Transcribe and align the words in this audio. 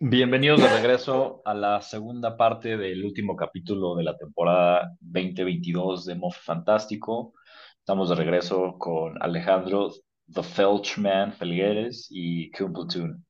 Bienvenidos 0.00 0.60
de 0.60 0.68
regreso 0.68 1.40
a 1.44 1.54
la 1.54 1.80
segunda 1.80 2.36
parte 2.36 2.76
del 2.76 3.04
último 3.04 3.36
capítulo 3.36 3.94
de 3.94 4.02
la 4.02 4.16
temporada 4.16 4.92
2022 5.00 6.04
de 6.04 6.16
Moff 6.16 6.36
Fantástico. 6.44 7.32
Estamos 7.78 8.08
de 8.08 8.16
regreso 8.16 8.76
con 8.76 9.22
Alejandro, 9.22 9.92
The 10.32 10.42
Felchman 10.42 11.32
Felgueres 11.32 12.08
y 12.10 12.50
Kuhn 12.50 12.72
Platoon. 12.72 13.24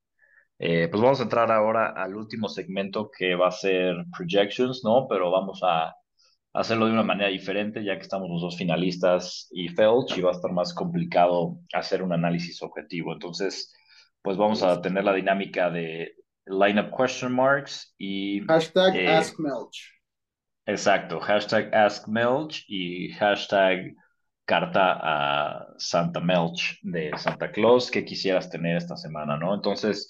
Eh, 0.59 0.89
pues 0.91 1.03
vamos 1.03 1.21
a 1.21 1.25
entrar 1.25 1.53
ahora 1.53 1.91
al 1.91 2.16
último 2.16 2.48
segmento 2.48 3.11
que 3.17 3.35
va 3.35 3.49
a 3.49 3.51
ser 3.51 3.96
projections, 4.17 4.83
¿no? 4.85 5.07
Pero 5.07 5.31
vamos 5.31 5.61
a 5.62 5.95
hacerlo 6.55 6.87
de 6.87 6.93
una 6.93 7.03
manera 7.03 7.29
diferente 7.29 7.85
ya 7.85 7.96
que 7.96 8.03
estamos 8.03 8.31
los 8.31 8.41
dos 8.41 8.57
finalistas 8.57 9.49
y 9.53 9.69
Felch 9.69 10.17
y 10.17 10.23
va 10.23 10.31
a 10.31 10.33
estar 10.33 10.53
más 10.53 10.73
complicado 10.73 11.59
hacer 11.75 12.03
un 12.03 12.12
análisis 12.15 12.62
objetivo. 12.62 13.12
Entonces, 13.12 13.73
pues 14.23 14.39
vamos 14.39 14.62
a 14.62 14.81
tener 14.81 15.05
la 15.05 15.12
dinámica 15.12 15.71
de 15.71 16.14
lineup 16.46 16.90
question 16.90 17.32
marks 17.32 17.94
y... 17.98 18.40
Hashtag 18.46 18.96
eh, 18.96 19.08
AskMelch. 19.08 19.93
Exacto, 20.66 21.21
hashtag 21.21 21.72
AskMelch 21.72 22.64
y 22.68 23.12
hashtag 23.12 23.94
carta 24.46 24.99
a 25.02 25.66
Santa 25.79 26.21
Melch 26.21 26.79
de 26.82 27.11
Santa 27.16 27.50
Claus 27.50 27.90
que 27.90 28.04
quisieras 28.04 28.50
tener 28.50 28.76
esta 28.76 28.96
semana, 28.96 29.38
¿no? 29.38 29.54
Entonces, 29.54 30.08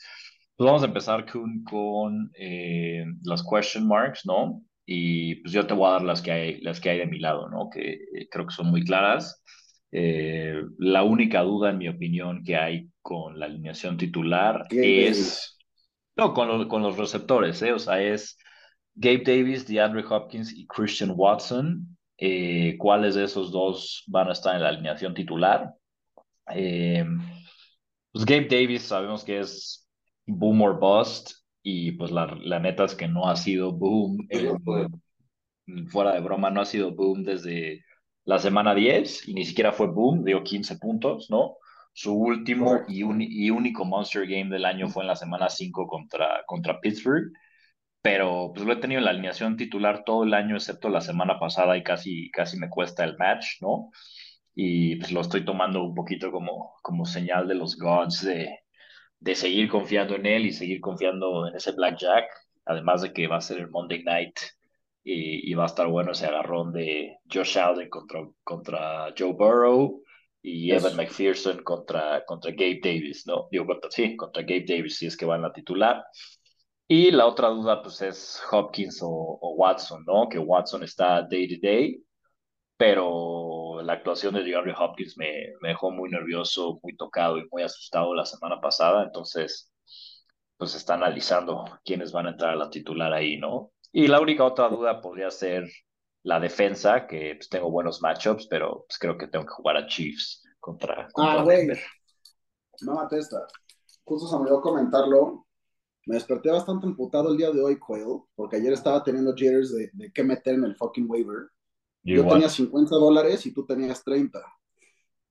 pues 0.56 0.66
vamos 0.66 0.82
a 0.82 0.86
empezar 0.86 1.24
con, 1.30 1.62
con 1.64 2.30
eh, 2.34 3.04
las 3.22 3.42
question 3.42 3.86
marks, 3.86 4.26
¿no? 4.26 4.62
Y 4.86 5.36
pues 5.36 5.52
yo 5.52 5.66
te 5.66 5.74
voy 5.74 5.88
a 5.88 5.92
dar 5.92 6.02
las 6.02 6.20
que 6.20 6.32
hay, 6.32 6.60
las 6.60 6.80
que 6.80 6.90
hay 6.90 6.98
de 6.98 7.06
mi 7.06 7.18
lado, 7.18 7.48
¿no? 7.48 7.70
Que 7.70 7.92
eh, 7.92 8.28
creo 8.30 8.46
que 8.46 8.54
son 8.54 8.70
muy 8.70 8.84
claras. 8.84 9.40
la 9.90 11.04
única 11.04 11.42
duda, 11.42 11.70
en 11.70 11.78
mi 11.78 11.88
opinión, 11.88 12.42
que 12.44 12.56
hay 12.56 12.90
con 13.00 13.38
la 13.38 13.46
alineación 13.46 13.96
titular 13.96 14.66
es... 14.70 15.53
No, 16.16 16.32
con, 16.32 16.68
con 16.68 16.82
los 16.82 16.96
receptores, 16.96 17.60
¿eh? 17.62 17.72
O 17.72 17.78
sea, 17.78 18.00
es 18.00 18.38
Gabe 18.94 19.22
Davis, 19.24 19.66
DeAndre 19.66 20.04
Hopkins 20.08 20.52
y 20.52 20.66
Christian 20.66 21.12
Watson. 21.14 21.96
Eh, 22.16 22.76
¿Cuáles 22.78 23.16
de 23.16 23.24
esos 23.24 23.50
dos 23.50 24.04
van 24.06 24.28
a 24.28 24.32
estar 24.32 24.54
en 24.54 24.62
la 24.62 24.68
alineación 24.68 25.14
titular? 25.14 25.74
Eh, 26.54 27.04
pues 28.12 28.24
Gabe 28.24 28.46
Davis 28.48 28.82
sabemos 28.82 29.24
que 29.24 29.40
es 29.40 29.88
boom 30.26 30.62
or 30.62 30.78
bust 30.78 31.32
y 31.62 31.92
pues 31.92 32.12
la, 32.12 32.26
la 32.40 32.60
neta 32.60 32.84
es 32.84 32.94
que 32.94 33.08
no 33.08 33.28
ha 33.28 33.36
sido 33.36 33.72
boom. 33.72 34.28
fuera 35.88 36.12
de 36.12 36.20
broma, 36.20 36.50
no 36.50 36.60
ha 36.60 36.64
sido 36.64 36.94
boom 36.94 37.24
desde 37.24 37.84
la 38.24 38.38
semana 38.38 38.74
10 38.74 39.28
y 39.28 39.34
ni 39.34 39.44
siquiera 39.44 39.72
fue 39.72 39.88
boom, 39.88 40.24
dio 40.24 40.42
15 40.44 40.76
puntos, 40.76 41.30
¿no? 41.30 41.56
Su 41.94 42.12
último 42.12 42.80
y, 42.88 43.02
y, 43.46 43.50
único 43.50 43.84
Monster 43.84 44.26
Game 44.26 44.50
del 44.50 44.64
año 44.64 44.88
fue 44.88 45.04
en 45.04 45.08
la 45.08 45.16
semana 45.16 45.48
5 45.48 45.86
contra, 45.86 46.42
contra 46.46 46.80
Pittsburgh, 46.80 47.32
pero 48.02 48.52
pues 48.54 48.66
lo 48.66 48.72
he 48.74 48.76
tenido 48.76 48.98
en 48.98 49.04
la 49.06 49.12
alineación 49.12 49.56
titular 49.56 50.04
todo 50.04 50.24
el 50.24 50.34
año, 50.34 50.56
excepto 50.56 50.88
la 50.88 51.00
semana 51.00 51.38
pasada 51.38 51.76
y 51.76 51.84
casi, 51.84 52.30
casi 52.32 52.58
me 52.58 52.68
cuesta 52.68 53.04
el 53.04 53.16
match, 53.16 53.62
¿no? 53.62 53.90
Y 54.54 54.96
pues 54.96 55.12
lo 55.12 55.20
estoy 55.20 55.44
tomando 55.44 55.84
un 55.84 55.94
poquito 55.94 56.32
como, 56.32 56.74
como 56.82 57.06
señal 57.06 57.48
de 57.48 57.54
los 57.54 57.78
gods 57.78 58.24
de, 58.24 58.58
de 59.20 59.34
seguir 59.36 59.68
confiando 59.70 60.16
en 60.16 60.26
él 60.26 60.46
y 60.46 60.52
seguir 60.52 60.80
confiando 60.80 61.48
en 61.48 61.56
ese 61.56 61.72
Blackjack, 61.72 62.26
además 62.66 63.02
de 63.02 63.12
que 63.12 63.28
va 63.28 63.36
a 63.38 63.40
ser 63.40 63.58
el 63.60 63.70
Monday 63.70 64.02
Night 64.04 64.38
y, 65.04 65.50
y 65.50 65.54
va 65.54 65.64
a 65.64 65.66
estar 65.66 65.86
bueno 65.88 66.12
ese 66.12 66.26
agarrón 66.26 66.72
de 66.72 67.18
Josh 67.32 67.58
Allen 67.58 67.88
contra, 67.88 68.20
contra 68.44 69.14
Joe 69.16 69.32
Burrow 69.32 70.03
y 70.46 70.72
Evan 70.72 70.94
McPherson 70.94 71.62
contra, 71.64 72.22
contra 72.26 72.50
Gabe 72.50 72.78
Davis, 72.82 73.26
¿no? 73.26 73.48
Digo, 73.50 73.66
sí, 73.88 74.14
contra 74.14 74.42
Gabe 74.42 74.66
Davis, 74.68 74.98
si 74.98 75.06
es 75.06 75.16
que 75.16 75.24
va 75.24 75.36
en 75.36 75.42
la 75.42 75.52
titular. 75.54 76.04
Y 76.86 77.10
la 77.12 77.26
otra 77.26 77.48
duda, 77.48 77.82
pues, 77.82 78.02
es 78.02 78.42
Hopkins 78.50 79.00
o, 79.02 79.38
Watson, 79.56 80.04
¿no? 80.06 80.28
Que 80.28 80.38
Watson 80.38 80.82
está 80.82 81.22
day 81.22 81.48
to 81.48 81.66
day, 81.66 82.04
pero 82.76 83.80
la 83.82 83.94
actuación 83.94 84.34
de 84.34 84.44
DeAndre 84.44 84.74
Hopkins 84.78 85.16
me, 85.16 85.30
me 85.62 85.70
dejó 85.70 85.90
muy 85.90 86.10
nervioso, 86.10 86.78
muy 86.82 86.94
tocado 86.94 87.38
y 87.38 87.48
muy 87.50 87.62
asustado 87.62 88.14
la 88.14 88.26
semana 88.26 88.60
pasada, 88.60 89.04
entonces, 89.04 89.72
pues, 90.58 90.74
está 90.74 90.94
analizando 90.94 91.64
quiénes 91.86 92.12
van 92.12 92.26
a 92.26 92.30
entrar 92.32 92.52
a 92.52 92.56
la 92.56 92.68
titular 92.68 93.14
ahí, 93.14 93.38
¿no? 93.38 93.72
Y 93.92 94.08
la 94.08 94.20
única 94.20 94.44
otra 94.44 94.68
duda 94.68 95.00
podría 95.00 95.30
ser 95.30 95.64
la 96.24 96.40
defensa, 96.40 97.06
que 97.06 97.36
pues, 97.36 97.48
tengo 97.48 97.70
buenos 97.70 98.02
matchups, 98.02 98.46
pero 98.48 98.84
pues, 98.88 98.98
creo 98.98 99.16
que 99.16 99.28
tengo 99.28 99.44
que 99.44 99.52
jugar 99.52 99.76
a 99.76 99.86
Chiefs 99.86 100.42
contra, 100.58 101.08
contra 101.12 101.40
ah, 101.40 101.44
güey. 101.44 101.68
No 102.80 102.94
mate 102.94 103.18
esta. 103.18 103.46
Justo 104.02 104.26
se 104.26 104.34
me 104.34 104.42
olvidó 104.42 104.60
comentarlo. 104.60 105.46
Me 106.06 106.16
desperté 106.16 106.50
bastante 106.50 106.86
emputado 106.86 107.30
el 107.30 107.38
día 107.38 107.50
de 107.50 107.62
hoy, 107.62 107.78
Quail, 107.78 108.22
porque 108.34 108.56
ayer 108.56 108.72
estaba 108.72 109.02
teniendo 109.02 109.34
jitters 109.34 109.74
de, 109.74 109.90
de 109.92 110.12
qué 110.12 110.22
meter 110.22 110.54
en 110.54 110.64
el 110.64 110.76
fucking 110.76 111.08
waiver. 111.08 111.48
Yo 112.02 112.26
tenía 112.26 112.50
50 112.50 112.94
dólares 112.96 113.46
y 113.46 113.54
tú 113.54 113.64
tenías 113.64 114.04
30. 114.04 114.38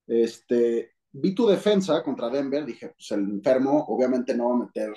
Este, 0.08 0.94
vi 1.12 1.36
tu 1.36 1.46
defensa 1.46 2.02
contra 2.02 2.30
Denver, 2.30 2.66
dije, 2.66 2.90
pues 2.90 3.12
el 3.12 3.22
enfermo 3.22 3.86
obviamente 3.88 4.36
no 4.36 4.50
va 4.50 4.56
a 4.56 4.66
meter 4.66 4.92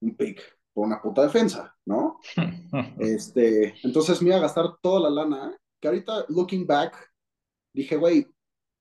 un 0.00 0.14
pick 0.14 0.42
por 0.72 0.86
una 0.86 1.00
puta 1.00 1.22
defensa, 1.22 1.74
¿no? 1.84 2.20
este, 2.98 3.74
entonces 3.82 4.20
me 4.22 4.28
iba 4.28 4.38
a 4.38 4.42
gastar 4.42 4.76
toda 4.80 5.08
la 5.08 5.22
lana, 5.22 5.56
que 5.80 5.88
ahorita, 5.88 6.26
looking 6.28 6.66
back, 6.66 6.96
dije, 7.72 7.96
güey, 7.96 8.26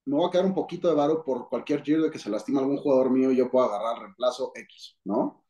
me 0.06 0.16
voy 0.16 0.28
a 0.28 0.32
quedar 0.32 0.46
un 0.46 0.54
poquito 0.54 0.88
de 0.88 0.96
varo 0.96 1.24
por 1.24 1.50
cualquier 1.50 1.84
giro 1.84 2.04
de 2.04 2.12
que 2.12 2.20
se 2.20 2.30
lastima 2.30 2.60
algún 2.60 2.78
jugador 2.78 3.12
mío 3.12 3.32
y 3.32 3.38
yo 3.38 3.52
puedo 3.52 3.66
agarrar 3.66 4.02
reemplazo 4.02 4.52
X, 4.56 4.98
¿no? 5.04 5.44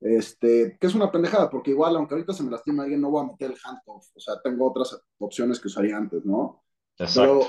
Este, 0.00 0.76
que 0.80 0.86
es 0.86 0.94
una 0.94 1.12
pendejada, 1.12 1.48
porque 1.48 1.70
igual, 1.70 1.94
aunque 1.96 2.14
ahorita 2.14 2.32
se 2.32 2.42
me 2.42 2.50
lastima 2.50 2.82
alguien, 2.82 3.00
no 3.00 3.10
voy 3.10 3.24
a 3.24 3.30
meter 3.30 3.52
el 3.52 3.58
handcuff, 3.62 4.08
o 4.14 4.20
sea, 4.20 4.40
tengo 4.42 4.68
otras 4.68 5.00
opciones 5.18 5.60
que 5.60 5.68
usaría 5.68 5.96
antes, 5.96 6.24
¿no? 6.24 6.64
Pero 6.96 7.46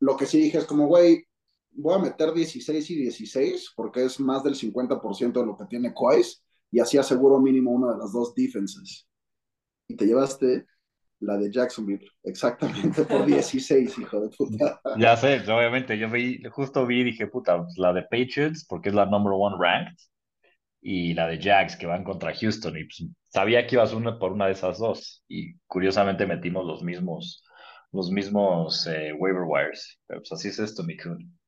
lo 0.00 0.16
que 0.16 0.26
sí 0.26 0.38
dije 0.38 0.58
es 0.58 0.66
como, 0.66 0.86
güey, 0.86 1.26
voy 1.70 1.94
a 1.94 1.98
meter 1.98 2.32
16 2.32 2.90
y 2.90 2.94
16, 2.96 3.72
porque 3.74 4.04
es 4.04 4.20
más 4.20 4.44
del 4.44 4.54
50% 4.54 5.32
de 5.32 5.46
lo 5.46 5.56
que 5.56 5.64
tiene 5.64 5.94
Cois, 5.94 6.43
y 6.74 6.80
así 6.80 6.98
aseguro 6.98 7.38
mínimo 7.38 7.70
una 7.70 7.92
de 7.92 7.98
las 7.98 8.12
dos 8.12 8.34
defenses. 8.34 9.06
Y 9.86 9.94
te 9.94 10.06
llevaste 10.06 10.66
la 11.20 11.36
de 11.36 11.48
Jacksonville, 11.48 12.04
exactamente 12.24 13.04
por 13.04 13.24
16, 13.26 13.96
hijo 13.96 14.20
de 14.20 14.28
puta. 14.36 14.80
Ya 14.98 15.16
sé, 15.16 15.38
obviamente, 15.52 15.96
yo 15.96 16.10
vi, 16.10 16.42
justo 16.50 16.84
vi 16.84 17.02
y 17.02 17.04
dije, 17.04 17.28
puta, 17.28 17.62
pues, 17.62 17.78
la 17.78 17.92
de 17.92 18.02
Patriots, 18.02 18.66
porque 18.68 18.88
es 18.88 18.94
la 18.96 19.06
number 19.06 19.32
one 19.36 19.54
ranked, 19.56 19.94
y 20.82 21.14
la 21.14 21.28
de 21.28 21.40
Jags, 21.40 21.76
que 21.76 21.86
van 21.86 22.02
contra 22.02 22.34
Houston, 22.34 22.76
y 22.76 22.84
pues, 22.86 23.04
sabía 23.28 23.64
que 23.68 23.76
ibas 23.76 23.92
una 23.92 24.18
por 24.18 24.32
una 24.32 24.46
de 24.46 24.52
esas 24.52 24.80
dos, 24.80 25.24
y 25.28 25.56
curiosamente 25.68 26.26
metimos 26.26 26.66
los 26.66 26.82
mismos, 26.82 27.44
los 27.92 28.10
mismos 28.10 28.84
eh, 28.88 29.12
waiver 29.16 29.44
wires, 29.46 30.00
pero 30.08 30.22
pues 30.22 30.32
así 30.32 30.48
es 30.48 30.58
esto, 30.58 30.82
mi 30.82 30.96
kun. 30.96 31.38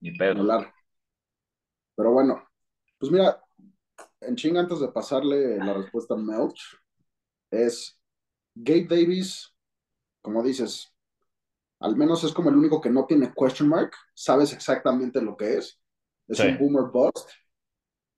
Mi 0.00 0.14
pedo. 0.18 0.46
Pero 1.96 2.12
bueno, 2.12 2.46
pues 2.98 3.10
mira, 3.10 3.43
en 4.26 4.36
ching 4.36 4.56
antes 4.56 4.80
de 4.80 4.88
pasarle 4.88 5.58
la 5.58 5.74
respuesta 5.74 6.14
a 6.14 6.16
Melch, 6.16 6.76
es 7.50 7.98
Gabe 8.54 8.86
Davis, 8.88 9.54
como 10.22 10.42
dices, 10.42 10.92
al 11.80 11.96
menos 11.96 12.24
es 12.24 12.32
como 12.32 12.50
el 12.50 12.56
único 12.56 12.80
que 12.80 12.90
no 12.90 13.06
tiene 13.06 13.32
question 13.34 13.68
mark, 13.68 13.92
sabes 14.14 14.52
exactamente 14.52 15.20
lo 15.20 15.36
que 15.36 15.58
es, 15.58 15.80
es 16.28 16.40
un 16.40 16.58
boomer 16.58 16.90
bust, 16.90 17.30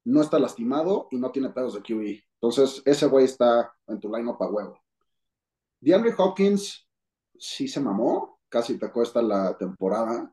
no 0.04 0.22
está 0.22 0.38
lastimado 0.38 1.08
y 1.10 1.18
no 1.18 1.32
tiene 1.32 1.50
pedos 1.50 1.74
de 1.74 1.82
QE. 1.82 2.24
Entonces, 2.40 2.80
ese 2.84 3.06
güey 3.06 3.24
está 3.24 3.74
en 3.88 3.98
tu 3.98 4.08
line-up 4.14 4.40
a 4.40 4.48
huevo. 4.48 4.80
DeAndre 5.80 6.14
Hopkins 6.16 6.88
sí 7.38 7.66
se 7.66 7.80
mamó, 7.80 8.40
casi 8.48 8.78
te 8.78 8.90
cuesta 8.92 9.20
la 9.20 9.56
temporada, 9.58 10.32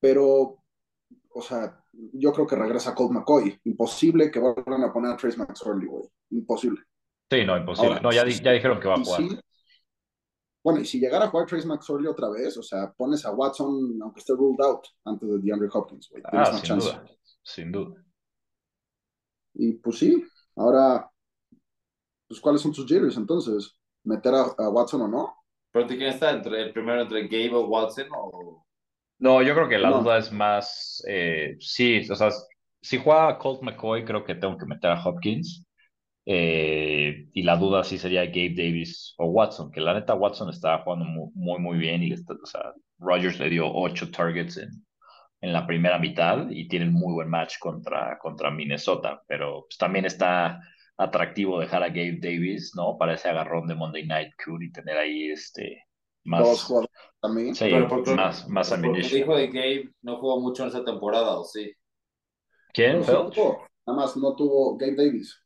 pero, 0.00 0.62
o 1.38 1.40
sea, 1.40 1.80
yo 1.92 2.32
creo 2.32 2.48
que 2.48 2.56
regresa 2.56 2.96
Colt 2.96 3.12
McCoy. 3.12 3.60
Imposible 3.64 4.28
que 4.28 4.40
vuelvan 4.40 4.82
a 4.82 4.92
poner 4.92 5.12
a 5.12 5.16
Trace 5.16 5.38
McSorley, 5.38 5.86
güey. 5.86 6.02
Imposible. 6.30 6.82
Sí, 7.30 7.44
no, 7.44 7.56
imposible. 7.56 8.00
no, 8.00 8.10
ya, 8.10 8.26
ya, 8.26 8.52
dijeron 8.52 8.80
que 8.80 8.88
va 8.88 8.94
a 8.94 9.04
jugar. 9.04 9.22
bueno, 10.64 10.80
y 10.80 10.84
si 10.84 10.98
llegara 10.98 11.26
a 11.26 11.28
jugar 11.28 11.46
Trace 11.46 11.68
McSorley 11.68 12.08
otra 12.08 12.28
vez, 12.28 12.56
o 12.56 12.62
sea, 12.62 12.92
pones 12.92 13.24
a 13.24 13.30
Watson, 13.30 14.00
aunque 14.02 14.18
esté 14.18 14.32
ruled 14.32 14.60
out, 14.64 14.84
antes 15.04 15.28
de 15.28 15.38
DeAndre 15.38 15.68
Hopkins, 15.72 16.08
güey. 16.10 16.22
Ah, 16.26 16.46
sin 16.46 16.62
chance. 16.62 16.88
duda. 16.88 17.04
Sin 17.44 17.70
duda. 17.70 18.04
Y 19.54 19.74
pues 19.74 19.98
sí, 19.98 20.24
ahora, 20.56 21.08
pues 22.26 22.40
¿cuáles 22.40 22.60
son 22.60 22.72
tus 22.72 22.84
jitters 22.84 23.16
entonces? 23.16 23.78
¿Meter 24.02 24.34
a, 24.34 24.70
Watson 24.70 25.02
o 25.02 25.08
no? 25.08 25.36
¿Pero 25.70 25.86
te 25.86 25.96
quién 25.96 26.10
está 26.10 26.32
entre 26.32 26.62
el 26.62 26.72
primero 26.72 27.02
entre 27.02 27.28
Gabe 27.28 27.54
o 27.54 27.68
Watson 27.68 28.08
o 28.16 28.66
no, 29.18 29.42
yo 29.42 29.54
creo 29.54 29.68
que 29.68 29.78
la 29.78 29.90
duda 29.90 30.18
es 30.18 30.32
más, 30.32 31.02
eh, 31.08 31.56
sí, 31.58 32.08
o 32.10 32.14
sea, 32.14 32.30
si 32.80 32.98
juega 32.98 33.38
Colt 33.38 33.62
McCoy, 33.62 34.04
creo 34.04 34.24
que 34.24 34.34
tengo 34.34 34.56
que 34.56 34.66
meter 34.66 34.90
a 34.90 35.02
Hopkins. 35.04 35.64
Eh, 36.30 37.26
y 37.32 37.42
la 37.42 37.56
duda 37.56 37.82
sí 37.84 37.96
sería 37.96 38.26
Gabe 38.26 38.54
Davis 38.54 39.14
o 39.16 39.28
Watson, 39.28 39.70
que 39.70 39.80
la 39.80 39.94
neta 39.94 40.12
Watson 40.14 40.50
está 40.50 40.78
jugando 40.82 41.06
muy, 41.06 41.58
muy, 41.58 41.78
bien 41.78 42.02
y 42.02 42.12
está, 42.12 42.34
o 42.34 42.46
sea, 42.46 42.74
Rogers 42.98 43.40
le 43.40 43.48
dio 43.48 43.66
ocho 43.72 44.10
targets 44.10 44.58
en, 44.58 44.68
en 45.40 45.52
la 45.54 45.66
primera 45.66 45.98
mitad 45.98 46.50
y 46.50 46.68
tiene 46.68 46.86
un 46.88 46.92
muy 46.92 47.14
buen 47.14 47.30
match 47.30 47.58
contra, 47.58 48.18
contra 48.18 48.50
Minnesota, 48.50 49.22
pero 49.26 49.64
pues, 49.68 49.78
también 49.78 50.04
está 50.04 50.60
atractivo 50.98 51.60
dejar 51.60 51.82
a 51.82 51.88
Gabe 51.88 52.18
Davis, 52.20 52.72
¿no? 52.76 52.98
Para 52.98 53.14
ese 53.14 53.30
agarrón 53.30 53.66
de 53.66 53.74
Monday 53.74 54.06
Night 54.06 54.32
Cool 54.44 54.64
y 54.64 54.72
tener 54.72 54.98
ahí 54.98 55.30
este 55.30 55.84
más. 56.24 56.68
También. 57.20 57.54
Sí, 57.54 57.70
más, 58.14 58.48
más 58.48 58.72
ammunition. 58.72 59.28
De 59.28 59.46
Gabe 59.48 59.90
no 60.02 60.18
jugó 60.18 60.40
mucho 60.40 60.62
en 60.62 60.68
esa 60.68 60.84
temporada, 60.84 61.38
¿o 61.38 61.44
sí? 61.44 61.72
¿Quién? 62.72 63.00
No, 63.00 63.30
Nada 63.86 64.00
más 64.00 64.16
no 64.16 64.36
tuvo 64.36 64.76
Gabe 64.76 64.94
Davis. 64.96 65.42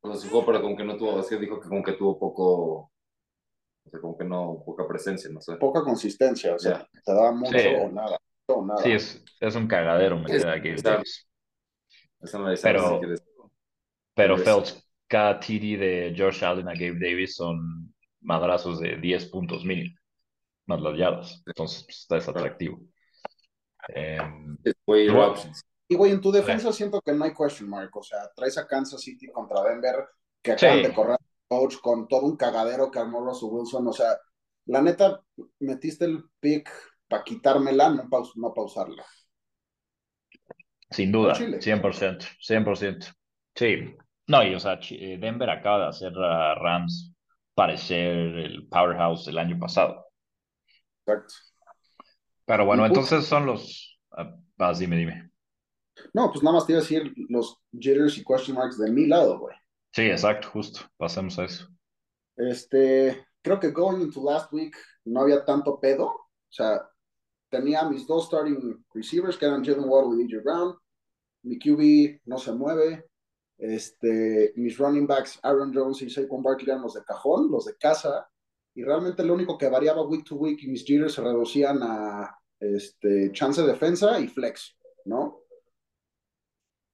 Pues 0.00 0.20
sí 0.20 0.28
jugó, 0.28 0.46
pero 0.46 0.62
como 0.62 0.76
que 0.76 0.84
no 0.84 0.96
tuvo, 0.96 1.18
es 1.18 1.26
que 1.28 1.38
dijo 1.38 1.58
que 1.58 1.68
como 1.68 1.82
que 1.82 1.92
tuvo 1.92 2.18
poco, 2.18 2.92
o 3.84 3.90
sea, 3.90 4.00
como 4.00 4.16
que 4.16 4.24
no, 4.24 4.62
poca 4.64 4.86
presencia, 4.86 5.30
no 5.30 5.40
sé. 5.40 5.56
Poca 5.56 5.82
consistencia, 5.82 6.54
o 6.54 6.58
sea, 6.58 6.86
te 7.04 7.12
da 7.12 7.32
mucho 7.32 7.56
o 7.56 7.90
nada. 7.90 8.18
O 8.46 8.64
nada. 8.64 8.82
Sí, 8.82 8.92
es, 8.92 9.24
es 9.40 9.56
un 9.56 9.66
cagadero 9.66 10.18
meter 10.18 10.46
a 10.46 10.56
Gabe 10.56 10.76
Davis. 10.82 11.28
pero, 12.62 13.00
pero 14.14 14.38
Phelps, 14.38 14.86
cada 15.08 15.40
TD 15.40 15.78
de 15.78 16.12
George 16.14 16.44
Allen 16.44 16.68
a 16.68 16.74
Gabe 16.74 16.98
Davis 17.00 17.34
son 17.34 17.92
madrazos 18.20 18.78
de 18.78 18.96
10 18.96 19.26
puntos 19.26 19.64
mínimo, 19.64 19.96
más 20.68 20.80
las 20.80 20.96
yardas. 20.96 21.42
Entonces, 21.46 21.84
pues, 21.84 21.98
está 21.98 22.14
desatractivo. 22.16 22.80
Eh, 23.94 24.18
y, 25.88 25.96
güey, 25.96 26.12
en 26.12 26.20
tu 26.20 26.30
defensa 26.30 26.72
siento 26.72 27.00
que 27.00 27.12
no 27.12 27.24
hay 27.24 27.32
question 27.32 27.68
mark. 27.68 27.90
O 27.96 28.02
sea, 28.02 28.30
traes 28.34 28.58
a 28.58 28.66
Kansas 28.66 29.00
City 29.00 29.28
contra 29.28 29.62
Denver, 29.62 30.06
que 30.42 30.52
acaban 30.52 30.82
de 30.82 30.92
correr 30.92 31.18
coach 31.48 31.76
con 31.80 32.06
todo 32.06 32.26
un 32.26 32.36
cagadero 32.36 32.90
que 32.90 32.98
armó 32.98 33.20
Russell 33.20 33.48
Wilson. 33.50 33.88
O 33.88 33.92
sea, 33.92 34.18
la 34.66 34.82
neta, 34.82 35.22
metiste 35.60 36.04
el 36.04 36.24
pick 36.38 36.70
para 37.08 37.24
quitármela, 37.24 37.88
no, 37.88 38.08
paus 38.08 38.36
no 38.36 38.52
pausarla. 38.52 39.04
Sin 40.90 41.10
duda, 41.10 41.34
100%, 41.34 42.26
100%. 42.38 43.14
Sí, 43.54 43.96
no, 44.26 44.44
y 44.44 44.54
o 44.54 44.60
sea, 44.60 44.78
eh, 44.90 45.18
Denver 45.18 45.50
acaba 45.50 45.84
de 45.84 45.88
hacer 45.88 46.12
a 46.18 46.54
Rams 46.54 47.14
parecer 47.54 48.14
el 48.14 48.68
powerhouse 48.68 49.26
del 49.26 49.38
año 49.38 49.58
pasado. 49.58 50.07
Exacto. 51.08 51.34
Pero 52.44 52.66
bueno, 52.66 52.84
entonces 52.86 53.24
son 53.24 53.46
los... 53.46 53.98
Ah, 54.12 54.34
vas, 54.56 54.78
dime, 54.78 54.96
dime. 54.96 55.30
No, 56.12 56.30
pues 56.30 56.42
nada 56.42 56.56
más 56.56 56.66
te 56.66 56.72
iba 56.72 56.80
a 56.80 56.82
decir 56.82 57.12
los 57.28 57.58
jitters 57.72 58.18
y 58.18 58.24
question 58.24 58.56
marks 58.56 58.78
de 58.78 58.90
mi 58.90 59.06
lado, 59.06 59.38
güey. 59.38 59.56
Sí, 59.92 60.02
exacto, 60.02 60.48
justo. 60.50 60.80
Pasemos 60.96 61.38
a 61.38 61.44
eso. 61.44 61.68
Este, 62.36 63.26
creo 63.42 63.58
que 63.58 63.70
going 63.70 64.00
into 64.00 64.22
last 64.22 64.52
week 64.52 64.76
no 65.04 65.22
había 65.22 65.44
tanto 65.44 65.80
pedo. 65.80 66.06
O 66.06 66.50
sea, 66.50 66.88
tenía 67.48 67.88
mis 67.88 68.06
dos 68.06 68.26
starting 68.26 68.84
receivers 68.94 69.36
que 69.36 69.46
eran 69.46 69.64
Jalen 69.64 69.88
Waddle 69.88 70.22
y 70.22 70.24
DJ 70.24 70.42
Brown. 70.42 70.76
Mi 71.42 71.58
QB 71.58 72.20
no 72.26 72.38
se 72.38 72.52
mueve. 72.52 73.06
Este, 73.56 74.52
mis 74.56 74.78
running 74.78 75.06
backs, 75.06 75.40
Aaron 75.42 75.74
Jones 75.74 76.00
y 76.02 76.10
Saquon 76.10 76.42
Barkley 76.42 76.70
eran 76.70 76.82
los 76.82 76.94
de 76.94 77.02
cajón, 77.02 77.50
los 77.50 77.64
de 77.64 77.76
casa, 77.76 78.28
y 78.78 78.84
realmente 78.84 79.24
lo 79.24 79.34
único 79.34 79.58
que 79.58 79.68
variaba 79.68 80.06
week 80.06 80.24
to 80.24 80.36
week 80.36 80.62
y 80.62 80.68
mis 80.68 80.84
jitters 80.84 81.14
se 81.14 81.20
reducían 81.20 81.80
a 81.82 82.38
este, 82.60 83.32
chance 83.32 83.60
de 83.60 83.66
defensa 83.66 84.20
y 84.20 84.28
flex, 84.28 84.78
¿no? 85.04 85.40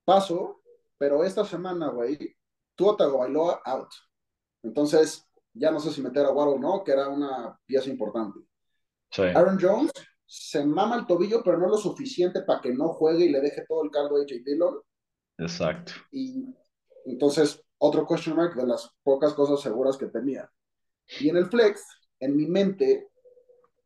Paso, 0.03 0.63
pero 0.97 1.23
esta 1.25 1.45
semana, 1.45 1.91
güey, 1.91 2.35
Tua 2.75 2.97
Tagovailoa 2.97 3.61
out. 3.67 3.91
Entonces, 4.63 5.29
ya 5.53 5.71
no 5.71 5.79
sé 5.79 5.91
si 5.91 6.01
meter 6.01 6.25
a 6.25 6.31
Waddle 6.31 6.55
o 6.55 6.59
no, 6.59 6.83
que 6.83 6.93
era 6.93 7.11
una 7.11 7.61
pieza 7.67 7.91
importante. 7.91 8.41
Aaron 9.19 9.59
Jones 9.61 9.93
se 10.25 10.65
mama 10.65 10.97
el 10.97 11.07
tobillo, 11.07 11.43
pero 11.45 11.59
no 11.59 11.69
lo 11.69 11.77
suficiente 11.77 12.45
para 12.45 12.63
que 12.63 12.73
no 12.73 12.95
juegue 12.95 13.27
y 13.27 13.29
le 13.29 13.43
deje 13.43 13.67
todo 13.69 13.85
el 13.85 13.91
caldo 13.91 14.17
a 14.17 14.21
AJ 14.21 14.43
Dillon. 14.43 14.81
Exacto. 15.37 15.93
Y 16.13 16.47
entonces, 17.05 17.63
otro 17.77 18.07
question 18.07 18.37
mark 18.37 18.55
de 18.55 18.67
las 18.67 18.91
pocas 19.03 19.35
cosas 19.35 19.61
seguras 19.61 19.99
que 19.99 20.07
tenía. 20.07 20.51
Y 21.21 21.29
en 21.29 21.37
el 21.37 21.47
flex, 21.47 21.83
en 22.21 22.37
mi 22.37 22.47
mente, 22.47 23.09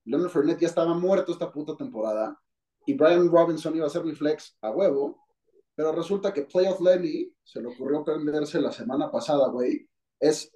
Leonard 0.05 0.31
Fournette 0.31 0.61
ya 0.61 0.69
estaba 0.69 0.95
muerto 0.95 1.33
esta 1.33 1.53
puta 1.53 1.77
temporada 1.77 2.41
y 2.87 2.95
Brian 2.95 3.31
Robinson 3.31 3.77
iba 3.77 3.87
a 3.87 3.91
ser 3.91 4.05
mi 4.05 4.15
flex 4.15 4.57
a 4.63 4.71
huevo, 4.71 5.27
pero 5.75 5.93
resulta 5.93 6.33
que 6.33 6.43
Playoff 6.43 6.81
Lenny 6.81 7.31
se 7.45 7.61
le 7.61 7.69
ocurrió 7.69 8.03
prenderse 8.03 8.61
la 8.61 8.73
semana 8.73 9.11
pasada, 9.11 9.49
güey. 9.49 9.87
Es, 10.19 10.51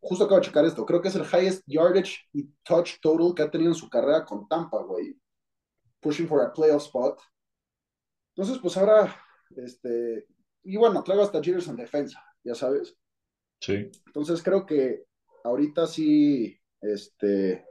justo 0.00 0.24
acabo 0.24 0.40
de 0.40 0.46
checar 0.46 0.64
esto, 0.64 0.84
creo 0.84 1.00
que 1.00 1.08
es 1.08 1.14
el 1.14 1.24
highest 1.24 1.62
yardage 1.66 2.16
y 2.32 2.48
touch 2.64 2.98
total 3.00 3.34
que 3.34 3.42
ha 3.42 3.50
tenido 3.50 3.70
en 3.70 3.76
su 3.76 3.88
carrera 3.88 4.24
con 4.24 4.48
Tampa, 4.48 4.82
güey. 4.82 5.16
Pushing 6.00 6.26
for 6.26 6.42
a 6.42 6.52
playoff 6.52 6.82
spot. 6.82 7.20
Entonces, 8.34 8.60
pues 8.60 8.76
ahora, 8.76 9.16
este, 9.56 10.26
y 10.64 10.76
bueno, 10.76 11.04
traigo 11.04 11.22
hasta 11.22 11.40
Jitters 11.40 11.68
en 11.68 11.76
defensa, 11.76 12.22
ya 12.42 12.54
sabes. 12.54 12.96
Sí. 13.60 13.90
Entonces 14.06 14.42
creo 14.42 14.66
que 14.66 15.06
ahorita 15.46 15.86
sí, 15.86 16.58
este, 16.80 17.64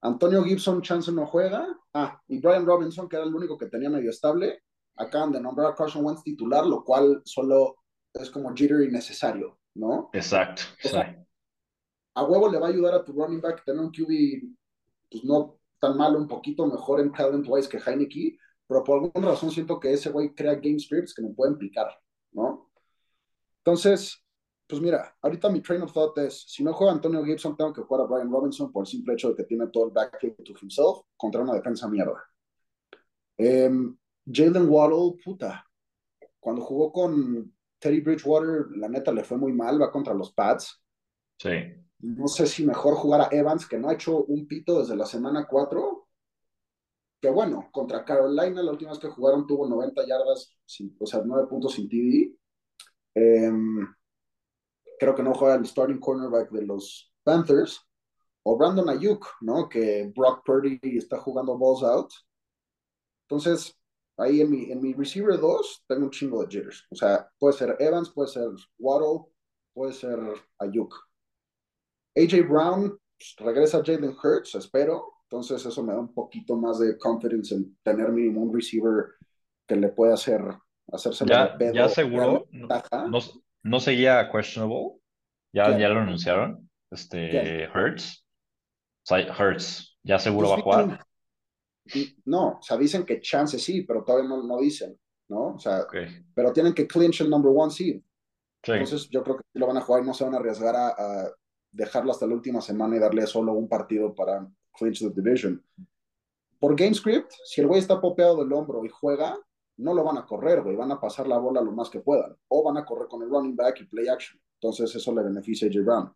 Antonio 0.00 0.42
Gibson, 0.44 0.82
chance 0.82 1.10
no 1.10 1.26
juega. 1.26 1.66
Ah, 1.92 2.20
y 2.28 2.38
Brian 2.38 2.64
Robinson, 2.64 3.08
que 3.08 3.16
era 3.16 3.24
el 3.24 3.34
único 3.34 3.58
que 3.58 3.66
tenía 3.66 3.90
medio 3.90 4.10
estable, 4.10 4.62
acaban 4.96 5.32
de 5.32 5.40
nombrar 5.40 5.72
a 5.72 5.74
Carson 5.74 6.04
Wentz 6.04 6.22
titular, 6.22 6.64
lo 6.64 6.84
cual 6.84 7.22
solo 7.24 7.76
es 8.14 8.30
como 8.30 8.54
jitter 8.54 8.82
innecesario, 8.82 9.58
¿no? 9.74 10.10
Exacto. 10.12 10.62
A 12.14 12.24
huevo 12.24 12.48
le 12.48 12.58
va 12.58 12.66
a 12.66 12.70
ayudar 12.70 12.94
a 12.94 13.04
tu 13.04 13.12
running 13.12 13.40
back 13.40 13.64
tener 13.64 13.80
un 13.80 13.90
QB, 13.90 14.54
pues 15.10 15.24
no 15.24 15.58
tan 15.80 15.96
malo, 15.96 16.18
un 16.18 16.26
poquito 16.26 16.66
mejor 16.66 17.00
en 17.00 17.12
talent 17.12 17.46
wise 17.48 17.68
que 17.68 17.78
Heineke, 17.78 18.36
pero 18.66 18.82
por 18.82 18.98
alguna 18.98 19.30
razón 19.30 19.50
siento 19.50 19.78
que 19.78 19.92
ese 19.92 20.10
güey 20.10 20.34
crea 20.34 20.54
game 20.56 20.78
scripts 20.78 21.14
que 21.14 21.22
me 21.22 21.30
pueden 21.30 21.56
picar, 21.56 21.88
¿no? 22.32 22.70
Entonces, 23.58 24.24
pues 24.68 24.82
mira, 24.82 25.16
ahorita 25.22 25.48
mi 25.48 25.62
train 25.62 25.82
of 25.82 25.92
thought 25.92 26.18
es, 26.18 26.44
si 26.46 26.62
no 26.62 26.74
juega 26.74 26.92
Antonio 26.92 27.24
Gibson, 27.24 27.56
tengo 27.56 27.72
que 27.72 27.80
jugar 27.80 28.04
a 28.04 28.06
Brian 28.06 28.30
Robinson 28.30 28.70
por 28.70 28.82
el 28.82 28.86
simple 28.86 29.14
hecho 29.14 29.30
de 29.30 29.36
que 29.36 29.44
tiene 29.44 29.66
todo 29.68 29.86
el 29.86 29.92
backfield 29.92 30.36
to 30.44 30.52
himself 30.60 31.06
contra 31.16 31.40
una 31.40 31.54
defensa 31.54 31.88
mierda. 31.88 32.22
Em, 33.38 33.96
Jalen 34.30 34.68
Waddle, 34.68 35.18
puta, 35.24 35.64
cuando 36.38 36.60
jugó 36.60 36.92
con 36.92 37.50
Teddy 37.78 38.00
Bridgewater, 38.00 38.66
la 38.76 38.88
neta 38.88 39.10
le 39.10 39.24
fue 39.24 39.38
muy 39.38 39.54
mal, 39.54 39.80
va 39.80 39.90
contra 39.90 40.12
los 40.12 40.32
Pats. 40.32 40.82
Sí. 41.38 41.50
No 42.00 42.28
sé 42.28 42.46
si 42.46 42.66
mejor 42.66 42.94
jugar 42.94 43.22
a 43.22 43.28
Evans, 43.30 43.66
que 43.66 43.78
no 43.78 43.88
ha 43.88 43.94
hecho 43.94 44.24
un 44.24 44.46
pito 44.46 44.80
desde 44.80 44.96
la 44.96 45.06
semana 45.06 45.46
4, 45.48 46.08
que 47.20 47.30
bueno, 47.30 47.68
contra 47.72 48.04
Carolina 48.04 48.62
la 48.62 48.70
última 48.70 48.90
vez 48.90 49.00
que 49.00 49.08
jugaron 49.08 49.46
tuvo 49.46 49.66
90 49.66 50.06
yardas, 50.06 50.54
o 51.00 51.06
sea, 51.06 51.22
9 51.24 51.48
puntos 51.48 51.72
sin 51.72 51.88
TD. 51.88 52.36
Em, 53.14 53.86
creo 54.98 55.14
que 55.14 55.22
no 55.22 55.34
juega 55.34 55.54
el 55.54 55.66
starting 55.66 55.98
cornerback 55.98 56.50
de 56.50 56.66
los 56.66 57.12
Panthers. 57.22 57.80
O 58.44 58.56
Brandon 58.56 58.88
Ayuk, 58.88 59.26
¿no? 59.42 59.68
Que 59.68 60.10
Brock 60.14 60.42
Purdy 60.44 60.78
está 60.82 61.18
jugando 61.18 61.58
balls 61.58 61.82
out. 61.82 62.10
Entonces, 63.28 63.76
ahí 64.16 64.40
en 64.40 64.50
mi, 64.50 64.72
en 64.72 64.80
mi 64.80 64.94
receiver 64.94 65.38
2 65.38 65.84
tengo 65.86 66.04
un 66.04 66.10
chingo 66.10 66.42
de 66.42 66.48
jitters. 66.48 66.86
O 66.90 66.94
sea, 66.94 67.30
puede 67.38 67.54
ser 67.54 67.76
Evans, 67.78 68.10
puede 68.10 68.28
ser 68.28 68.48
Waddle, 68.78 69.30
puede 69.74 69.92
ser 69.92 70.18
Ayuk. 70.58 70.94
AJ 72.16 72.48
Brown, 72.48 72.98
pues, 73.18 73.36
regresa 73.38 73.82
Jalen 73.84 74.16
Hurts, 74.22 74.54
espero. 74.54 75.12
Entonces 75.24 75.64
eso 75.66 75.82
me 75.82 75.92
da 75.92 76.00
un 76.00 76.14
poquito 76.14 76.56
más 76.56 76.78
de 76.78 76.96
confidence 76.96 77.54
en 77.54 77.76
tener 77.82 78.10
mínimo 78.10 78.40
un 78.40 78.54
receiver 78.54 79.16
que 79.66 79.76
le 79.76 79.90
pueda 79.90 80.14
hacer 80.14 80.42
hacerse 80.90 81.26
ya, 81.26 81.54
pedo, 81.58 81.74
ya 81.74 81.88
seguro 81.90 82.46
no, 82.50 82.66
no, 83.08 83.18
seguía 83.80 84.30
questionable 84.30 84.98
ya, 85.52 85.78
ya 85.78 85.88
lo 85.88 86.00
anunciaron 86.00 86.68
este 86.90 87.68
Hurts 87.74 88.24
Hurts 89.10 89.98
ya 90.02 90.18
seguro 90.18 90.50
va 90.50 90.56
a 90.56 90.60
jugar. 90.60 91.06
no 92.24 92.58
o 92.58 92.62
sea 92.62 92.76
dicen 92.76 93.04
que 93.04 93.20
chance 93.20 93.58
sí 93.58 93.82
pero 93.82 94.04
todavía 94.04 94.28
no, 94.28 94.42
no 94.42 94.58
dicen 94.58 94.98
no 95.28 95.54
o 95.54 95.58
sea 95.58 95.86
pero 96.34 96.52
tienen 96.52 96.74
que 96.74 96.86
clinch 96.86 97.20
el 97.20 97.30
number 97.30 97.52
one 97.54 97.70
seed. 97.70 98.00
Entonces 98.62 99.08
yo 99.08 99.22
creo 99.22 99.36
que 99.36 99.42
lo 99.54 99.66
van 99.66 99.76
a 99.76 99.80
jugar 99.80 100.02
y 100.02 100.06
no 100.06 100.12
se 100.12 100.24
van 100.24 100.34
a 100.34 100.38
arriesgar 100.38 100.74
a, 100.74 100.88
a 100.88 101.30
dejarlo 101.70 102.10
hasta 102.10 102.26
la 102.26 102.34
última 102.34 102.60
semana 102.60 102.96
y 102.96 102.98
darle 102.98 103.26
solo 103.26 103.52
un 103.52 103.68
partido 103.68 104.14
para 104.14 104.46
clinch 104.72 105.00
the 105.00 105.10
division. 105.10 105.62
Por 106.58 106.74
game 106.76 106.94
script, 106.94 107.32
si 107.44 107.60
el 107.60 107.68
güey 107.68 107.80
está 107.80 108.00
popeado 108.00 108.42
del 108.42 108.52
hombro 108.52 108.84
y 108.84 108.88
juega, 108.88 109.38
no 109.78 109.94
lo 109.94 110.04
van 110.04 110.18
a 110.18 110.26
correr, 110.26 110.62
güey, 110.62 110.76
van 110.76 110.92
a 110.92 111.00
pasar 111.00 111.26
la 111.28 111.38
bola 111.38 111.60
lo 111.60 111.72
más 111.72 111.88
que 111.88 112.00
puedan. 112.00 112.36
O 112.48 112.62
van 112.62 112.76
a 112.76 112.84
correr 112.84 113.08
con 113.08 113.22
el 113.22 113.30
running 113.30 113.56
back 113.56 113.80
y 113.80 113.84
play 113.84 114.08
action. 114.08 114.40
Entonces 114.54 114.94
eso 114.94 115.14
le 115.14 115.22
beneficia 115.22 115.68
a 115.68 115.70
J. 115.72 115.84
Brown. 115.84 116.14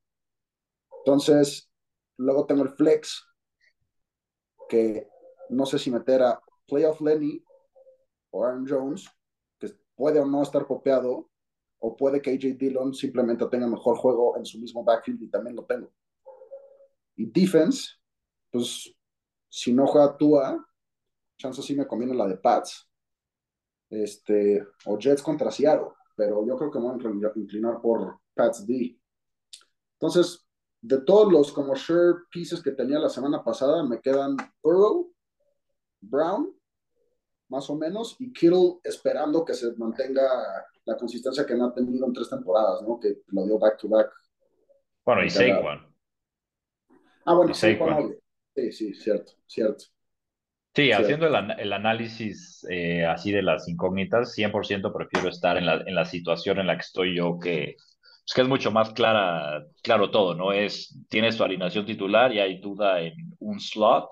Entonces, 0.99 1.71
luego 2.17 2.45
tengo 2.45 2.63
el 2.63 2.71
flex, 2.71 3.25
que 4.69 5.09
no 5.51 5.65
sé 5.65 5.79
si 5.79 5.91
meter 5.91 6.23
a 6.23 6.41
playoff 6.67 7.01
Lenny 7.01 7.45
o 8.31 8.45
Aaron 8.45 8.67
Jones, 8.69 9.09
que 9.59 9.69
puede 9.95 10.19
o 10.19 10.27
no 10.27 10.43
estar 10.43 10.67
popeado, 10.67 11.29
o 11.79 11.97
puede 11.97 12.23
que 12.23 12.31
AJ 12.31 12.57
Dillon 12.57 12.95
simplemente 12.95 13.47
tenga 13.47 13.67
mejor 13.67 13.97
juego 13.97 14.37
en 14.37 14.47
su 14.47 14.59
mismo 14.59 14.83
backfield 14.85 15.23
y 15.23 15.29
también 15.29 15.57
lo 15.57 15.65
tengo. 15.65 15.93
Y 17.17 17.27
defense, 17.27 17.91
pues 18.51 18.93
si 19.49 19.73
no 19.73 19.87
juega 19.87 20.17
Tua, 20.17 20.65
chance 21.37 21.63
sí 21.63 21.75
me 21.75 21.87
conviene 21.87 22.15
la 22.15 22.27
de 22.27 22.37
Pats, 22.37 22.89
este, 23.93 24.67
o 24.87 24.99
Jets 24.99 25.23
contra 25.23 25.51
Seattle, 25.51 25.89
pero 26.17 26.47
yo 26.47 26.57
creo 26.57 26.71
que 26.71 26.79
me 26.79 26.87
voy 26.87 27.25
a 27.25 27.33
inclinar 27.37 27.81
por 27.81 28.19
Pats 28.35 28.67
D. 28.67 28.99
Entonces, 29.95 30.47
de 30.81 31.01
todos 31.03 31.31
los 31.31 31.53
como 31.53 31.75
share 31.75 32.25
pieces 32.31 32.63
que 32.63 32.73
tenía 32.73 32.99
la 32.99 33.11
semana 33.11 33.45
pasada, 33.45 33.85
me 33.85 34.01
quedan 34.01 34.37
Burrow, 34.63 35.13
Brown, 36.01 36.57
más 37.49 37.69
o 37.69 37.77
menos, 37.77 38.17
y 38.19 38.33
Kittle 38.33 38.79
esperando 38.83 39.45
que 39.45 39.53
se 39.53 39.77
mantenga 39.77 40.27
la 40.85 40.97
consistencia 40.97 41.45
que 41.47 41.55
no 41.55 41.67
ha 41.67 41.75
tenido 41.75 42.07
en 42.07 42.13
tres 42.15 42.31
temporadas, 42.31 42.83
¿no? 42.83 42.99
Que 42.99 43.23
lo 43.29 43.45
dio 43.45 43.59
back 43.59 43.79
to 43.79 43.89
back. 43.89 44.11
Bueno, 45.05 45.25
y 45.25 45.31
Saquon. 45.31 45.95
Ah, 47.27 47.35
bueno, 47.35 47.53
Saquon. 47.53 48.17
Sí, 48.55 48.73
sí, 48.73 48.95
cierto, 48.95 49.33
cierto. 49.47 49.85
Sí, 50.75 50.91
haciendo 50.91 51.27
el, 51.27 51.73
análisis 51.73 52.67
eh, 52.71 53.05
así 53.05 53.31
de 53.31 53.43
las 53.43 53.69
incógnitas, 53.69 54.35
100% 54.37 54.93
prefiero 54.93 55.29
estar 55.29 55.59
en 55.59 55.67
la, 55.67 55.83
en 55.87 55.95
la 55.95 56.07
situación 56.07 56.59
en 56.59 56.67
la 56.67 56.77
que 56.77 56.81
estoy 56.81 57.15
yo, 57.15 57.39
que, 57.39 57.77
pues, 57.77 58.35
que 58.35 58.41
es 58.41 58.49
mucho 58.49 58.71
más 58.71 58.91
clara, 58.95 59.67
claro 59.83 60.11
todo, 60.11 60.35
¿no? 60.35 60.53
Es, 60.53 60.99
tienes 61.11 61.37
tu 61.37 61.45
alineación 61.45 61.85
titular 61.85 62.33
y 62.33 62.41
hay 62.41 62.59
duda 62.59 63.01
en 63.03 63.15
un 63.39 63.61
slot, 63.61 64.09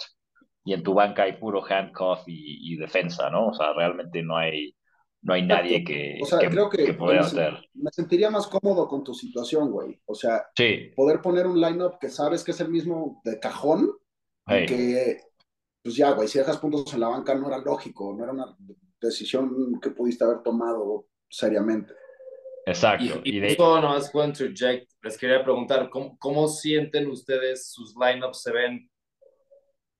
y 0.64 0.74
en 0.74 0.82
tu 0.82 0.94
banca 0.94 1.24
hay 1.24 1.32
puro 1.32 1.62
handcuff 1.66 2.20
y, 2.26 2.76
defensa, 2.76 3.30
¿no? 3.30 3.48
O 3.48 3.54
sea, 3.54 3.72
realmente 3.72 4.22
no 4.22 4.36
hay, 4.36 4.76
no 5.22 5.34
hay 5.34 5.42
nadie 5.42 5.82
que, 5.84 6.18
o 6.22 6.26
sea, 6.26 6.38
creo 6.38 6.68
que, 6.68 6.92
pueda 6.94 7.20
hacer. 7.20 7.58
Me 7.74 7.90
sentiría 7.90 8.30
más 8.30 8.46
cómodo 8.46 8.86
con 8.86 9.02
tu 9.02 9.14
situación, 9.14 9.70
güey. 9.70 10.00
O 10.06 10.14
sea, 10.14 10.46
poder 10.94 11.20
poner 11.20 11.46
un 11.46 11.60
lineup 11.60 11.98
que 11.98 12.08
sabes 12.08 12.44
que 12.44 12.52
es 12.52 12.60
el 12.60 12.68
mismo 12.68 13.20
de 13.24 13.40
cajón 13.40 13.90
y 14.46 14.66
que 14.66 15.20
ya, 15.84 16.12
güey, 16.12 16.28
si 16.28 16.38
dejas 16.38 16.58
puntos 16.58 16.92
en 16.92 17.00
la 17.00 17.08
banca 17.08 17.34
no 17.34 17.48
era 17.48 17.58
lógico, 17.58 18.14
no 18.16 18.24
era 18.24 18.32
una 18.32 18.56
decisión 19.00 19.80
que 19.80 19.90
pudiste 19.90 20.24
haber 20.24 20.42
tomado 20.42 21.06
seriamente. 21.28 21.94
Exacto. 22.66 23.20
Y, 23.24 23.36
y, 23.36 23.40
de... 23.40 23.56
todo 23.56 23.80
nomás 23.80 24.10
puedo 24.10 24.26
interject. 24.26 24.90
Les 25.02 25.16
quería 25.16 25.42
preguntar, 25.42 25.88
¿cómo, 25.88 26.16
¿cómo 26.18 26.48
sienten 26.48 27.08
ustedes 27.08 27.70
sus 27.72 27.94
lineups 27.96 28.42
se 28.42 28.52
ven 28.52 28.90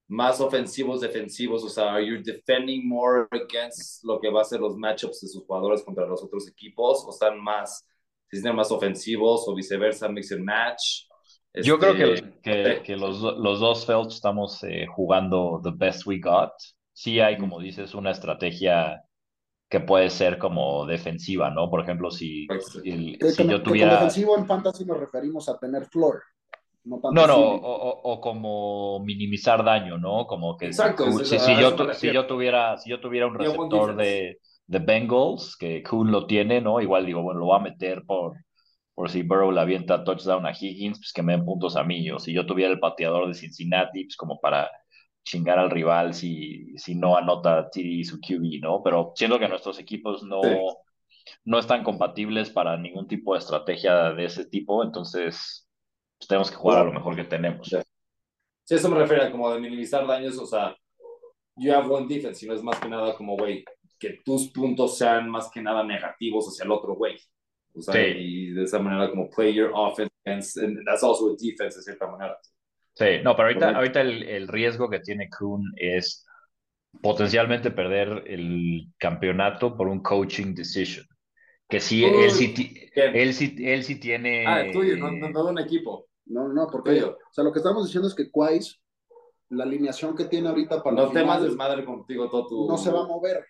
más 0.09 0.41
ofensivos, 0.41 1.01
defensivos? 1.01 1.65
O 1.65 1.69
sea, 1.69 1.95
¿are 1.95 2.07
you 2.07 2.23
defending 2.23 2.87
more 2.87 3.27
against 3.31 4.05
lo 4.05 4.21
que 4.21 4.31
va 4.31 4.43
a 4.43 4.45
ser 4.45 4.61
los 4.61 4.77
matchups 4.77 5.21
de 5.21 5.29
sus 5.29 5.45
jugadores 5.45 5.83
contra 5.83 6.07
los 6.07 6.23
otros 6.23 6.47
equipos? 6.49 7.05
¿O 7.07 7.11
están 7.11 7.41
más, 7.41 7.87
si 8.29 8.37
están 8.37 8.55
más 8.57 8.71
ofensivos 8.71 9.49
o 9.49 9.55
viceversa, 9.55 10.09
mix 10.09 10.31
and 10.33 10.45
match? 10.45 11.10
Yo 11.54 11.78
creo 11.78 11.95
que, 11.95 12.14
este, 12.14 12.83
que, 12.83 12.97
los, 12.97 13.21
los, 13.21 13.61
dos 13.61 13.85
Felch 13.85 14.12
estamos 14.12 14.62
eh, 14.62 14.87
jugando 14.87 15.61
the 15.62 15.73
best 15.75 16.07
we 16.07 16.21
got. 16.21 16.52
Sí 16.92 17.19
hay, 17.19 17.38
como 17.38 17.59
dices, 17.59 17.95
una 17.95 18.12
estrategia 18.12 19.02
que 19.69 19.80
puede 19.80 20.11
ser 20.11 20.38
como 20.38 20.87
defensiva, 20.87 21.50
¿no? 21.50 21.71
Por 21.71 21.80
ejemplo, 21.80 22.11
si, 22.11 22.47
si, 22.83 23.16
yo 23.49 23.62
tuviera... 23.62 23.95
defensivo 23.95 24.37
en 24.37 24.47
fantasy 24.47 24.85
nos 24.85 24.99
referimos 24.99 25.49
a 25.49 25.59
tener 25.59 25.87
floor. 25.87 26.21
No, 26.85 26.99
no, 27.12 27.26
no 27.26 27.37
o, 27.37 28.12
o, 28.12 28.21
como 28.21 29.00
minimizar 29.04 29.62
daño, 29.64 29.99
¿no? 29.99 30.26
Como 30.26 30.57
que 30.57 30.66
Exacto, 30.66 31.12
si, 31.12 31.38
si, 31.38 31.57
yo, 31.57 31.76
si, 31.92 32.12
yo, 32.12 32.26
tuviera, 32.26 32.78
si 32.78 32.90
yo 32.90 33.00
tuviera 33.00 33.26
un 33.26 33.35
receptor 33.35 33.95
de, 33.97 34.38
de 34.66 34.78
Bengals, 34.78 35.57
que 35.57 35.83
Kuhn 35.83 36.11
lo 36.11 36.26
tiene, 36.26 36.61
¿no? 36.61 36.80
Igual 36.80 37.07
digo, 37.07 37.23
bueno, 37.23 37.40
lo 37.40 37.49
va 37.49 37.59
a 37.59 37.61
meter 37.61 38.02
por 38.07 38.35
por 39.00 39.09
si 39.09 39.23
Burrow 39.23 39.50
le 39.50 39.62
avienta 39.62 40.04
touchdown 40.04 40.45
a 40.45 40.50
Higgins, 40.50 40.99
pues 40.99 41.14
que 41.14 41.23
me 41.23 41.33
den 41.33 41.47
puntos 41.47 41.75
a 41.75 41.83
mí, 41.83 42.11
o 42.11 42.19
si 42.19 42.35
yo 42.35 42.45
tuviera 42.45 42.71
el 42.71 42.78
pateador 42.78 43.28
de 43.28 43.33
Cincinnati, 43.33 44.04
pues 44.04 44.14
como 44.14 44.38
para 44.38 44.71
chingar 45.25 45.59
al 45.59 45.71
rival 45.71 46.12
si, 46.12 46.76
si 46.76 46.95
no 46.97 47.16
anota 47.16 47.71
TD 47.71 48.04
su 48.04 48.21
QB, 48.21 48.61
¿no? 48.61 48.83
Pero 48.83 49.14
siento 49.16 49.38
que 49.38 49.49
nuestros 49.49 49.78
equipos 49.78 50.23
no, 50.23 50.42
no 51.47 51.59
están 51.59 51.83
compatibles 51.83 52.50
para 52.50 52.76
ningún 52.76 53.09
tipo 53.09 53.33
de 53.33 53.38
estrategia 53.38 54.12
de 54.12 54.26
ese 54.26 54.45
tipo, 54.45 54.85
entonces 54.85 55.66
pues, 56.19 56.28
tenemos 56.28 56.50
que 56.50 56.59
jugar 56.59 56.80
a 56.80 56.85
lo 56.85 56.92
mejor 56.92 57.16
que 57.16 57.25
tenemos. 57.25 57.69
Sí, 57.69 58.75
eso 58.75 58.90
me 58.90 58.99
refiere 58.99 59.25
a 59.25 59.33
como 59.33 59.50
de 59.50 59.61
minimizar 59.61 60.07
daños, 60.07 60.37
o 60.37 60.45
sea, 60.45 60.76
you 61.57 61.73
have 61.73 61.90
one 61.90 62.07
defense, 62.07 62.35
sino 62.35 62.52
es 62.52 62.62
más 62.62 62.78
que 62.78 62.90
nada 62.90 63.16
como, 63.16 63.35
güey, 63.38 63.64
que 63.99 64.21
tus 64.23 64.50
puntos 64.50 64.99
sean 64.99 65.30
más 65.30 65.50
que 65.50 65.62
nada 65.62 65.83
negativos 65.83 66.49
hacia 66.49 66.66
el 66.66 66.73
otro 66.73 66.97
güey. 66.97 67.16
O 67.75 67.81
sea, 67.81 68.09
y 68.09 68.50
de 68.50 68.65
esa 68.65 68.79
manera 68.79 69.11
como 69.11 69.31
play 69.31 69.55
your 69.55 69.71
offense, 69.75 70.61
and 70.61 70.85
that's 70.85 71.03
also 71.03 71.31
a 71.31 71.37
defense 71.39 71.77
de 71.77 71.83
cierta 71.83 72.07
manera. 72.07 72.37
Sí, 72.95 73.23
no, 73.23 73.37
pero 73.37 73.49
ahorita, 73.49 73.71
ahorita 73.77 74.00
el, 74.00 74.23
el 74.25 74.49
riesgo 74.49 74.91
que 74.91 75.00
tiene 75.00 75.29
Kuhn 75.31 75.73
es 75.77 76.27
potencialmente 77.00 77.71
perder 77.71 78.25
el 78.27 78.89
campeonato 78.99 79.77
por 79.77 79.89
un 79.89 80.03
coaching 80.03 80.55
decision. 80.55 81.07
Que 81.69 81.79
sí, 81.79 82.05
él, 82.05 82.31
sí, 82.33 82.53
él, 82.97 83.33
sí, 83.33 83.55
él 83.61 83.85
sí 83.85 84.00
tiene... 84.00 84.45
Ah, 84.45 84.65
tuyo, 84.73 84.97
no, 84.97 85.12
no, 85.12 85.31
no 85.31 85.45
de 85.45 85.50
un 85.53 85.59
equipo. 85.61 86.09
No, 86.27 86.49
no, 86.49 86.67
porque, 86.67 87.03
o 87.05 87.17
sea, 87.31 87.45
lo 87.45 87.53
que 87.53 87.61
estamos 87.61 87.87
diciendo 87.87 88.09
es 88.09 88.15
que 88.15 88.29
Quais, 88.29 88.81
la 89.50 89.62
alineación 89.62 90.17
que 90.17 90.25
tiene 90.25 90.49
ahorita 90.49 90.83
para 90.83 90.97
No 90.97 91.11
temas 91.11 91.43
desmadre 91.43 91.85
contigo 91.85 92.29
todo 92.29 92.49
tu... 92.49 92.69
No 92.69 92.77
se 92.77 92.91
va 92.91 93.05
a 93.05 93.07
mover. 93.07 93.45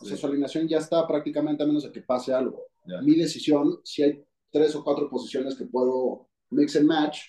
O 0.00 0.04
sea, 0.04 0.16
su 0.16 0.26
alineación 0.28 0.68
ya 0.68 0.78
está 0.78 1.04
prácticamente 1.06 1.64
a 1.64 1.66
menos 1.66 1.82
de 1.82 1.90
que 1.90 2.02
pase 2.02 2.32
algo 2.32 2.68
mi 3.02 3.16
decisión, 3.16 3.80
si 3.84 4.02
hay 4.02 4.24
tres 4.50 4.74
o 4.74 4.82
cuatro 4.82 5.08
posiciones 5.08 5.56
que 5.56 5.66
puedo 5.66 6.28
mix 6.50 6.76
and 6.76 6.86
match, 6.86 7.20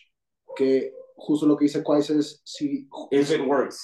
que 0.55 0.93
justo 1.15 1.45
lo 1.45 1.57
que 1.57 1.65
dice 1.65 1.83
Quais 1.83 2.09
es, 2.09 2.41
si 2.43 2.87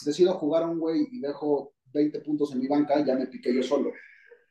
decido 0.06 0.34
jugar 0.34 0.64
a 0.64 0.68
un 0.68 0.80
güey 0.80 1.08
y 1.12 1.20
dejo 1.20 1.74
20 1.94 2.22
puntos 2.22 2.52
en 2.54 2.60
mi 2.60 2.68
banca, 2.68 3.06
ya 3.06 3.16
me 3.16 3.28
piqué 3.28 3.54
yo 3.54 3.64
solo. 3.64 3.92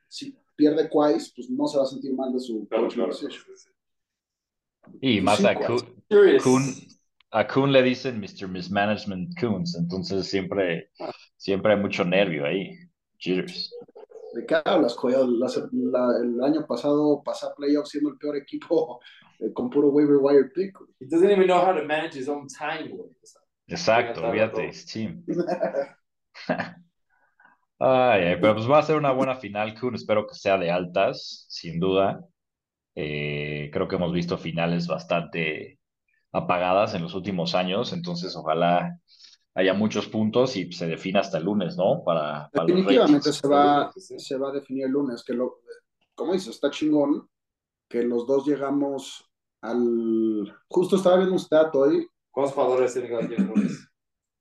Si 0.09 0.37
pierde 0.57 0.89
Quais, 0.89 1.33
pues 1.35 1.51
no 1.51 1.67
se 1.67 1.79
va 1.79 1.85
a 1.85 1.87
sentir 1.87 2.15
mal 2.15 2.33
de 2.33 2.41
su 2.41 2.67
claro, 2.69 2.89
Y 5.01 5.21
más 5.21 5.45
a 5.45 5.55
Kuhn, 5.55 6.63
a 7.31 7.47
Kuhn 7.47 7.73
le 7.73 7.83
dicen 7.83 8.21
Mr. 8.21 8.49
Mismanagement 8.49 9.31
Kuhns, 9.41 9.77
entonces 9.77 10.27
siempre, 10.27 10.91
siempre 11.37 11.73
hay 11.73 11.81
mucho 11.81 12.05
nervio 12.05 12.45
ahí. 12.45 12.77
Cheers. 13.19 13.73
¿De 14.35 14.47
qué 14.47 14.57
hablas, 14.65 14.97
el 15.73 16.43
año 16.43 16.67
pasado 16.67 17.23
pasé 17.25 17.47
a 17.47 17.55
playoffs 17.55 17.91
siendo 17.91 18.11
el 18.11 18.19
peor 18.19 18.37
equipo 18.37 19.01
eh, 19.39 19.53
con 19.53 19.71
puro 19.71 19.89
waiver 19.89 20.17
wire 20.17 20.51
pick. 20.55 20.77
He 21.01 21.07
doesn't 21.07 21.31
even 21.31 21.47
know 21.47 21.61
how 21.61 21.73
to 21.73 21.85
manage 21.85 22.15
his 22.15 22.29
own 22.29 22.49
time, 22.49 22.91
Exacto, 23.67 24.31
fíjate, 24.31 24.71
team. 24.93 25.25
ay, 27.79 28.37
pero 28.41 28.55
pues 28.55 28.69
va 28.69 28.79
a 28.79 28.83
ser 28.83 28.97
una 28.97 29.13
buena 29.13 29.37
final, 29.37 29.79
Kun. 29.79 29.95
Espero 29.95 30.27
que 30.27 30.35
sea 30.35 30.59
de 30.59 30.71
altas, 30.71 31.47
sin 31.49 31.79
duda. 31.81 32.21
Eh, 32.95 33.71
creo 33.73 33.89
que 33.89 33.97
hemos 33.97 34.13
visto 34.13 34.37
finales 34.37 34.87
bastante 34.87 35.79
apagadas 36.33 36.95
en 36.95 37.03
los 37.03 37.15
últimos 37.15 37.55
años, 37.55 37.93
entonces 37.93 38.35
ojalá 38.37 38.99
haya 39.55 39.73
muchos 39.73 40.09
puntos 40.09 40.57
y 40.57 40.71
se 40.73 40.87
defina 40.87 41.21
hasta 41.21 41.39
el 41.39 41.45
lunes, 41.45 41.77
¿no? 41.77 42.03
Para, 42.05 42.51
Definitivamente 42.53 43.33
se 43.33 43.47
va, 43.47 43.93
se 43.97 44.37
va 44.37 44.51
a 44.51 44.53
definir 44.53 44.87
el 44.87 44.93
lunes, 44.93 45.23
que 45.25 45.33
lo, 45.33 45.61
como 46.15 46.33
dices, 46.33 46.55
está 46.55 46.71
chingón 46.71 47.29
que 47.89 48.03
los 48.03 48.27
dos 48.27 48.47
llegamos 48.47 49.31
al... 49.61 50.53
Justo 50.69 50.97
estaba 50.97 51.17
viendo 51.17 51.35
un 51.35 51.39
stat 51.39 51.75
hoy. 51.75 52.09
¿Cuántos 52.31 52.55
jugadores 52.55 52.93
tiene 52.93 53.09
cada 53.09 53.29
quien 53.29 53.47
lunes? 53.47 53.89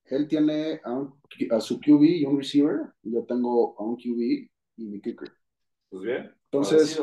Él 0.06 0.28
tiene 0.28 0.82
a, 0.84 1.62
su 1.62 1.80
QB 1.80 2.04
y 2.04 2.26
un 2.26 2.38
receiver, 2.38 2.94
y 3.04 3.14
yo 3.14 3.24
tengo 3.26 3.76
a 3.80 3.84
un 3.84 3.96
QB 3.96 4.50
y 4.78 4.86
mi 4.86 5.00
kicker. 5.02 5.32
Pues 5.90 6.04
bien. 6.04 6.36
Entonces, 6.52 7.00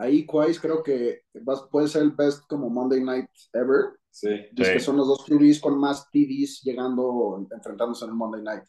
ahí 0.00 0.26
Quais 0.26 0.58
creo 0.58 0.82
que 0.82 1.22
puede 1.70 1.88
ser 1.88 2.02
el 2.02 2.12
best 2.12 2.46
como 2.48 2.68
Monday 2.68 3.02
Night 3.02 3.28
ever 3.52 4.00
Sí. 4.12 4.28
que 4.56 4.80
son 4.80 4.96
los 4.96 5.06
dos 5.06 5.24
QBs 5.24 5.60
con 5.60 5.78
más 5.78 6.10
TDs 6.10 6.62
llegando, 6.62 7.46
enfrentándose 7.54 8.04
en 8.04 8.10
el 8.10 8.16
Monday 8.16 8.42
Night. 8.42 8.64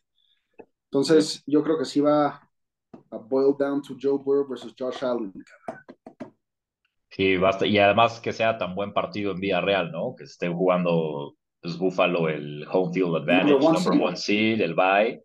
Entonces, 0.91 1.43
yo 1.47 1.63
creo 1.63 1.79
que 1.79 1.85
sí 1.85 2.00
va 2.00 2.47
a 3.09 3.17
boil 3.17 3.55
down 3.57 3.81
to 3.81 3.95
Joe 4.00 4.19
Burrow 4.23 4.47
versus 4.47 4.75
Josh 4.77 5.03
Allen. 5.03 5.33
Sí, 7.09 7.38
basta. 7.38 7.65
Y 7.65 7.77
además 7.77 8.19
que 8.19 8.33
sea 8.33 8.57
tan 8.57 8.75
buen 8.75 8.93
partido 8.93 9.31
en 9.31 9.39
vía 9.39 9.61
real, 9.61 9.91
¿no? 9.91 10.15
Que 10.15 10.25
esté 10.25 10.47
jugando 10.47 11.35
pues, 11.61 11.77
Buffalo 11.77 12.29
el 12.29 12.65
home 12.71 12.93
field 12.93 13.15
advantage, 13.15 13.59
number 13.59 14.07
one, 14.07 14.17
seed, 14.17 14.61
el 14.61 14.75
bye. 14.75 15.23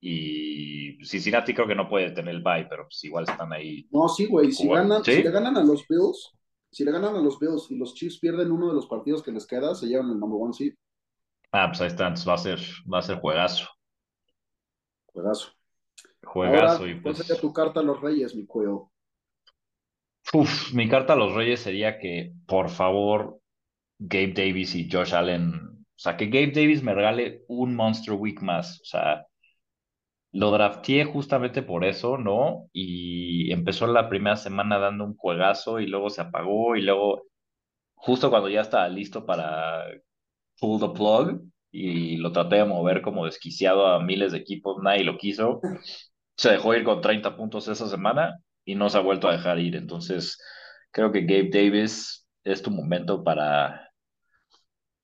Y 0.00 1.04
Cincinnati 1.04 1.52
creo 1.52 1.66
que 1.66 1.74
no 1.74 1.88
puede 1.88 2.10
tener 2.10 2.34
el 2.34 2.42
bye, 2.42 2.66
pero 2.68 2.84
pues 2.84 3.04
igual 3.04 3.24
están 3.28 3.52
ahí. 3.52 3.86
No, 3.90 4.08
sí, 4.08 4.26
güey. 4.26 4.50
Si, 4.50 4.66
ganan, 4.66 5.04
si 5.04 5.22
le 5.22 5.30
ganan 5.30 5.56
a 5.56 5.62
los 5.62 5.86
Bills, 5.86 6.32
si 6.70 6.84
le 6.84 6.92
ganan 6.92 7.16
a 7.16 7.20
los 7.20 7.38
Bills 7.38 7.70
y 7.70 7.76
los 7.76 7.94
Chiefs 7.94 8.18
pierden 8.18 8.50
uno 8.50 8.68
de 8.68 8.74
los 8.74 8.86
partidos 8.86 9.22
que 9.22 9.32
les 9.32 9.46
queda, 9.46 9.74
se 9.74 9.86
llevan 9.86 10.10
el 10.10 10.18
number 10.18 10.40
one 10.40 10.54
seed. 10.54 10.74
Ah, 11.52 11.66
pues 11.68 11.80
ahí 11.80 11.88
está, 11.88 12.08
va 12.08 12.34
a 12.34 12.38
ser, 12.38 12.60
va 12.92 12.98
a 12.98 13.02
ser 13.02 13.18
juegazo. 13.18 13.68
Juegazo. 15.06 15.50
Juegazo 16.22 16.86
y 16.86 16.94
pues. 16.94 17.22
¿Cuál 17.26 17.40
tu 17.40 17.52
carta 17.52 17.80
a 17.80 17.82
los 17.82 18.00
Reyes, 18.00 18.34
mi 18.34 18.46
cuello? 18.46 18.90
Uf, 20.32 20.72
mi 20.72 20.88
carta 20.88 21.14
a 21.14 21.16
los 21.16 21.34
Reyes 21.34 21.60
sería 21.60 21.98
que, 21.98 22.32
por 22.46 22.68
favor, 22.70 23.40
Gabe 23.98 24.32
Davis 24.32 24.74
y 24.76 24.88
Josh 24.90 25.14
Allen, 25.14 25.54
o 25.54 26.02
sea, 26.02 26.16
que 26.16 26.26
Gabe 26.26 26.52
Davis 26.52 26.82
me 26.82 26.94
regale 26.94 27.44
un 27.48 27.74
Monster 27.74 28.14
Week 28.14 28.40
más, 28.40 28.80
o 28.80 28.84
sea, 28.84 29.26
lo 30.32 30.50
drafteé 30.52 31.04
justamente 31.04 31.62
por 31.62 31.84
eso, 31.84 32.16
¿no? 32.18 32.68
Y 32.72 33.52
empezó 33.52 33.86
la 33.86 34.08
primera 34.08 34.36
semana 34.36 34.78
dando 34.78 35.04
un 35.04 35.16
juegazo 35.16 35.80
y 35.80 35.86
luego 35.86 36.10
se 36.10 36.22
apagó 36.22 36.76
y 36.76 36.82
luego, 36.82 37.22
justo 37.94 38.30
cuando 38.30 38.48
ya 38.50 38.62
estaba 38.62 38.88
listo 38.88 39.26
para 39.26 39.84
pull 40.60 40.80
the 40.80 40.88
plug 40.90 41.42
y 41.72 42.16
lo 42.18 42.32
traté 42.32 42.56
de 42.56 42.64
mover 42.64 43.02
como 43.02 43.26
desquiciado 43.26 43.86
a 43.86 44.00
miles 44.02 44.32
de 44.32 44.38
equipos, 44.38 44.78
nadie 44.82 45.04
lo 45.04 45.18
quiso. 45.18 45.60
Se 46.36 46.50
dejó 46.52 46.74
ir 46.74 46.84
con 46.84 47.00
30 47.00 47.36
puntos 47.36 47.68
esa 47.68 47.88
semana 47.88 48.38
y 48.64 48.74
no 48.74 48.88
se 48.90 48.98
ha 48.98 49.02
vuelto 49.02 49.28
a 49.28 49.32
dejar 49.32 49.58
ir. 49.60 49.76
Entonces, 49.76 50.38
creo 50.90 51.12
que 51.12 51.22
Gabe 51.22 51.50
Davis 51.52 52.26
es 52.44 52.62
tu 52.62 52.70
momento 52.70 53.22
para 53.24 53.89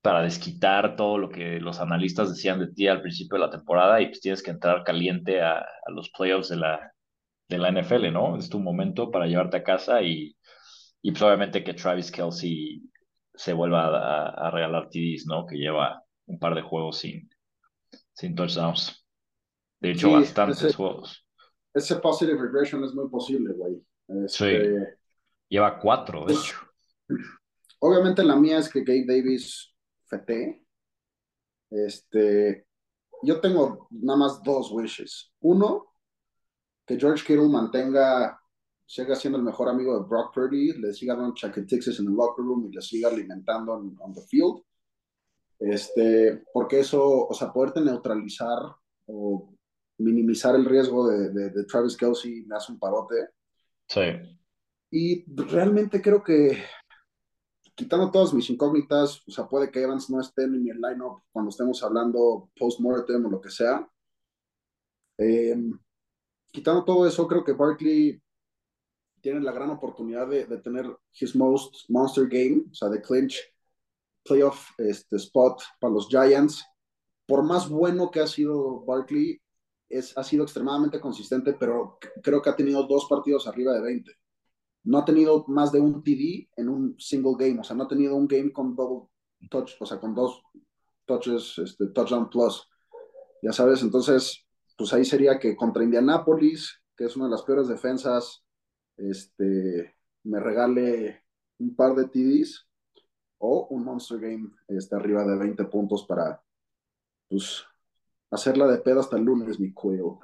para 0.07 0.23
desquitar 0.23 0.95
todo 0.95 1.19
lo 1.19 1.29
que 1.29 1.59
los 1.59 1.81
analistas 1.81 2.31
decían 2.31 2.61
de 2.61 2.69
ti 2.69 2.87
al 2.87 3.03
principio 3.03 3.39
de 3.39 3.45
la 3.45 3.51
temporada 3.51 4.01
y 4.01 4.07
pues 4.07 4.21
tienes 4.21 4.41
que 4.41 4.53
entrar 4.53 4.85
caliente 4.85 5.43
a, 5.43 5.67
los 5.89 6.11
playoffs 6.11 6.49
de 6.49 6.59
la, 6.59 6.93
de 7.49 7.59
la 7.59 7.73
NFL, 7.73 8.13
¿no? 8.13 8.37
Es 8.37 8.49
tu 8.49 8.61
momento 8.61 9.11
para 9.11 9.27
llevarte 9.27 9.57
a 9.57 9.65
casa 9.65 10.03
y, 10.03 10.37
y 11.03 11.11
pues 11.11 11.23
obviamente 11.23 11.65
que 11.65 11.75
Travis 11.75 12.13
Kelsey 12.13 12.85
se 13.35 13.53
vuelva 13.53 14.29
a, 14.29 14.49
regalar 14.53 14.89
TDs, 14.91 15.27
¿no? 15.27 15.45
Que 15.45 15.57
lleva 15.57 16.01
un 16.27 16.39
par 16.39 16.55
de 16.55 16.63
juegos 16.63 16.99
sin, 16.99 17.29
sin 18.13 18.37
touchdowns. 18.37 19.05
De 19.81 19.91
hecho, 19.91 20.13
bastantes 20.13 20.77
juegos. 20.77 21.27
Ese 21.75 21.97
positive 21.97 22.41
regression 22.41 22.85
es 22.85 22.95
muy 22.95 23.11
posible, 23.11 23.55
güey. 23.55 23.75
Sí. 24.29 24.45
Este, 24.45 24.99
lleva 25.49 25.81
cuatro, 25.81 26.27
de 26.27 26.35
hecho. 26.35 26.59
Obviamente 27.81 28.23
la 28.23 28.37
mía 28.37 28.59
es 28.59 28.69
que 28.69 28.85
Gabe 28.85 29.05
Davis 29.05 29.73
FT. 30.07 30.65
Este, 31.71 32.67
yo 33.23 33.41
tengo 33.41 33.89
nada 33.91 34.19
más 34.19 34.43
dos 34.43 34.71
wishes. 34.73 35.33
Uno, 35.41 35.87
que 36.87 36.99
George 36.99 37.25
Kittle 37.27 37.49
mantenga, 37.49 38.41
siga 38.85 39.17
siendo 39.17 39.39
el 39.39 39.45
mejor 39.45 39.69
amigo 39.69 39.99
de 39.99 40.09
Brock 40.09 40.33
Purdy, 40.35 40.73
le 40.75 40.93
siga 40.93 41.17
dando 41.17 41.35
chaquetixes 41.35 41.99
en 42.01 42.07
el 42.07 42.15
locker 42.15 42.45
room 42.45 42.67
y 42.67 42.75
le 42.75 42.81
siga 42.81 43.09
alimentando 43.09 43.79
en 43.81 43.97
on 44.01 44.15
the 44.15 44.23
field. 44.23 44.63
Este, 45.59 46.45
porque 46.53 46.81
eso, 46.81 47.27
o 47.27 47.35
sea, 47.35 47.53
poderte 47.53 47.81
neutralizar 47.81 48.59
o 49.07 49.53
minimizar 49.99 50.55
el 50.55 50.67
riesgo 50.67 51.09
de, 51.09 51.31
de, 51.31 51.51
de 51.51 51.65
Travis 51.65 51.97
Kelsey 51.97 52.45
me 52.47 52.57
hace 52.57 52.73
un 52.73 52.79
parote. 52.79 53.15
Sí. 53.89 54.03
Y 54.91 55.25
realmente 55.35 56.01
creo 56.01 56.23
que 56.23 56.63
quitando 57.77 58.11
todas 58.11 58.33
mis 58.33 58.49
incógnitas, 58.49 59.23
o 59.29 59.31
sea, 59.31 59.47
puede 59.47 59.71
que 59.71 59.83
Evans 59.83 60.09
no 60.09 60.19
esté 60.19 60.45
en 60.45 60.55
el 60.55 60.81
lineup 60.81 61.23
cuando 61.31 61.51
estemos 61.51 61.83
hablando 61.83 62.51
post-mortem 62.59 63.27
o 63.27 63.31
lo 63.31 63.41
que 63.41 63.51
sea. 63.51 63.87
Em, 65.19 65.79
quitando 66.51 66.85
todo 66.85 67.07
eso, 67.07 67.29
creo 67.29 67.45
que 67.45 67.53
Barkley 67.53 68.21
tiene 69.21 69.41
la 69.41 69.53
gran 69.53 69.71
oportunidad 69.71 70.27
de, 70.27 70.45
tener 70.59 70.87
his 71.21 71.37
most 71.37 71.89
monster 71.91 72.27
game, 72.27 72.65
o 72.71 72.75
sea, 72.75 72.89
de 72.89 73.03
clinch 73.03 73.39
playoff 74.25 74.71
este, 74.79 75.17
spot 75.17 75.63
para 75.79 75.93
los 75.93 76.09
Giants. 76.09 76.65
Por 77.27 77.43
más 77.43 77.69
bueno 77.69 78.11
que 78.11 78.21
ha 78.21 78.27
sido 78.27 78.85
Barkley, 78.87 79.39
es, 79.89 80.17
ha 80.17 80.25
sido 80.25 80.45
extremadamente 80.45 80.99
consistente, 80.99 81.53
pero 81.53 81.99
creo 82.23 82.41
que 82.41 82.51
ha 82.51 82.57
tenido 82.57 82.87
dos 82.87 83.07
partidos 83.07 83.47
arriba 83.47 83.75
de 83.75 83.83
20 83.83 84.17
no 84.87 84.99
ha 84.99 85.05
tenido 85.05 85.45
más 85.49 85.73
de 85.73 85.81
un 85.81 86.03
TD 86.03 86.49
en 86.57 86.69
un 86.69 86.99
single 86.99 87.35
game, 87.37 87.61
o 87.61 87.65
sea, 87.65 87.77
no 87.77 87.85
ha 87.85 87.89
tenido 87.89 88.15
un 88.15 88.29
game 88.29 88.53
con 88.53 88.75
double 88.77 89.09
touch, 89.51 89.73
o 89.81 89.85
sea, 89.85 89.99
con 89.99 90.15
dos 90.15 90.43
touches, 91.05 91.59
este, 91.59 91.89
touchdown 91.89 92.31
plus, 92.31 92.69
ya 93.43 93.53
sabes, 93.53 93.83
entonces, 93.83 94.47
pues 94.77 94.93
ahí 94.93 95.05
sería 95.05 95.39
que 95.39 95.57
contra 95.57 95.83
Indianapolis, 95.83 96.81
que 96.97 97.05
es 97.05 97.17
una 97.17 97.27
de 97.27 97.33
las 97.33 97.43
peores 97.43 97.67
defensas, 97.67 98.45
este, 98.97 99.97
me 100.23 100.39
regale 100.39 101.25
un 101.59 101.75
par 101.75 101.97
de 101.97 102.07
TDs 102.07 102.69
o 103.39 103.67
un 103.71 103.85
monster 103.85 104.21
game 104.21 104.51
este, 104.69 104.95
arriba 104.95 105.25
de 105.25 105.37
20 105.37 105.65
puntos 105.65 106.05
para, 106.07 106.43
pues, 107.29 107.65
hacerla 108.31 108.69
de 108.69 108.79
pedo 108.79 109.01
hasta 109.01 109.17
el 109.17 109.25
lunes, 109.25 109.59
mi 109.59 109.73
cuello. 109.73 110.21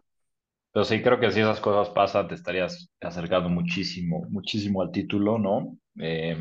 Pero 0.72 0.85
sí, 0.85 1.02
creo 1.02 1.20
que 1.20 1.30
si 1.30 1.40
esas 1.40 1.61
cosas 1.61 1.92
pasan, 1.92 2.28
te 2.28 2.35
estarías 2.35 2.90
acercando 3.00 3.50
muchísimo, 3.50 4.24
muchísimo 4.30 4.80
al 4.80 4.90
título, 4.90 5.38
¿no? 5.38 5.76
Eh, 6.00 6.37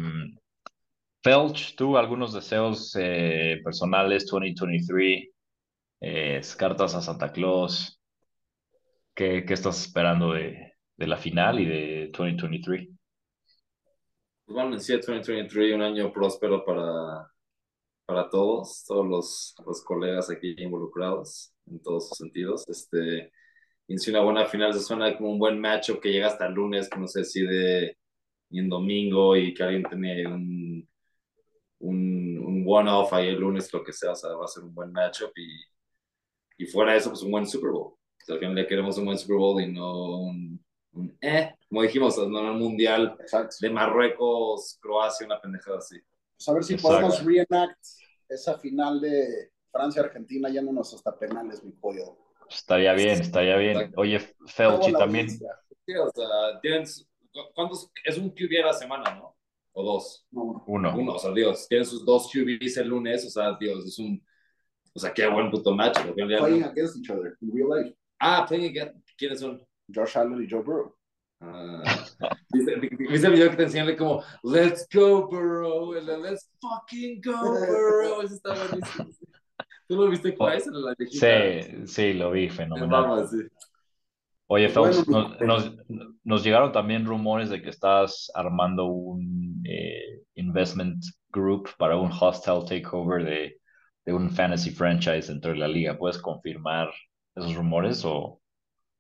Felch, 1.21 1.75
tú 1.75 1.97
algunos 1.97 2.33
deseos 2.33 2.95
eh, 2.97 3.59
personales 3.63 4.25
2023, 4.25 5.29
eh, 5.99 6.41
cartas 6.57 6.95
a 6.95 7.01
Santa 7.01 7.31
Claus, 7.31 7.99
¿qué, 9.13 9.43
qué 9.45 9.53
estás 9.53 9.81
esperando 9.81 10.31
de, 10.31 10.73
de, 10.95 11.07
la 11.07 11.17
final 11.17 11.59
y 11.59 11.65
de 11.65 12.09
2023? 12.17 12.87
Pues 14.45 14.55
bueno, 14.55 14.73
en 14.73 14.79
sí, 14.79 14.93
2023, 14.93 15.75
un 15.75 15.81
año 15.81 16.11
próspero 16.11 16.63
para, 16.65 17.29
para 18.05 18.29
todos, 18.29 18.83
todos 18.87 19.05
los, 19.05 19.55
los 19.65 19.83
colegas 19.83 20.29
aquí 20.31 20.55
involucrados 20.57 21.53
en 21.67 21.81
todos 21.83 22.07
sus 22.07 22.17
sentidos. 22.17 22.67
Este, 22.67 23.31
y 23.87 24.09
una 24.09 24.21
buena 24.21 24.45
final 24.45 24.73
se 24.73 24.79
suena 24.79 25.15
como 25.17 25.31
un 25.31 25.39
buen 25.39 25.59
matchup 25.59 25.99
que 25.99 26.11
llega 26.11 26.27
hasta 26.27 26.47
el 26.47 26.53
lunes, 26.53 26.89
que 26.89 26.99
no 26.99 27.07
se 27.07 27.19
decide 27.19 27.97
ni 28.49 28.59
en 28.59 28.69
domingo 28.69 29.35
y 29.35 29.53
que 29.53 29.63
alguien 29.63 29.83
tiene 29.83 30.27
un, 30.27 30.89
un, 31.79 32.37
un 32.39 32.65
one-off 32.67 33.13
ahí 33.13 33.27
el 33.29 33.39
lunes, 33.39 33.71
lo 33.73 33.83
que 33.83 33.93
sea, 33.93 34.11
o 34.11 34.15
sea, 34.15 34.31
va 34.31 34.45
a 34.45 34.47
ser 34.47 34.63
un 34.63 34.73
buen 34.73 34.91
matchup 34.91 35.31
y, 35.35 36.63
y 36.63 36.65
fuera 36.65 36.93
de 36.93 36.99
eso, 36.99 37.09
pues 37.09 37.21
un 37.23 37.31
buen 37.31 37.47
Super 37.47 37.71
Bowl. 37.71 37.95
al 38.27 38.39
final 38.39 38.55
le 38.55 38.67
queremos 38.67 38.97
un 38.97 39.05
buen 39.05 39.17
Super 39.17 39.37
Bowl 39.37 39.61
y 39.61 39.71
no 39.71 40.19
un, 40.21 40.63
un 40.93 41.17
eh, 41.21 41.53
como 41.67 41.81
dijimos, 41.81 42.17
no 42.17 42.51
un 42.51 42.59
mundial 42.59 43.17
de 43.59 43.69
Marruecos, 43.69 44.77
Croacia, 44.81 45.25
una 45.25 45.39
pendejada 45.39 45.77
así. 45.77 45.97
Pues 46.35 46.49
a 46.49 46.53
ver 46.53 46.63
si 46.63 46.75
podemos 46.75 47.23
reenact 47.23 47.79
esa 48.27 48.57
final 48.57 48.99
de 48.99 49.51
Francia-Argentina 49.71 50.49
yéndonos 50.49 50.93
hasta 50.93 51.17
penales, 51.17 51.63
mi 51.63 51.71
pollo. 51.71 52.17
Estaría 52.53 52.93
bien, 52.93 53.21
estaría 53.21 53.57
bien. 53.57 53.93
Oye, 53.95 54.19
Felchi 54.19 54.91
también. 54.93 55.29
Sí, 55.29 55.95
o 55.95 56.09
sea, 56.09 56.59
tienes, 56.61 57.09
¿cuántos? 57.55 57.89
Es 58.03 58.17
un 58.17 58.29
QB 58.29 58.63
a 58.63 58.67
la 58.67 58.73
semana, 58.73 59.15
¿no? 59.15 59.35
O 59.73 59.83
dos. 59.83 60.27
Uno. 60.31 60.93
Uno, 60.95 61.13
o 61.13 61.19
sea, 61.19 61.31
Dios, 61.31 61.67
tienen 61.67 61.85
sus 61.85 62.05
dos 62.05 62.29
QBs 62.31 62.77
el 62.77 62.89
lunes, 62.89 63.25
o 63.25 63.29
sea, 63.29 63.57
Dios, 63.59 63.85
es 63.85 63.97
un. 63.99 64.21
O 64.93 64.99
sea, 64.99 65.13
qué 65.13 65.25
buen 65.27 65.49
puto 65.49 65.73
match. 65.73 65.99
Playing 66.13 66.63
against 66.63 66.97
each 66.97 67.09
other, 67.09 67.37
in 67.41 67.51
real 67.53 67.69
life. 67.69 67.95
Ah, 68.19 68.45
playing 68.47 68.65
against. 68.65 68.95
¿Quiénes 69.17 69.39
son? 69.39 69.65
Josh 69.93 70.17
Allen 70.17 70.43
y 70.43 70.49
Joe 70.49 70.61
Burrow. 70.61 70.95
Ah, 71.39 71.83
¿viste, 72.53 72.75
¿Viste 72.75 73.27
el 73.27 73.33
video 73.33 73.49
que 73.49 73.57
te 73.57 73.63
enseñan 73.63 73.95
como 73.95 74.23
Let's 74.43 74.87
go, 74.93 75.27
Burrow? 75.27 75.93
Let's 75.93 76.49
fucking 76.59 77.21
go, 77.23 77.31
Burrow. 77.41 78.21
Eso 78.21 78.35
está 78.35 78.53
buenísimo. 78.53 79.09
¿Tú 79.91 79.97
lo 79.97 80.09
viste 80.09 80.31
Price 80.31 80.69
en 80.69 80.81
la 80.81 80.95
Sí, 81.09 81.85
sí, 81.85 82.13
lo 82.13 82.31
vi, 82.31 82.47
fenomenal. 82.47 83.27
Oye, 84.47 84.69
Phelps, 84.69 85.05
nos, 85.05 85.75
nos, 86.23 86.43
llegaron 86.45 86.71
también 86.71 87.05
rumores 87.05 87.49
de 87.49 87.61
que 87.61 87.67
estás 87.67 88.31
armando 88.33 88.85
un 88.85 89.61
eh, 89.65 90.23
investment 90.35 91.03
group 91.29 91.71
para 91.77 91.97
un 91.97 92.09
hostile 92.09 92.63
takeover 92.65 93.25
de, 93.25 93.59
de, 94.05 94.13
un 94.13 94.29
fantasy 94.29 94.71
franchise 94.71 95.27
dentro 95.27 95.51
de 95.51 95.57
la 95.57 95.67
liga. 95.67 95.97
¿Puedes 95.97 96.17
confirmar 96.19 96.89
esos 97.35 97.53
rumores 97.55 98.05
o, 98.05 98.39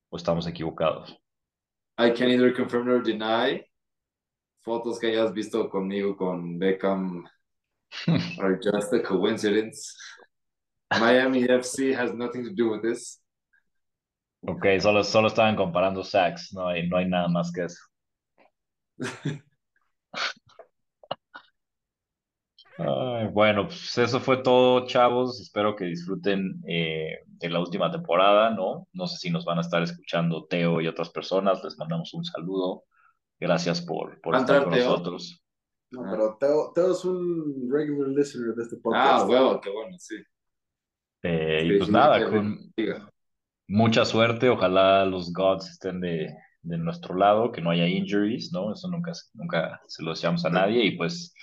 o 0.09 0.17
estamos 0.17 0.45
equivocados? 0.45 1.17
I 1.97 2.11
can 2.11 2.29
either 2.29 2.53
confirm 2.53 2.89
or 2.89 3.01
deny. 3.01 3.63
Fotos 4.59 4.99
que 4.99 5.07
hayas 5.07 5.31
visto 5.31 5.69
conmigo 5.69 6.17
con 6.17 6.59
Beckham 6.59 7.23
are 8.41 8.59
just 8.61 8.91
a 8.91 8.99
coincidence. 8.99 9.95
Miami 10.99 11.43
FC 11.43 11.93
has 11.93 12.13
nothing 12.13 12.43
to 12.43 12.51
do 12.53 12.71
with 12.71 12.81
this. 12.81 13.21
Ok, 14.43 14.65
solo, 14.79 15.03
solo 15.03 15.27
estaban 15.27 15.55
comparando 15.55 16.03
sacks, 16.03 16.51
no 16.53 16.67
hay, 16.67 16.87
no 16.87 16.97
hay 16.97 17.07
nada 17.07 17.27
más 17.27 17.51
que 17.51 17.65
eso. 17.65 17.79
bueno, 23.33 23.67
pues 23.67 23.97
eso 23.97 24.19
fue 24.19 24.37
todo, 24.37 24.85
chavos. 24.87 25.39
Espero 25.39 25.75
que 25.75 25.85
disfruten 25.85 26.61
eh, 26.67 27.19
de 27.25 27.49
la 27.49 27.59
última 27.59 27.91
temporada, 27.91 28.49
¿no? 28.49 28.87
No 28.93 29.07
sé 29.07 29.17
si 29.17 29.29
nos 29.29 29.45
van 29.45 29.59
a 29.59 29.61
estar 29.61 29.83
escuchando 29.83 30.45
Teo 30.47 30.81
y 30.81 30.87
otras 30.87 31.09
personas. 31.09 31.63
Les 31.63 31.77
mandamos 31.77 32.13
un 32.13 32.25
saludo. 32.25 32.85
Gracias 33.39 33.81
por, 33.81 34.19
por 34.21 34.35
estar 34.35 34.63
con 34.63 34.73
nosotros. 34.73 35.43
No, 35.91 36.03
pero 36.09 36.37
Teo, 36.39 36.71
Teo, 36.73 36.91
es 36.91 37.05
un 37.05 37.69
regular 37.71 38.09
listener 38.09 38.55
de 38.55 38.63
este 38.63 38.77
podcast. 38.77 39.23
Ah, 39.23 39.25
bueno, 39.25 39.59
qué 39.61 39.69
bueno, 39.69 39.97
sí. 39.99 40.15
Eh, 41.23 41.63
y 41.65 41.77
pues 41.77 41.89
nada, 41.89 42.29
con 42.29 42.73
mucha 43.67 44.05
suerte, 44.05 44.49
ojalá 44.49 45.05
los 45.05 45.31
gods 45.31 45.69
estén 45.69 46.01
de, 46.01 46.33
de, 46.61 46.77
nuestro 46.77 47.15
lado, 47.15 47.51
que 47.51 47.61
no 47.61 47.69
haya 47.69 47.87
injuries, 47.87 48.51
¿no? 48.51 48.73
Eso 48.73 48.89
nunca, 48.89 49.11
nunca 49.33 49.81
se 49.87 50.03
lo 50.03 50.11
deseamos 50.11 50.43
a 50.45 50.49
nadie 50.49 50.83
y 50.83 50.97
pues 50.97 51.33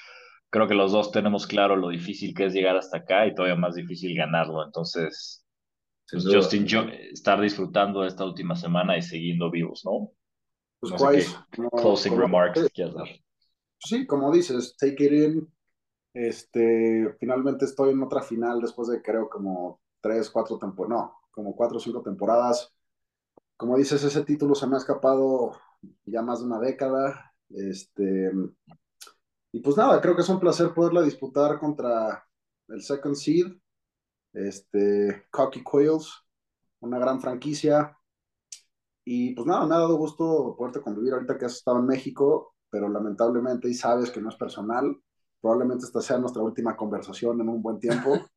creo 0.50 0.66
que 0.66 0.74
los 0.74 0.92
dos 0.92 1.12
tenemos 1.12 1.46
claro 1.46 1.76
lo 1.76 1.88
difícil 1.88 2.34
que 2.34 2.46
es 2.46 2.52
llegar 2.52 2.76
hasta 2.76 2.98
acá 2.98 3.26
y 3.26 3.34
todavía 3.34 3.56
más 3.56 3.74
difícil 3.74 4.16
ganarlo, 4.16 4.64
entonces 4.64 5.44
pues, 6.10 6.24
Justin, 6.24 6.66
estar 7.12 7.40
disfrutando 7.40 8.04
esta 8.04 8.24
última 8.24 8.56
semana 8.56 8.96
y 8.96 9.02
siguiendo 9.02 9.50
vivos, 9.50 9.82
¿no? 9.84 10.10
Pues 10.80 11.36
closing 11.72 12.16
remarks 12.16 12.66
dar. 12.76 13.08
Sí, 13.80 14.06
como 14.06 14.32
dices, 14.32 14.76
take 14.76 15.04
it 15.04 15.12
in. 15.12 15.52
Este, 16.18 17.14
finalmente 17.20 17.64
estoy 17.64 17.92
en 17.92 18.02
otra 18.02 18.22
final 18.22 18.60
después 18.60 18.88
de 18.88 19.00
creo 19.00 19.28
como 19.28 19.80
tres, 20.00 20.28
cuatro 20.30 20.58
temporadas, 20.58 20.90
no, 20.98 21.14
como 21.30 21.54
cuatro 21.54 21.76
o 21.76 21.80
cinco 21.80 22.02
temporadas. 22.02 22.74
Como 23.56 23.76
dices, 23.76 24.02
ese 24.02 24.24
título 24.24 24.56
se 24.56 24.66
me 24.66 24.74
ha 24.74 24.78
escapado 24.78 25.52
ya 26.06 26.20
más 26.22 26.40
de 26.40 26.46
una 26.46 26.58
década. 26.58 27.32
Este, 27.50 28.32
y 29.52 29.60
pues 29.60 29.76
nada, 29.76 30.00
creo 30.00 30.16
que 30.16 30.22
es 30.22 30.28
un 30.28 30.40
placer 30.40 30.74
poderla 30.74 31.02
disputar 31.02 31.60
contra 31.60 32.26
el 32.66 32.82
second 32.82 33.14
seed, 33.14 33.46
este, 34.32 35.26
Cocky 35.30 35.62
Coils, 35.62 36.26
una 36.80 36.98
gran 36.98 37.20
franquicia. 37.20 37.96
Y 39.04 39.36
pues 39.36 39.46
nada, 39.46 39.66
me 39.66 39.74
ha 39.76 39.78
dado 39.78 39.96
gusto 39.96 40.56
poderte 40.58 40.80
convivir 40.80 41.12
ahorita 41.12 41.38
que 41.38 41.44
has 41.44 41.54
estado 41.54 41.78
en 41.78 41.86
México, 41.86 42.56
pero 42.70 42.88
lamentablemente, 42.88 43.68
y 43.68 43.74
sabes 43.74 44.10
que 44.10 44.20
no 44.20 44.30
es 44.30 44.36
personal, 44.36 45.00
probablemente 45.40 45.84
esta 45.84 46.00
sea 46.00 46.18
nuestra 46.18 46.42
última 46.42 46.76
conversación 46.76 47.40
en 47.40 47.48
un 47.48 47.62
buen 47.62 47.78
tiempo. 47.78 48.18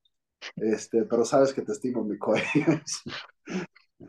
Este, 0.56 1.04
pero 1.04 1.24
sabes 1.24 1.54
que 1.54 1.62
te 1.62 1.72
estimo, 1.72 2.04
mi 2.04 2.18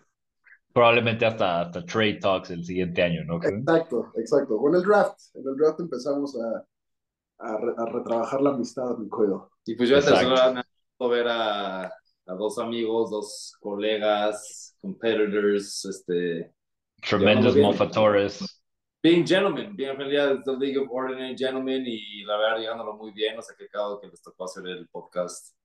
Probablemente 0.72 1.26
hasta, 1.26 1.60
hasta 1.60 1.84
trade 1.84 2.20
talks 2.20 2.48
el 2.48 2.64
siguiente 2.64 3.02
año, 3.02 3.22
¿no? 3.26 3.36
Exacto, 3.36 4.10
exacto. 4.16 4.58
Bueno, 4.58 4.78
el 4.78 4.82
draft. 4.82 5.20
En 5.34 5.46
el 5.46 5.54
draft 5.56 5.80
empezamos 5.80 6.34
a, 6.40 6.64
a, 7.40 7.84
retrabajar 7.84 8.40
la 8.40 8.50
amistad, 8.50 8.96
mi 8.96 9.10
cuello. 9.10 9.50
Y 9.66 9.76
pues 9.76 9.90
yo 9.90 9.98
esta 9.98 10.16
semana 10.16 10.64
ver 10.98 11.28
a, 11.28 11.84
a, 11.84 12.34
dos 12.38 12.58
amigos, 12.58 13.10
dos 13.10 13.56
colegas, 13.60 14.74
competitors, 14.80 15.84
este... 15.84 16.54
Tremendous 17.02 17.56
mofatores. 17.56 18.61
Being 19.02 19.26
gentlemen, 19.26 19.74
bien 19.74 19.90
en 19.90 19.96
realidad 19.96 20.32
es 20.32 20.44
the 20.44 20.56
League 20.56 20.78
of 20.78 20.88
Ordinary 20.88 21.36
Gentlemen 21.36 21.82
y 21.84 22.22
la 22.22 22.36
verdad 22.36 22.58
llegándolo 22.58 22.94
muy 22.94 23.10
bien, 23.10 23.36
o 23.36 23.42
sea 23.42 23.56
que 23.56 23.68
cada 23.68 24.00
que 24.00 24.06
les 24.06 24.22
tocó 24.22 24.44
hacer 24.44 24.64
el 24.68 24.88
podcast 24.88 25.56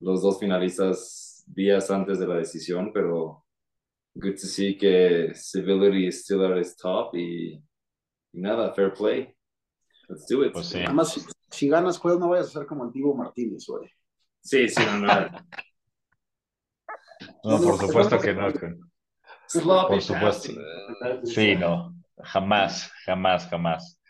los 0.00 0.20
dos 0.20 0.40
finalistas 0.40 1.44
días 1.46 1.88
antes 1.92 2.18
de 2.18 2.26
la 2.26 2.38
decisión, 2.38 2.92
pero 2.92 3.44
good 4.14 4.32
to 4.32 4.48
see 4.48 4.76
que 4.76 5.32
civility 5.32 6.08
is 6.08 6.24
still 6.24 6.44
at 6.44 6.58
its 6.58 6.76
top 6.76 7.14
y, 7.14 7.62
y 8.32 8.40
nada, 8.40 8.74
fair 8.74 8.92
play. 8.92 9.32
Let's 10.08 10.26
do 10.26 10.44
it. 10.44 10.52
Pues 10.52 10.74
Además, 10.74 11.24
si, 11.50 11.68
ganas, 11.68 12.00
pues 12.00 12.18
no 12.18 12.30
vayas 12.30 12.48
a 12.48 12.50
ser 12.50 12.66
como 12.66 12.82
Antiguo 12.82 13.14
Martínez, 13.14 13.64
güey. 13.68 13.88
Sí, 14.40 14.68
sí, 14.68 14.82
no, 14.84 14.98
no. 14.98 15.30
no, 17.44 17.62
por 17.62 17.78
supuesto 17.78 18.18
que 18.18 18.34
no. 18.34 18.48
Por 19.88 20.02
supuesto. 20.02 20.52
Sí, 21.24 21.54
no. 21.54 21.91
Jamás, 22.18 22.92
jamás, 23.04 23.48
jamás. 23.48 24.00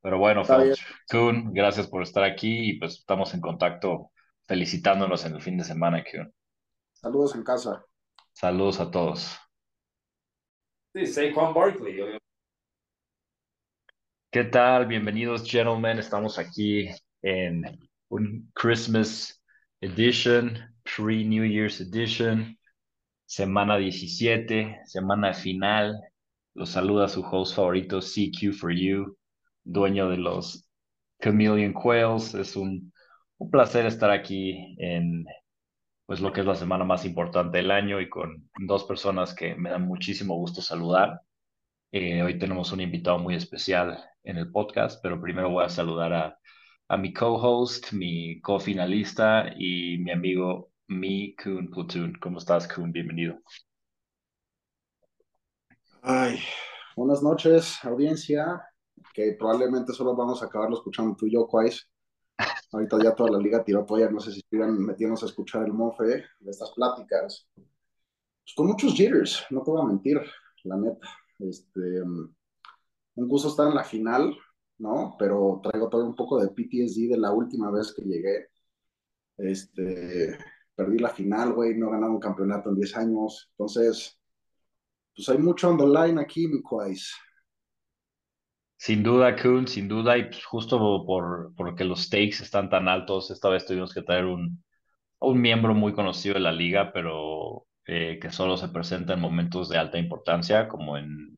Pero 0.00 0.18
bueno, 0.18 0.42
Kun, 1.10 1.52
gracias 1.52 1.86
por 1.86 2.02
estar 2.02 2.24
aquí 2.24 2.70
y 2.70 2.78
pues 2.78 2.98
estamos 2.98 3.32
en 3.34 3.40
contacto 3.40 4.10
felicitándonos 4.46 5.24
en 5.24 5.34
el 5.34 5.42
fin 5.42 5.56
de 5.56 5.64
semana, 5.64 6.02
Kun. 6.04 6.32
Saludos 6.92 7.34
en 7.34 7.44
casa. 7.44 7.84
Saludos 8.32 8.80
a 8.80 8.90
todos. 8.90 9.38
Sí, 10.94 11.06
Saquon 11.06 11.54
Barkley. 11.54 12.18
¿Qué 14.30 14.44
tal? 14.44 14.86
Bienvenidos, 14.86 15.48
gentlemen. 15.48 15.98
Estamos 15.98 16.38
aquí 16.38 16.88
en 17.22 17.78
un 18.08 18.50
Christmas 18.54 19.42
Edition, 19.80 20.58
pre-New 20.84 21.44
Year's 21.44 21.80
Edition, 21.80 22.58
semana 23.26 23.76
17, 23.76 24.80
semana 24.86 25.32
final. 25.34 25.98
Los 26.54 26.70
saluda 26.70 27.08
su 27.08 27.22
host 27.22 27.56
favorito, 27.56 28.00
CQ 28.00 28.52
for 28.52 28.72
You, 28.72 29.16
dueño 29.64 30.08
de 30.10 30.18
los 30.18 30.68
Chameleon 31.22 31.72
Quails. 31.72 32.34
Es 32.34 32.56
un, 32.56 32.92
un 33.38 33.50
placer 33.50 33.86
estar 33.86 34.10
aquí 34.10 34.76
en 34.78 35.24
pues 36.06 36.20
lo 36.20 36.32
que 36.32 36.40
es 36.40 36.46
la 36.46 36.54
semana 36.56 36.84
más 36.84 37.04
importante 37.04 37.58
del 37.58 37.70
año 37.70 38.00
y 38.00 38.08
con 38.08 38.50
dos 38.66 38.84
personas 38.84 39.34
que 39.34 39.54
me 39.54 39.70
dan 39.70 39.86
muchísimo 39.86 40.36
gusto 40.36 40.60
saludar. 40.60 41.22
Eh, 41.92 42.22
hoy 42.22 42.38
tenemos 42.38 42.72
un 42.72 42.80
invitado 42.80 43.18
muy 43.18 43.34
especial 43.34 43.98
en 44.24 44.38
el 44.38 44.50
podcast, 44.50 45.00
pero 45.02 45.20
primero 45.20 45.50
voy 45.50 45.64
a 45.64 45.68
saludar 45.70 46.12
a, 46.12 46.38
a 46.88 46.96
mi 46.98 47.12
co-host, 47.12 47.92
mi 47.92 48.40
co-finalista 48.40 49.52
y 49.56 49.98
mi 49.98 50.10
amigo 50.12 50.72
Mi 50.88 51.34
Kuhn 51.36 51.70
Platoon. 51.70 52.14
¿Cómo 52.20 52.38
estás, 52.38 52.68
Kuhn? 52.68 52.92
Bienvenido. 52.92 53.40
Ay, 56.04 56.40
buenas 56.96 57.22
noches, 57.22 57.78
audiencia, 57.84 58.60
que 59.14 59.36
probablemente 59.38 59.92
solo 59.92 60.16
vamos 60.16 60.42
a 60.42 60.46
acabarlo 60.46 60.76
escuchando 60.76 61.14
tú 61.14 61.26
y 61.26 61.32
yo, 61.32 61.46
Quais. 61.46 61.88
Ahorita 62.72 62.98
ya 63.00 63.14
toda 63.14 63.30
la 63.30 63.38
liga 63.38 63.62
tiró 63.62 63.84
toalla, 63.86 64.10
no 64.10 64.18
sé 64.18 64.32
si 64.32 64.40
estuvieran 64.40 64.76
metiéndose 64.78 65.26
a 65.26 65.28
escuchar 65.28 65.64
el 65.64 65.72
mofe 65.72 66.04
de 66.40 66.50
estas 66.50 66.72
pláticas. 66.72 67.46
Pues 67.54 68.54
con 68.56 68.66
muchos 68.66 68.94
jitters, 68.94 69.46
no 69.50 69.62
te 69.62 69.70
voy 69.70 69.80
a 69.80 69.84
mentir, 69.84 70.20
la 70.64 70.76
neta. 70.76 71.08
Este, 71.38 71.80
mm, 72.04 72.34
un 73.16 73.28
gusto 73.28 73.48
estar 73.48 73.68
en 73.68 73.76
la 73.76 73.84
final, 73.84 74.36
¿no? 74.78 75.14
Pero 75.20 75.60
traigo 75.62 75.88
todavía 75.88 76.10
un 76.10 76.16
poco 76.16 76.40
de 76.40 76.48
PTSD 76.48 77.10
de 77.10 77.18
la 77.18 77.32
última 77.32 77.70
vez 77.70 77.94
que 77.94 78.02
llegué. 78.02 78.48
Este, 79.36 80.36
perdí 80.74 80.98
la 80.98 81.10
final, 81.10 81.52
güey, 81.52 81.76
no 81.78 81.88
he 81.88 81.92
ganado 81.92 82.12
un 82.12 82.20
campeonato 82.20 82.70
en 82.70 82.76
10 82.76 82.96
años. 82.96 83.50
Entonces, 83.52 84.18
pues 85.14 85.28
hay 85.28 85.38
mucho 85.38 85.68
on 85.68 85.78
the 85.78 85.86
line 85.86 86.20
aquí, 86.20 86.46
mi 86.46 86.62
quais. 86.62 87.14
Sin 88.76 89.02
duda, 89.02 89.36
Kuhn, 89.36 89.68
sin 89.68 89.86
duda, 89.86 90.18
y 90.18 90.24
pues 90.24 90.44
justo 90.44 91.04
por 91.06 91.52
porque 91.56 91.84
los 91.84 92.02
stakes 92.02 92.42
están 92.42 92.68
tan 92.68 92.88
altos, 92.88 93.30
esta 93.30 93.48
vez 93.48 93.64
tuvimos 93.64 93.94
que 93.94 94.02
traer 94.02 94.24
un, 94.24 94.62
un 95.20 95.40
miembro 95.40 95.74
muy 95.74 95.92
conocido 95.92 96.34
de 96.34 96.40
la 96.40 96.52
liga, 96.52 96.92
pero 96.92 97.66
eh, 97.86 98.18
que 98.20 98.30
solo 98.30 98.56
se 98.56 98.68
presenta 98.68 99.14
en 99.14 99.20
momentos 99.20 99.68
de 99.68 99.78
alta 99.78 99.98
importancia, 99.98 100.68
como 100.68 100.96
en, 100.96 101.36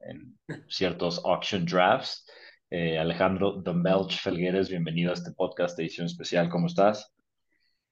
ciertos 0.68 1.22
auction 1.24 1.64
drafts. 1.64 2.26
Eh, 2.70 2.98
Alejandro 2.98 3.62
Dombelch 3.62 4.20
Felgueres, 4.20 4.68
bienvenido 4.68 5.10
a 5.10 5.14
este 5.14 5.32
podcast 5.32 5.78
edición 5.78 6.06
especial. 6.06 6.50
¿Cómo 6.50 6.66
estás? 6.66 7.13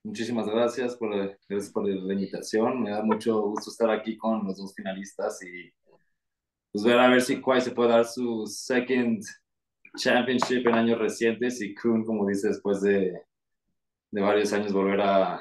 Muchísimas 0.05 0.49
gracias 0.49 0.97
por, 0.97 1.15
gracias 1.49 1.73
por 1.73 1.89
la 1.89 2.13
invitación. 2.13 2.83
Me 2.83 2.91
da 2.91 3.03
mucho 3.03 3.41
gusto 3.43 3.71
estar 3.71 3.91
aquí 3.91 4.17
con 4.17 4.45
los 4.45 4.57
dos 4.57 4.75
finalistas 4.75 5.41
y 5.43 5.73
pues 6.73 6.85
ver 6.85 6.99
a 6.99 7.09
ver 7.09 7.23
si 7.23 7.41
Kwai 7.41 7.61
se 7.61 7.71
puede 7.71 7.91
dar 7.91 8.05
su 8.05 8.47
second 8.47 9.23
championship 9.97 10.67
en 10.67 10.75
años 10.75 10.99
recientes 10.99 11.61
y 11.61 11.75
Kuhn, 11.75 12.05
como 12.05 12.27
dice, 12.27 12.49
después 12.49 12.81
de, 12.81 13.23
de 14.11 14.21
varios 14.21 14.53
años 14.53 14.73
volver 14.73 15.01
a, 15.03 15.41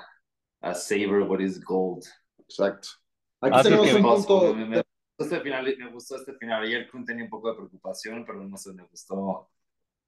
a 0.61 0.73
savor 0.73 1.23
what 1.23 1.39
is 1.39 1.63
gold. 1.63 2.03
Exacto. 2.39 2.89
Aquí 3.39 3.63
tenemos 3.63 3.93
un 3.93 4.01
punto. 4.03 4.53
Me, 4.53 4.83
gustó 5.17 5.35
este 5.35 5.39
final, 5.41 5.75
me 5.79 5.91
gustó 5.91 6.15
este 6.17 6.33
final. 6.33 6.63
Ayer 6.63 6.89
Kun 6.91 7.05
tenía 7.05 7.23
un 7.23 7.29
poco 7.29 7.49
de 7.49 7.55
preocupación, 7.55 8.25
pero 8.25 8.43
no 8.43 8.57
sé, 8.57 8.73
me 8.73 8.83
gustó 8.83 9.49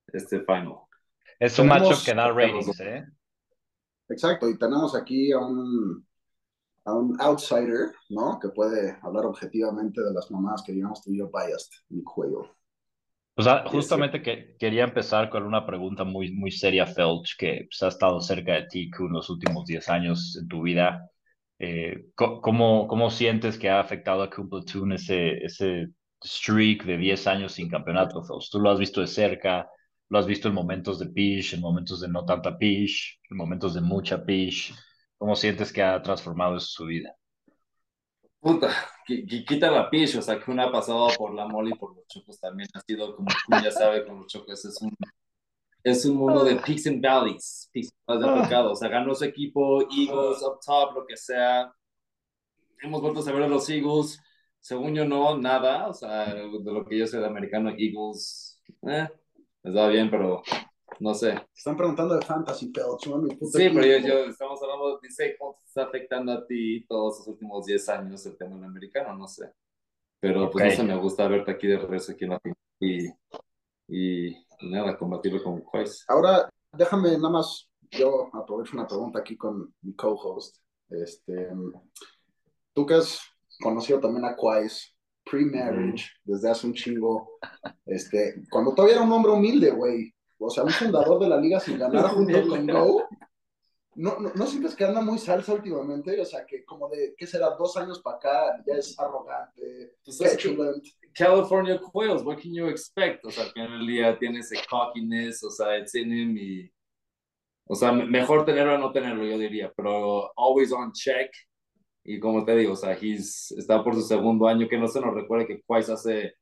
este 0.08 0.42
final. 0.42 0.78
Es 1.39 1.58
un 1.58 1.68
macho 1.68 1.96
que 2.06 2.13
da 2.13 2.32
ratings, 2.32 2.80
¿eh? 2.82 3.06
Exacto, 4.13 4.47
y 4.47 4.58
tenemos 4.60 4.95
aquí 4.95 5.32
a 5.32 5.39
un, 5.39 6.06
a 6.86 6.93
un 6.93 7.19
outsider, 7.19 7.91
¿no? 8.10 8.39
Que 8.39 8.49
puede 8.49 8.95
hablar 9.02 9.26
objetivamente 9.26 10.02
de 10.02 10.13
las 10.13 10.30
mamás 10.30 10.62
que 10.63 10.71
digamos 10.71 11.02
tú 11.02 11.12
y 11.12 11.17
yo 11.17 11.32
biased 11.32 11.71
el 11.89 12.04
juego. 12.06 12.47
Pues 13.36 13.47
justamente 13.65 14.21
que 14.21 14.56
quería 14.60 14.84
empezar 14.84 15.32
con 15.32 15.41
una 15.43 15.65
pregunta 15.65 16.04
muy, 16.04 16.32
muy 16.32 16.52
seria, 16.52 16.86
Felch, 16.86 17.36
que 17.36 17.65
pues, 17.67 17.82
ha 17.82 17.88
estado 17.88 18.21
cerca 18.21 18.54
de 18.54 18.67
ti 18.67 18.91
en 18.99 19.13
los 19.13 19.28
últimos 19.32 19.65
10 19.65 19.89
años 19.89 20.38
en 20.39 20.47
tu 20.47 20.62
vida. 20.62 21.10
Eh, 21.58 22.06
¿cómo, 22.13 22.88
¿Cómo 22.88 23.10
sientes 23.10 23.58
que 23.58 23.71
ha 23.71 23.80
afectado 23.80 24.21
a 24.21 24.30
Platoon 24.30 24.91
ese, 24.91 25.43
ese 25.43 25.88
streak 26.23 26.84
de 26.86 26.97
10 26.97 27.26
años 27.26 27.54
sin 27.54 27.67
campeonato? 27.67 28.21
Tú 28.52 28.60
lo 28.60 28.69
has 28.69 28.78
visto 28.78 29.02
de 29.02 29.08
cerca, 29.08 29.67
lo 30.13 30.19
has 30.19 30.28
visto 30.28 30.47
en 30.47 30.54
momentos 30.54 30.99
de 30.99 31.08
pitch, 31.08 31.56
en 31.56 31.62
momentos 31.62 31.99
de 31.99 32.08
no 32.08 32.23
tanta 32.23 32.56
pitch, 32.56 33.19
en 33.32 33.36
momentos 33.36 33.73
de 33.73 33.82
mucha 33.82 34.23
pitch. 34.23 34.71
¿Cómo 35.17 35.36
sientes 35.36 35.73
que 35.73 35.82
ha 35.82 35.99
transformado 36.04 36.56
eso 36.56 36.67
su 36.67 36.86
vida? 36.86 37.15
Puta, 38.39 38.69
quita 39.08 39.71
la 39.71 39.89
pitch, 39.89 40.17
o 40.17 40.21
sea, 40.21 40.39
que 40.39 40.52
uno 40.52 40.62
ha 40.62 40.71
pasado 40.71 41.08
por 41.17 41.34
la 41.34 41.47
mole 41.47 41.71
y 41.71 41.80
por 41.80 41.95
los 41.95 42.06
chocos 42.06 42.39
también 42.39 42.69
ha 42.76 42.82
sido, 42.82 43.15
como 43.15 43.28
ya 43.63 43.71
sabe, 43.71 44.06
con 44.06 44.19
los 44.19 44.28
chocos 44.28 44.63
es 44.63 44.80
un 44.84 44.95
es 45.84 46.06
un 46.06 46.15
mundo 46.15 46.43
de 46.43 46.58
peaks 46.58 46.86
and 46.86 47.04
valleys, 47.04 47.67
peaks 47.73 47.89
and 48.06 48.21
valleys 48.21 48.38
de 48.38 48.43
pecado. 48.43 48.71
O 48.73 48.76
sea, 48.76 48.89
ganó 48.89 49.15
su 49.15 49.26
equipo, 49.26 49.82
Eagles, 49.82 50.43
up 50.43 50.60
top, 50.63 50.93
lo 50.93 51.08
que 51.08 51.17
sea. 51.17 51.73
Hemos 52.84 53.02
vuelto 53.02 53.21
a 53.21 53.23
saber 53.23 53.41
de 53.41 53.49
los 53.49 53.67
Eagles. 53.67 54.21
Según 54.60 54.93
yo, 54.93 55.06
no, 55.06 55.39
nada. 55.39 55.88
O 55.88 55.93
sea, 55.93 56.36
de 56.36 56.71
lo 56.71 56.86
que 56.86 56.99
yo 56.99 57.08
sé 57.08 57.17
de 57.17 57.26
americano, 57.26 57.71
Eagles, 57.71 58.62
eh, 58.84 59.10
les 59.63 59.76
va 59.76 59.88
bien, 59.88 60.10
pero 60.10 60.43
no 60.99 61.13
sé. 61.13 61.36
Están 61.56 61.78
preguntando 61.78 62.15
de 62.15 62.26
Fantasy 62.26 62.71
Felch, 62.73 63.04
Sí, 63.52 63.69
pero 63.73 63.86
yo, 63.86 63.97
yo, 64.08 64.26
estamos 64.26 64.62
hablando, 64.62 64.99
dice, 65.02 65.36
¿cómo 65.38 65.58
te 65.60 65.65
está 65.65 65.84
afectando 65.84 66.32
a 66.32 66.45
ti 66.45 66.86
todos 66.88 67.19
los 67.19 67.28
últimos 67.28 67.65
10 67.65 67.89
años 67.89 68.26
el 68.26 68.38
tema 68.38 68.65
americano? 68.65 69.15
No 69.15 69.28
sé. 69.28 69.52
Pero 70.19 70.49
pues 70.49 70.65
no 70.65 70.71
sé, 70.71 70.84
me 70.84 70.95
gusta 70.95 71.28
verte 71.28 71.52
aquí 71.52 71.67
de 71.67 71.78
regreso 71.78 72.13
aquí 72.13 72.23
en 72.23 72.30
la 72.30 72.41
y, 72.80 73.10
y, 73.89 74.45
nada, 74.62 74.97
combatirlo 74.97 75.43
con 75.43 75.62
Quais. 75.62 76.06
Ahora, 76.08 76.49
déjame 76.71 77.12
nada 77.17 77.30
más, 77.30 77.69
yo 77.91 78.30
aprovecho 78.34 78.78
una 78.78 78.88
pregunta 78.88 79.19
aquí 79.19 79.36
con 79.36 79.73
mi 79.82 79.93
co-host. 79.95 80.58
Este, 80.89 81.49
tú 82.73 82.86
que 82.86 82.95
has 82.95 83.21
conocido 83.62 83.99
también 83.99 84.26
a 84.26 84.36
Quais, 84.36 84.92
pre-marriage, 85.24 86.10
desde 86.24 86.50
hace 86.50 86.68
un 86.68 86.74
chingo, 86.74 87.40
este, 87.86 88.44
cuando 88.50 88.74
todavía 88.74 88.96
era 88.96 89.06
un 89.06 89.12
hombre 89.12 89.32
humilde, 89.32 89.72
güey, 89.72 90.14
o 90.38 90.50
sea, 90.50 90.64
un 90.64 90.72
fundador 90.72 91.20
de 91.20 91.30
la 91.30 91.38
liga 91.38 91.60
sin 91.60 91.78
ganar 91.78 92.06
junto 92.14 92.48
con 92.48 92.68
Go, 92.68 93.08
no, 93.96 94.20
no, 94.20 94.32
no 94.34 94.46
sientes 94.48 94.76
que 94.76 94.86
anda 94.86 95.02
muy 95.02 95.20
salsa 95.20 95.54
últimamente, 95.54 96.20
o 96.20 96.26
sea, 96.26 96.46
que 96.46 96.66
como 96.66 96.90
de, 96.90 97.14
¿qué 97.16 97.28
será? 97.28 97.52
Dos 97.52 97.78
años 97.78 98.02
para 98.02 98.18
acá, 98.18 98.64
ya 98.66 98.76
es 98.76 99.00
arrogante, 99.00 99.96
pues 100.04 100.18
petulant. 100.18 100.84
California 101.14 101.80
Quails, 101.80 102.24
what 102.24 102.38
can 102.42 102.54
you 102.54 102.68
expect? 102.68 103.24
O 103.24 103.30
sea, 103.30 103.46
que 103.54 103.62
en 103.62 103.68
realidad 103.68 104.18
tiene 104.18 104.40
ese 104.40 104.58
cockiness, 104.68 105.44
o 105.44 105.52
sea, 105.52 105.78
it's 105.78 105.96
in 105.96 106.12
him 106.12 106.38
y... 106.38 106.72
O 107.66 107.76
sea, 107.76 107.92
mejor 107.94 108.44
tenerlo 108.46 108.76
a 108.76 108.78
no 108.78 108.92
tenerlo, 108.92 109.24
yo 109.24 109.38
diría, 109.38 109.72
pero 109.76 110.32
always 110.36 110.72
on 110.74 110.92
check. 110.92 111.32
Y 112.04 112.20
como 112.20 112.44
te 112.44 112.56
digo, 112.56 112.74
o 112.74 112.76
sea, 112.76 112.98
he's, 113.00 113.52
está 113.58 113.84
por 113.84 113.96
su 113.96 114.02
segundo 114.02 114.48
año, 114.48 114.68
que 114.68 114.78
no 114.78 114.88
se 114.88 115.00
nos 115.00 115.13
recuerde 115.13 115.48
que 115.48 115.62
Quais 115.62 115.89
hace 115.89 116.36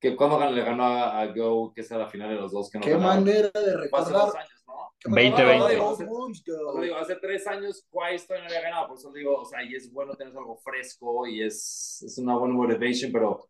que 0.00 0.16
cuando 0.16 0.50
le 0.50 0.62
ganó 0.62 0.84
a, 0.84 1.26
Go, 1.28 1.72
que 1.72 1.80
es 1.80 1.90
la 1.90 2.06
final 2.06 2.28
de 2.28 2.34
los 2.34 2.52
dos. 2.52 2.70
Que 2.70 2.78
no 2.78 2.84
Qué 2.84 2.94
manera 2.94 3.50
de 3.54 3.74
recordar. 3.74 4.28
Hace 4.28 4.38
años, 4.38 4.64
¿no? 4.66 4.92
2020. 5.06 5.80
Hace, 5.80 6.94
hace, 6.94 7.16
tres 7.16 7.46
años, 7.46 7.86
Quais 7.90 8.26
todavía 8.26 8.48
no 8.48 8.54
había 8.54 8.68
ganado, 8.68 8.88
por 8.88 8.98
eso 8.98 9.12
digo, 9.12 9.36
o 9.36 9.44
sea, 9.46 9.62
y 9.62 9.74
es 9.74 9.90
bueno 9.90 10.14
tener 10.14 10.36
algo 10.36 10.58
fresco 10.58 11.26
y 11.26 11.42
es, 11.42 12.02
es 12.06 12.18
una 12.18 12.36
buena 12.36 12.54
motivation, 12.54 13.10
pero 13.12 13.48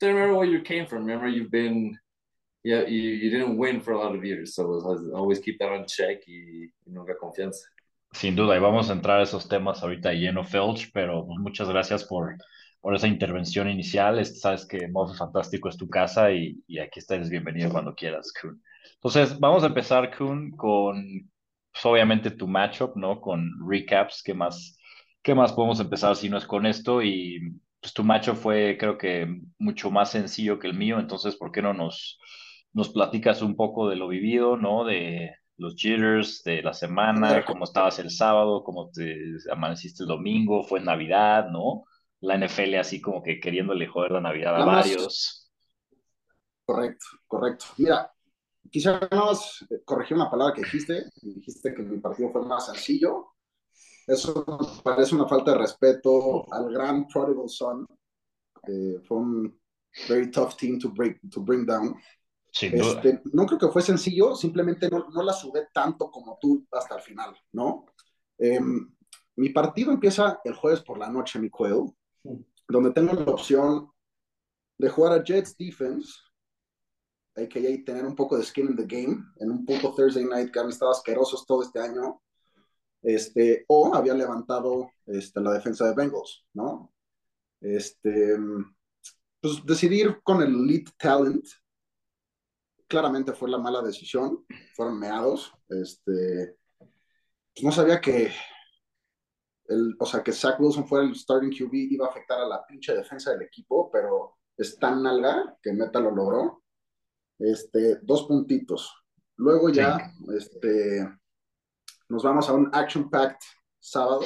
remember 0.00 0.34
where 0.34 0.48
you 0.48 0.62
came 0.62 0.86
from. 0.86 1.04
Remember 1.04 1.28
you've 1.28 1.50
been, 1.50 1.98
yeah, 2.62 2.86
you, 2.86 3.00
you 3.00 3.30
didn't 3.30 3.58
win 3.58 3.80
for 3.80 3.94
a 3.94 3.98
lot 3.98 4.14
of 4.14 4.24
years, 4.24 4.54
so 4.54 4.64
always 5.12 5.40
keep 5.40 5.58
that 5.58 5.70
on 5.70 5.86
check 5.86 6.22
y, 6.28 6.72
y 6.86 6.92
nunca 6.92 7.16
confianza. 7.16 7.66
Sin 8.16 8.34
duda, 8.34 8.56
y 8.56 8.60
vamos 8.60 8.88
a 8.88 8.94
entrar 8.94 9.20
a 9.20 9.24
esos 9.24 9.46
temas 9.46 9.82
ahorita 9.82 10.12
lleno, 10.14 10.42
Felch, 10.42 10.90
pero 10.92 11.26
pues, 11.26 11.38
muchas 11.38 11.68
gracias 11.68 12.04
por 12.04 12.36
por 12.80 12.94
esa 12.94 13.08
intervención 13.08 13.68
inicial. 13.68 14.24
Sabes 14.24 14.64
que 14.64 14.88
Modo 14.88 15.12
Fantástico 15.14 15.68
es 15.68 15.76
tu 15.76 15.88
casa 15.88 16.30
y, 16.32 16.62
y 16.66 16.78
aquí 16.78 17.00
estás 17.00 17.28
bienvenido 17.28 17.70
cuando 17.70 17.94
quieras, 17.94 18.32
Kun. 18.40 18.62
Entonces, 18.94 19.38
vamos 19.38 19.64
a 19.64 19.66
empezar, 19.66 20.16
Kun, 20.16 20.52
con 20.52 21.28
pues, 21.72 21.84
obviamente 21.84 22.30
tu 22.30 22.46
matchup, 22.46 22.96
¿no? 22.96 23.20
Con 23.20 23.50
recaps. 23.68 24.22
¿Qué 24.22 24.32
más, 24.32 24.78
¿Qué 25.22 25.34
más 25.34 25.52
podemos 25.52 25.80
empezar 25.80 26.16
si 26.16 26.30
no 26.30 26.38
es 26.38 26.46
con 26.46 26.64
esto? 26.64 27.02
Y 27.02 27.40
pues 27.80 27.92
tu 27.92 28.02
matchup 28.04 28.36
fue, 28.36 28.78
creo 28.78 28.96
que, 28.96 29.42
mucho 29.58 29.90
más 29.90 30.12
sencillo 30.12 30.58
que 30.58 30.68
el 30.68 30.74
mío. 30.74 30.98
Entonces, 30.98 31.36
¿por 31.36 31.52
qué 31.52 31.60
no 31.60 31.74
nos, 31.74 32.18
nos 32.72 32.88
platicas 32.90 33.42
un 33.42 33.56
poco 33.56 33.88
de 33.90 33.96
lo 33.96 34.08
vivido, 34.08 34.56
¿no? 34.56 34.84
De 34.84 35.34
los 35.58 35.74
jitters 35.74 36.42
de 36.44 36.62
la 36.62 36.72
semana, 36.72 37.44
cómo 37.44 37.64
estabas 37.64 37.98
el 37.98 38.10
sábado, 38.10 38.62
cómo 38.62 38.90
te 38.90 39.36
amaneciste 39.50 40.02
el 40.02 40.08
domingo, 40.08 40.62
fue 40.62 40.80
Navidad, 40.80 41.48
¿no? 41.50 41.84
la 42.20 42.36
NFL 42.38 42.74
así 42.76 43.00
como 43.00 43.22
que 43.22 43.40
queriéndole 43.40 43.86
joder 43.86 44.12
la 44.12 44.20
Navidad 44.20 44.56
a 44.56 44.64
varios. 44.64 45.50
Correcto, 46.64 47.06
correcto. 47.26 47.66
Mira, 47.78 48.12
quisiera 48.70 49.08
más 49.12 49.64
corregir 49.84 50.16
una 50.16 50.30
palabra 50.30 50.54
que 50.54 50.62
dijiste. 50.62 51.04
Dijiste 51.22 51.74
que 51.74 51.82
mi 51.82 51.98
partido 51.98 52.30
fue 52.30 52.44
más 52.44 52.66
sencillo. 52.66 53.28
Eso 54.06 54.44
parece 54.82 55.14
una 55.14 55.28
falta 55.28 55.52
de 55.52 55.58
respeto 55.58 56.52
al 56.52 56.72
gran 56.72 57.06
Prodigal 57.06 57.48
Son. 57.48 57.86
fue 59.06 59.16
un 59.16 59.60
very 60.08 60.30
tough 60.30 60.56
team 60.56 60.78
to, 60.78 60.90
break, 60.90 61.20
to 61.30 61.40
bring 61.40 61.64
down. 61.64 61.94
Este, 62.60 63.22
no 63.32 63.44
creo 63.44 63.58
que 63.58 63.68
fue 63.68 63.82
sencillo, 63.82 64.34
simplemente 64.34 64.88
no, 64.88 65.08
no, 65.10 65.22
la 65.22 65.32
sudé 65.32 65.68
tanto 65.72 66.10
como 66.10 66.38
tú 66.40 66.66
hasta 66.72 66.96
el 66.96 67.02
final, 67.02 67.36
¿no? 67.52 67.86
Em, 68.38 68.90
mi 69.36 69.50
partido 69.50 69.92
empieza 69.92 70.40
el 70.44 70.54
jueves 70.54 70.80
por 70.80 70.98
la 70.98 71.10
noche, 71.10 71.38
mi 71.38 71.50
juego 71.50 71.94
donde 72.68 72.92
tengo 72.92 73.12
la 73.12 73.32
opción 73.32 73.90
de 74.78 74.88
jugar 74.88 75.12
a 75.12 75.24
Jets 75.24 75.56
Defense, 75.56 76.12
a.k.a. 77.36 77.84
tener 77.84 78.04
un 78.04 78.16
poco 78.16 78.36
de 78.36 78.44
skin 78.44 78.68
in 78.70 78.76
the 78.76 78.86
game, 78.86 79.24
en 79.38 79.50
un 79.50 79.64
punto 79.64 79.94
Thursday 79.94 80.24
night 80.24 80.50
que 80.50 80.58
han 80.58 80.68
estado 80.68 80.90
asquerosos 80.90 81.46
todo 81.46 81.62
este 81.62 81.80
año, 81.80 82.20
este, 83.02 83.64
o 83.68 83.94
había 83.94 84.14
levantado 84.14 84.90
este, 85.06 85.40
la 85.40 85.52
defensa 85.52 85.86
de 85.86 85.94
Bengals, 85.94 86.44
¿no? 86.54 86.92
Este, 87.60 88.36
pues 89.40 89.64
decidir 89.64 90.20
con 90.22 90.42
el 90.42 90.54
elite 90.54 90.92
talent, 90.98 91.44
claramente 92.86 93.32
fue 93.32 93.50
la 93.50 93.58
mala 93.58 93.82
decisión, 93.82 94.44
fueron 94.74 94.98
meados, 94.98 95.52
este, 95.68 96.56
pues 97.54 97.64
no 97.64 97.72
sabía 97.72 98.00
que 98.00 98.30
el, 99.68 99.96
o 99.98 100.06
sea, 100.06 100.22
que 100.22 100.32
Zach 100.32 100.60
Wilson 100.60 100.86
fuera 100.86 101.04
el 101.04 101.14
starting 101.14 101.50
QB 101.50 101.72
iba 101.72 102.06
a 102.06 102.10
afectar 102.10 102.38
a 102.40 102.46
la 102.46 102.64
pinche 102.66 102.94
defensa 102.94 103.32
del 103.32 103.42
equipo, 103.42 103.90
pero 103.90 104.36
es 104.56 104.78
tan 104.78 105.02
nalga 105.02 105.56
que 105.62 105.72
Meta 105.72 106.00
lo 106.00 106.10
logró. 106.10 106.62
Este, 107.38 107.96
dos 108.02 108.24
puntitos. 108.24 108.94
Luego 109.36 109.68
ya, 109.68 110.12
este, 110.34 111.06
nos 112.08 112.22
vamos 112.22 112.48
a 112.48 112.54
un 112.54 112.70
action-packed 112.72 113.44
sábado, 113.78 114.22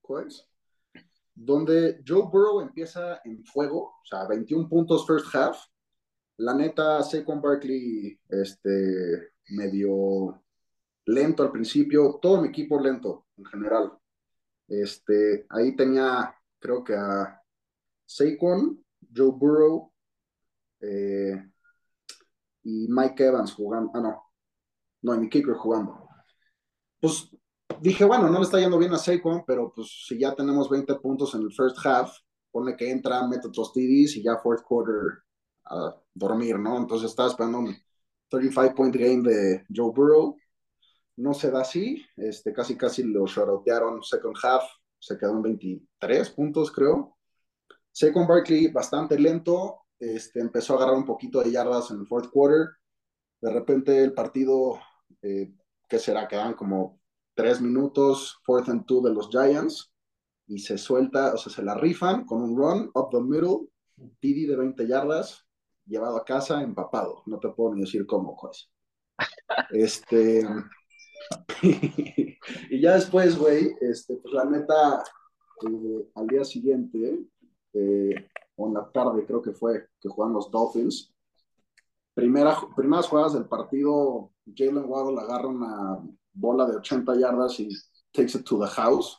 pues, 0.00 0.48
donde 1.34 2.02
Joe 2.06 2.28
Burrow 2.30 2.60
empieza 2.60 3.20
en 3.24 3.44
fuego, 3.44 3.96
o 4.02 4.04
sea, 4.04 4.26
21 4.26 4.68
puntos 4.68 5.06
first 5.06 5.34
half. 5.34 5.58
La 6.42 6.54
neta, 6.54 7.02
Saquon 7.04 7.40
Barkley, 7.40 8.18
este, 8.28 9.32
medio 9.50 10.42
lento 11.06 11.44
al 11.44 11.52
principio, 11.52 12.18
todo 12.20 12.42
mi 12.42 12.48
equipo 12.48 12.80
lento 12.80 13.26
en 13.36 13.44
general. 13.44 13.92
Este, 14.66 15.46
ahí 15.50 15.76
tenía, 15.76 16.34
creo 16.58 16.82
que 16.82 16.94
a 16.96 17.40
Saquon, 18.04 18.84
Joe 19.14 19.30
Burrow 19.30 19.92
eh, 20.80 21.48
y 22.64 22.88
Mike 22.88 23.24
Evans 23.24 23.52
jugando. 23.52 23.92
Ah, 23.94 24.00
no. 24.00 24.22
No, 25.02 25.14
y 25.14 25.18
mi 25.18 25.28
kicker 25.28 25.54
jugando. 25.54 26.08
Pues 27.00 27.30
dije, 27.80 28.04
bueno, 28.04 28.28
no 28.28 28.38
le 28.38 28.44
está 28.44 28.58
yendo 28.58 28.78
bien 28.78 28.92
a 28.92 28.98
Saquon, 28.98 29.44
pero 29.46 29.72
pues 29.72 30.06
si 30.08 30.18
ya 30.18 30.34
tenemos 30.34 30.68
20 30.68 30.92
puntos 30.96 31.36
en 31.36 31.42
el 31.42 31.52
first 31.52 31.78
half, 31.84 32.10
pone 32.50 32.76
que 32.76 32.90
entra, 32.90 33.28
mete 33.28 33.46
otros 33.46 33.72
TDs 33.72 34.16
y 34.16 34.24
ya 34.24 34.38
fourth 34.38 34.64
quarter 34.64 35.21
a 35.64 35.96
dormir, 36.14 36.58
¿no? 36.58 36.76
Entonces 36.78 37.10
estaba 37.10 37.28
esperando 37.28 37.58
un 37.58 37.76
35 38.28 38.74
point 38.74 38.94
game 38.96 39.22
de 39.22 39.64
Joe 39.74 39.92
Burrow 39.94 40.36
no 41.16 41.34
se 41.34 41.50
da 41.50 41.60
así, 41.60 42.04
este, 42.16 42.52
casi 42.52 42.76
casi 42.76 43.02
lo 43.02 43.26
shortearon 43.26 44.02
second 44.02 44.36
half, 44.42 44.62
se 44.98 45.18
quedó 45.18 45.32
en 45.32 45.42
23 45.42 46.30
puntos 46.30 46.72
creo. 46.72 47.16
Second 47.90 48.26
Barkley 48.26 48.68
bastante 48.68 49.18
lento, 49.18 49.82
este, 49.98 50.40
empezó 50.40 50.72
a 50.72 50.76
agarrar 50.76 50.96
un 50.96 51.04
poquito 51.04 51.42
de 51.42 51.52
yardas 51.52 51.90
en 51.90 52.00
el 52.00 52.06
fourth 52.06 52.30
quarter, 52.30 52.68
de 53.40 53.52
repente 53.52 54.02
el 54.02 54.14
partido, 54.14 54.80
eh, 55.20 55.52
¿qué 55.88 55.98
será? 55.98 56.26
Quedan 56.28 56.54
como 56.54 57.00
tres 57.34 57.60
minutos, 57.60 58.38
fourth 58.44 58.68
and 58.68 58.86
two 58.86 59.02
de 59.02 59.12
los 59.12 59.28
Giants, 59.28 59.92
y 60.46 60.58
se 60.58 60.78
suelta, 60.78 61.34
o 61.34 61.36
sea, 61.36 61.52
se 61.52 61.62
la 61.62 61.74
rifan 61.74 62.24
con 62.24 62.42
un 62.42 62.56
run 62.56 62.90
up 62.94 63.10
the 63.10 63.20
middle, 63.20 63.68
TD 64.20 64.48
de 64.48 64.56
20 64.56 64.86
yardas, 64.86 65.46
llevado 65.86 66.16
a 66.16 66.24
casa 66.24 66.62
empapado, 66.62 67.22
no 67.26 67.38
te 67.38 67.48
puedo 67.48 67.74
ni 67.74 67.82
decir 67.82 68.06
cómo, 68.06 68.36
pues. 68.40 68.70
Este, 69.70 70.46
y 71.62 72.80
ya 72.80 72.94
después, 72.94 73.38
güey, 73.38 73.74
este, 73.80 74.16
pues 74.16 74.34
la 74.34 74.44
neta, 74.44 75.02
eh, 75.66 76.08
al 76.14 76.26
día 76.26 76.44
siguiente, 76.44 77.26
eh, 77.74 78.28
o 78.56 78.68
en 78.68 78.74
la 78.74 78.90
tarde 78.90 79.24
creo 79.26 79.42
que 79.42 79.52
fue, 79.52 79.88
que 80.00 80.08
juegan 80.08 80.34
los 80.34 80.50
Dolphins, 80.50 81.12
primera, 82.14 82.56
primeras 82.76 83.08
jugadas 83.08 83.34
del 83.34 83.46
partido, 83.46 84.32
Jalen 84.54 84.84
Waddle 84.86 85.20
agarra 85.20 85.48
una 85.48 85.98
bola 86.32 86.66
de 86.66 86.76
80 86.76 87.16
yardas 87.18 87.60
y 87.60 87.68
takes 88.12 88.38
it 88.38 88.44
to 88.44 88.58
the 88.58 88.66
house. 88.66 89.18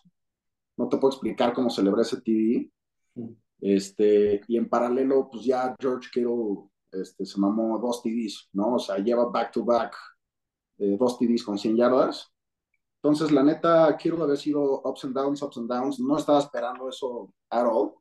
No 0.77 0.89
te 0.89 0.97
puedo 0.97 1.13
explicar 1.13 1.53
cómo 1.53 1.69
celebré 1.69 2.01
ese 2.01 2.21
TV. 2.21 2.71
Este, 3.63 4.41
y 4.49 4.57
en 4.57 4.67
paralelo, 4.67 5.29
pues 5.31 5.45
ya 5.45 5.73
George 5.79 6.09
Kittle 6.13 6.69
este, 6.91 7.25
se 7.25 7.39
mamó 7.39 7.79
dos 7.79 8.03
TDs, 8.03 8.49
¿no? 8.51 8.73
O 8.75 8.79
sea, 8.79 8.97
lleva 8.97 9.29
back 9.29 9.53
to 9.53 9.63
back 9.63 9.95
eh, 10.79 10.97
dos 10.99 11.17
TDs 11.17 11.43
con 11.43 11.57
100 11.57 11.77
yardas. 11.77 12.29
Entonces, 13.01 13.31
la 13.31 13.41
neta, 13.41 13.95
quiero 13.95 14.21
haber 14.21 14.37
sido 14.37 14.81
ups 14.83 15.05
and 15.05 15.15
downs, 15.15 15.41
ups 15.41 15.57
and 15.57 15.69
downs. 15.69 15.99
No 16.01 16.17
estaba 16.17 16.39
esperando 16.39 16.89
eso 16.89 17.33
at 17.49 17.65
all, 17.65 17.93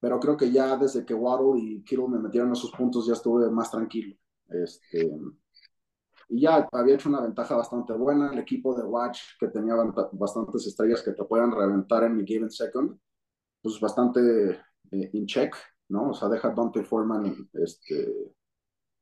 pero 0.00 0.18
creo 0.18 0.36
que 0.36 0.50
ya 0.50 0.76
desde 0.76 1.04
que 1.04 1.14
Waddle 1.14 1.60
y 1.60 1.84
Kittle 1.84 2.08
me 2.08 2.18
metieron 2.18 2.50
esos 2.52 2.72
puntos 2.72 3.06
ya 3.06 3.12
estuve 3.12 3.48
más 3.48 3.70
tranquilo. 3.70 4.16
Este, 4.48 5.08
y 6.28 6.40
ya 6.40 6.68
había 6.72 6.96
hecho 6.96 7.08
una 7.08 7.20
ventaja 7.20 7.54
bastante 7.54 7.92
buena. 7.92 8.32
El 8.32 8.40
equipo 8.40 8.74
de 8.74 8.82
Watch, 8.82 9.20
que 9.38 9.48
tenía 9.48 9.76
bastantes 10.12 10.66
estrellas 10.66 11.02
que 11.02 11.12
te 11.12 11.24
puedan 11.24 11.52
reventar 11.52 12.02
en 12.02 12.16
mi 12.16 12.26
given 12.26 12.50
second, 12.50 12.98
pues 13.62 13.78
bastante 13.78 14.65
eh, 14.90 15.10
in 15.12 15.26
check, 15.26 15.54
¿no? 15.88 16.10
O 16.10 16.14
sea, 16.14 16.28
deja 16.28 16.48
a 16.48 16.54
Dante 16.54 16.84
Foreman 16.84 17.48
este, 17.54 18.34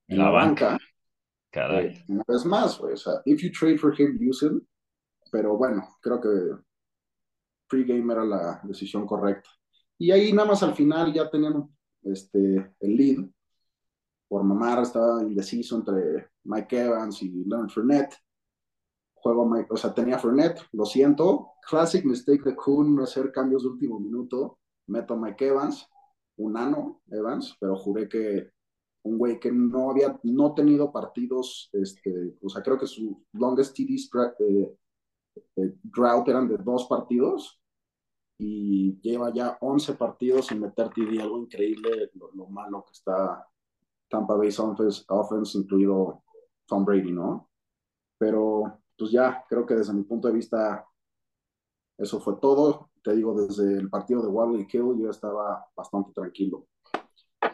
en 0.08 0.18
la, 0.18 0.30
banca. 0.30 0.78
Caray. 1.50 1.86
Eh, 1.86 2.04
una 2.08 2.24
vez 2.26 2.44
más, 2.44 2.78
güey. 2.78 2.94
O 2.94 2.96
sea, 2.96 3.14
if 3.24 3.42
you 3.42 3.50
trade 3.50 3.78
for 3.78 3.94
him, 3.98 4.18
use 4.20 4.44
him. 4.44 4.60
Pero 5.30 5.56
bueno, 5.56 5.96
creo 6.00 6.20
que 6.20 6.28
pregame 7.68 8.12
era 8.12 8.24
la 8.24 8.60
decisión 8.64 9.06
correcta. 9.06 9.50
Y 9.98 10.10
ahí 10.10 10.32
nada 10.32 10.48
más 10.48 10.62
al 10.62 10.74
final 10.74 11.12
ya 11.12 11.30
tenían 11.30 11.68
este, 12.02 12.74
el 12.80 12.96
lead. 12.96 13.28
Por 14.28 14.42
mamar 14.42 14.82
estaba 14.82 15.22
indeciso 15.22 15.76
entre 15.76 16.30
Mike 16.44 16.84
Evans 16.84 17.22
y 17.22 17.44
Leonard 17.44 17.70
Fournette. 17.70 18.16
Juego 19.14 19.48
Mike, 19.48 19.68
o 19.70 19.76
sea, 19.76 19.94
tenía 19.94 20.18
Fournette, 20.18 20.60
lo 20.72 20.84
siento. 20.84 21.52
Classic 21.66 22.04
mistake 22.04 22.44
de 22.44 22.54
Kuhn 22.54 23.00
hacer 23.00 23.32
cambios 23.32 23.62
de 23.62 23.70
último 23.70 23.98
minuto. 23.98 24.58
Meto 24.86 25.16
Mike 25.16 25.46
Evans, 25.48 25.88
un 26.36 26.52
nano 26.52 27.00
Evans, 27.10 27.56
pero 27.60 27.76
juré 27.76 28.08
que 28.08 28.50
un 29.04 29.18
güey 29.18 29.38
que 29.38 29.52
no 29.52 29.90
había 29.90 30.18
no 30.22 30.54
tenido 30.54 30.90
partidos, 30.90 31.68
este, 31.72 32.36
o 32.42 32.48
sea, 32.48 32.62
creo 32.62 32.78
que 32.78 32.86
su 32.86 33.22
longest 33.32 33.76
TD 33.76 33.96
eh, 34.38 34.76
eh, 35.56 35.74
drought 35.82 36.28
eran 36.28 36.48
de 36.48 36.56
dos 36.56 36.86
partidos 36.86 37.60
y 38.38 38.98
lleva 39.00 39.32
ya 39.32 39.56
11 39.60 39.94
partidos 39.94 40.46
sin 40.46 40.60
meter 40.60 40.88
TD, 40.88 41.20
algo 41.20 41.38
increíble 41.38 42.10
lo, 42.14 42.46
malo 42.46 42.84
que 42.84 42.92
está 42.92 43.46
Tampa 44.08 44.36
Bay 44.36 44.48
offense, 44.58 45.04
offense, 45.08 45.58
incluido 45.58 46.22
Tom 46.66 46.84
Brady, 46.84 47.12
¿no? 47.12 47.50
Pero 48.18 48.80
pues 48.96 49.10
ya, 49.10 49.44
creo 49.48 49.66
que 49.66 49.74
desde 49.74 49.92
mi 49.92 50.04
punto 50.04 50.28
de 50.28 50.34
vista 50.34 50.86
eso 51.98 52.20
fue 52.20 52.36
todo. 52.40 52.90
Te 53.02 53.14
digo, 53.14 53.34
desde 53.40 53.78
el 53.78 53.90
partido 53.90 54.22
de 54.22 54.28
Wally 54.28 54.66
Kill 54.66 54.98
yo 55.00 55.10
estaba 55.10 55.66
bastante 55.76 56.12
tranquilo. 56.12 56.66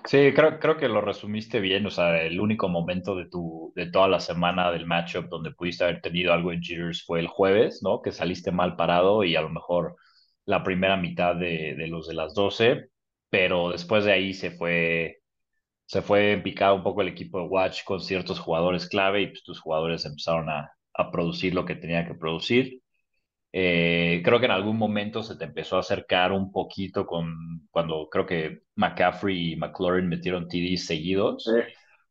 Sí, 0.04 0.32
creo, 0.34 0.58
creo 0.58 0.76
que 0.76 0.88
lo 0.88 1.00
resumiste 1.00 1.60
bien, 1.60 1.86
o 1.86 1.90
sea, 1.90 2.22
el 2.22 2.40
único 2.40 2.68
momento 2.68 3.14
de 3.14 3.26
tu, 3.28 3.72
de 3.76 3.86
toda 3.90 4.08
la 4.08 4.18
semana 4.20 4.70
del 4.72 4.86
matchup 4.86 5.28
donde 5.28 5.52
pudiste 5.52 5.84
haber 5.84 6.00
tenido 6.00 6.32
algo 6.32 6.52
en 6.52 6.60
jitters 6.62 7.04
fue 7.04 7.20
el 7.20 7.28
jueves, 7.28 7.80
¿no? 7.82 8.00
Que 8.02 8.10
saliste 8.12 8.50
mal 8.50 8.76
parado 8.76 9.24
y 9.24 9.36
a 9.36 9.42
lo 9.42 9.50
mejor 9.50 9.96
la 10.46 10.62
primera 10.64 10.96
mitad 10.96 11.36
de, 11.36 11.74
de 11.76 11.86
los 11.86 12.08
de 12.08 12.14
las 12.14 12.34
12, 12.34 12.88
pero 13.28 13.70
después 13.70 14.04
de 14.04 14.12
ahí 14.12 14.34
se 14.34 14.50
fue, 14.52 15.18
se 15.86 16.02
fue 16.02 16.40
picado 16.44 16.76
un 16.76 16.82
poco 16.84 17.02
el 17.02 17.08
equipo 17.08 17.40
de 17.40 17.48
Watch 17.48 17.84
con 17.84 18.00
ciertos 18.00 18.40
jugadores 18.40 18.88
clave 18.88 19.22
y 19.22 19.26
pues 19.28 19.42
tus 19.44 19.60
jugadores 19.60 20.06
empezaron 20.06 20.50
a, 20.50 20.70
a 20.94 21.10
producir 21.10 21.54
lo 21.54 21.64
que 21.66 21.76
tenía 21.76 22.06
que 22.06 22.14
producir. 22.14 22.79
Eh, 23.52 24.22
creo 24.24 24.38
que 24.38 24.46
en 24.46 24.52
algún 24.52 24.76
momento 24.76 25.22
se 25.22 25.36
te 25.36 25.44
empezó 25.44 25.76
a 25.76 25.80
acercar 25.80 26.32
un 26.32 26.52
poquito 26.52 27.04
con 27.06 27.66
cuando 27.70 28.08
creo 28.08 28.26
que 28.26 28.62
McCaffrey 28.76 29.52
y 29.52 29.56
McLaurin 29.56 30.08
metieron 30.08 30.48
TDs 30.48 30.86
seguidos, 30.86 31.46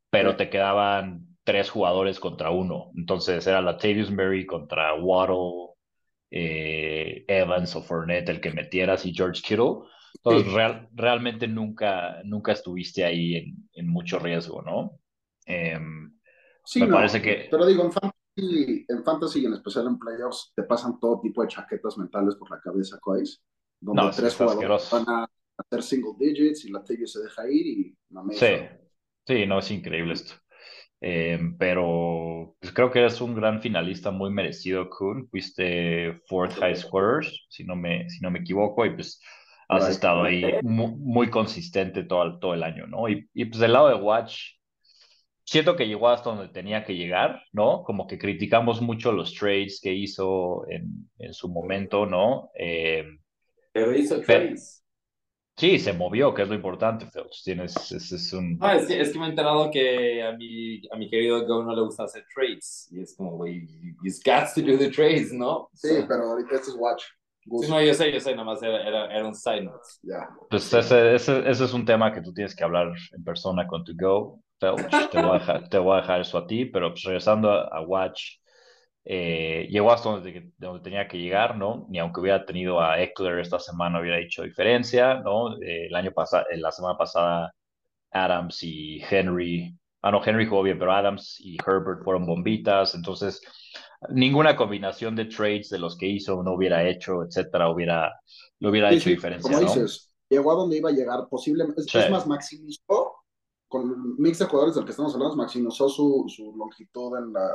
pero 0.10 0.36
te 0.36 0.49
quedaban 0.49 1.28
tres 1.43 1.69
jugadores 1.69 2.19
contra 2.19 2.52
uno. 2.52 2.91
Entonces 2.95 3.45
era 3.47 3.62
Latavius 3.62 4.12
Murray 4.12 4.45
contra 4.45 4.95
Waddle, 4.95 5.75
eh, 6.32 7.25
Evans 7.28 7.75
o 7.75 7.82
Fournette 7.82 8.30
el 8.30 8.41
que 8.41 8.52
metieras 8.52 9.06
y 9.06 9.13
George 9.13 9.41
Kittle. 9.41 9.88
Entonces 10.23 10.54
realmente 10.93 11.47
nunca, 11.47 12.21
nunca 12.23 12.52
estuviste 12.52 13.06
ahí 13.06 13.36
en, 13.36 13.69
en 13.73 13.88
mucho 13.88 14.19
riesgo, 14.19 14.62
¿no? 14.62 14.99
Em, 15.45 16.12
sí, 16.65 16.82
me 16.82 16.88
parece 16.88 17.21
que... 17.21 17.47
Pero 17.49 17.65
digo, 17.65 17.84
en 17.86 17.91
en 18.88 19.04
fantasy 19.04 19.41
y 19.41 19.45
en 19.45 19.54
especial 19.54 19.88
en 19.88 19.99
playoffs 19.99 20.52
te 20.56 20.63
pasan 20.63 20.99
todo 20.99 21.19
tipo 21.21 21.41
de 21.41 21.47
chaquetas 21.47 21.97
mentales 21.97 22.36
por 22.36 22.49
la 22.52 22.60
cabeza, 22.60 22.99
¿cois? 22.99 23.41
Donde 23.80 24.12
tres 24.15 24.36
jugadores 24.36 24.89
van 24.91 25.06
a 25.08 25.30
hacer 25.58 25.84
single 25.84 26.13
digits 26.19 26.65
y 26.65 26.71
la 26.71 26.84
TV 26.84 27.06
se 27.08 27.21
deja 27.21 27.49
ir 27.49 27.67
y 27.67 27.97
no 28.10 28.23
me 28.23 28.34
Sí, 28.34 28.56
sí, 29.25 29.45
no, 29.45 29.60
es 29.60 29.71
increíble 29.71 30.13
esto. 30.13 30.34
Eh, 31.02 31.39
pero 31.58 32.56
pues 32.60 32.73
creo 32.73 32.91
que 32.91 32.99
eres 32.99 33.21
un 33.21 33.34
gran 33.34 33.62
finalista 33.62 34.12
muy 34.12 34.32
merecido, 34.32 34.89
Kun. 34.89 35.28
Fuiste 35.30 36.21
fourth 36.28 36.54
high 36.60 36.75
scorers, 36.75 37.45
si 37.49 37.63
no 37.63 37.75
me, 37.75 38.10
si 38.10 38.19
no 38.21 38.32
me 38.32 38.39
equivoco, 38.39 38.86
y 38.86 38.95
pues 38.95 39.21
has 39.69 39.88
estado 39.88 40.23
ahí 40.23 40.43
muy, 40.63 41.30
consistente 41.30 42.04
todo, 42.04 42.39
todo 42.39 42.54
el 42.54 42.63
año, 42.63 42.88
¿no? 42.88 43.08
Y, 43.08 43.30
y 43.34 43.45
pues 43.45 43.60
del 43.60 43.73
lado 43.73 43.89
de 43.89 43.95
Watch, 43.95 44.59
siento 45.49 45.75
que 45.75 45.88
llegó 45.88 46.09
hasta 46.09 46.29
donde 46.29 46.49
tenía 46.49 46.83
que 46.83 46.95
llegar, 46.95 47.41
¿no? 47.51 47.83
Como 47.83 48.05
que 48.05 48.19
criticamos 48.19 48.81
mucho 48.81 49.12
los 49.12 49.33
trades 49.33 49.79
que 49.81 49.91
hizo 49.91 50.63
en, 50.69 51.09
en 51.17 51.33
su 51.33 51.49
momento, 51.49 52.05
¿no? 52.05 52.51
Eh, 52.53 53.03
pero 53.71 53.95
hizo 53.95 54.21
trades. 54.21 54.85
sí, 55.57 55.79
se 55.79 55.93
movió, 55.93 56.35
que 56.35 56.43
es 56.43 56.49
lo 56.49 56.53
importante, 56.53 57.07
Felch. 57.07 57.43
Tienes, 57.43 57.75
ese 57.91 58.15
es 58.15 58.31
un... 58.33 58.59
Ah, 58.62 58.75
es 58.75 58.85
que, 58.85 59.01
es 59.01 59.12
que 59.12 59.17
me 59.17 59.25
he 59.25 59.29
enterado 59.29 59.71
que 59.71 60.21
a 60.21 60.33
mi, 60.33 60.88
a 60.91 60.97
mi 60.97 61.09
querido 61.09 61.43
Go 61.47 61.63
no 61.63 61.75
le 61.75 61.81
gusta 61.81 62.03
hacer 62.03 62.23
trades. 62.31 62.88
Y 62.91 63.01
es 63.01 63.15
como, 63.15 63.31
güey, 63.38 63.67
he's 64.03 64.21
got 64.23 64.53
to 64.53 64.62
do 64.62 64.77
the 64.77 64.91
trades, 64.91 65.33
¿no? 65.33 65.69
Sí, 65.73 65.89
pero 66.07 66.25
ahorita 66.25 66.57
esto 66.57 66.69
es 66.69 66.77
watch. 66.77 67.03
Sí, 67.41 67.67
no, 67.67 67.81
yo 67.81 67.95
sé, 67.95 68.12
yo 68.12 68.19
sé, 68.19 68.31
nada 68.33 68.43
más 68.43 68.62
era, 68.62 68.88
era, 68.88 69.05
era 69.12 69.27
un 69.27 69.33
side 69.33 69.63
note. 69.63 69.88
Yeah. 70.03 70.29
Pues 70.47 70.71
ese, 70.71 71.15
ese, 71.15 71.49
ese, 71.49 71.65
es 71.65 71.73
un 71.73 71.85
tema 71.85 72.13
que 72.13 72.21
tú 72.21 72.31
tienes 72.31 72.55
que 72.55 72.63
hablar 72.63 72.93
en 73.12 73.23
persona 73.23 73.65
con 73.65 73.83
tu 73.83 73.93
Go. 73.99 74.39
Te 74.60 74.69
voy, 74.69 74.82
a 74.82 75.34
dejar, 75.39 75.69
te 75.69 75.78
voy 75.78 75.98
a 75.98 76.02
dejar 76.02 76.22
eso 76.22 76.38
a 76.38 76.45
ti, 76.45 76.65
pero 76.65 76.91
pues 76.91 77.04
regresando 77.04 77.50
a, 77.50 77.82
Watch, 77.82 78.39
eh, 79.06 79.67
llegó 79.69 79.91
hasta 79.91 80.10
donde, 80.10 80.52
donde, 80.58 80.82
tenía 80.82 81.08
que 81.08 81.17
llegar, 81.17 81.58
¿no? 81.58 81.88
Ni 81.89 81.98
aunque 81.98 82.19
hubiera 82.19 82.45
tenido 82.45 82.82
a 82.82 83.02
Eckler 83.02 83.39
esta 83.39 83.58
semana 83.58 84.02
hubiera 84.02 84.19
hecho 84.19 84.43
diferencia, 84.43 85.15
¿no? 85.22 85.56
Eh, 85.62 85.88
el 85.88 85.95
año 85.95 86.12
pasado, 86.12 86.45
la 86.58 86.74
semana 86.74 86.98
pasada, 86.98 87.54
Adams 88.12 88.62
y 88.63 89.02
Henry, 89.10 89.74
ah, 90.02 90.12
no, 90.12 90.22
Henry 90.26 90.45
jugó 90.45 90.63
bien, 90.63 90.78
pero 90.78 90.91
Adams 90.91 91.39
y 91.39 91.58
Herbert 91.65 92.04
fueron 92.04 92.26
bombitas, 92.26 92.95
entonces 92.95 93.41
ninguna 94.10 94.58
combinación 94.58 95.15
de 95.15 95.26
trades 95.26 95.69
de 95.69 95.80
los 95.80 95.98
que 95.98 96.08
hizo 96.08 96.43
no 96.43 96.54
hubiera 96.54 96.86
hecho, 96.86 97.24
etcétera, 97.24 97.69
hubiera, 97.69 98.13
lo 98.60 98.72
hubiera 98.72 98.91
hecho 98.91 99.10
diferencia, 99.10 99.50
como 99.50 99.62
dices, 99.62 100.12
llegó 100.30 100.52
a 100.52 100.56
donde 100.56 100.78
iba 100.78 100.89
a 100.89 100.93
llegar, 100.93 101.19
posiblemente, 101.30 101.82
es, 101.82 102.12
más, 102.12 102.28
maximizó 102.28 103.18
con 103.69 104.15
mix 104.17 104.39
de 104.39 104.45
jugadores 104.45 104.75
del 104.75 104.84
que 104.84 104.91
estamos 104.91 105.13
hablando, 105.13 105.36
maximizó 105.38 105.88
su, 105.88 106.25
su 106.27 106.53
longitud 106.58 107.17
en 107.17 107.32
la, 107.32 107.49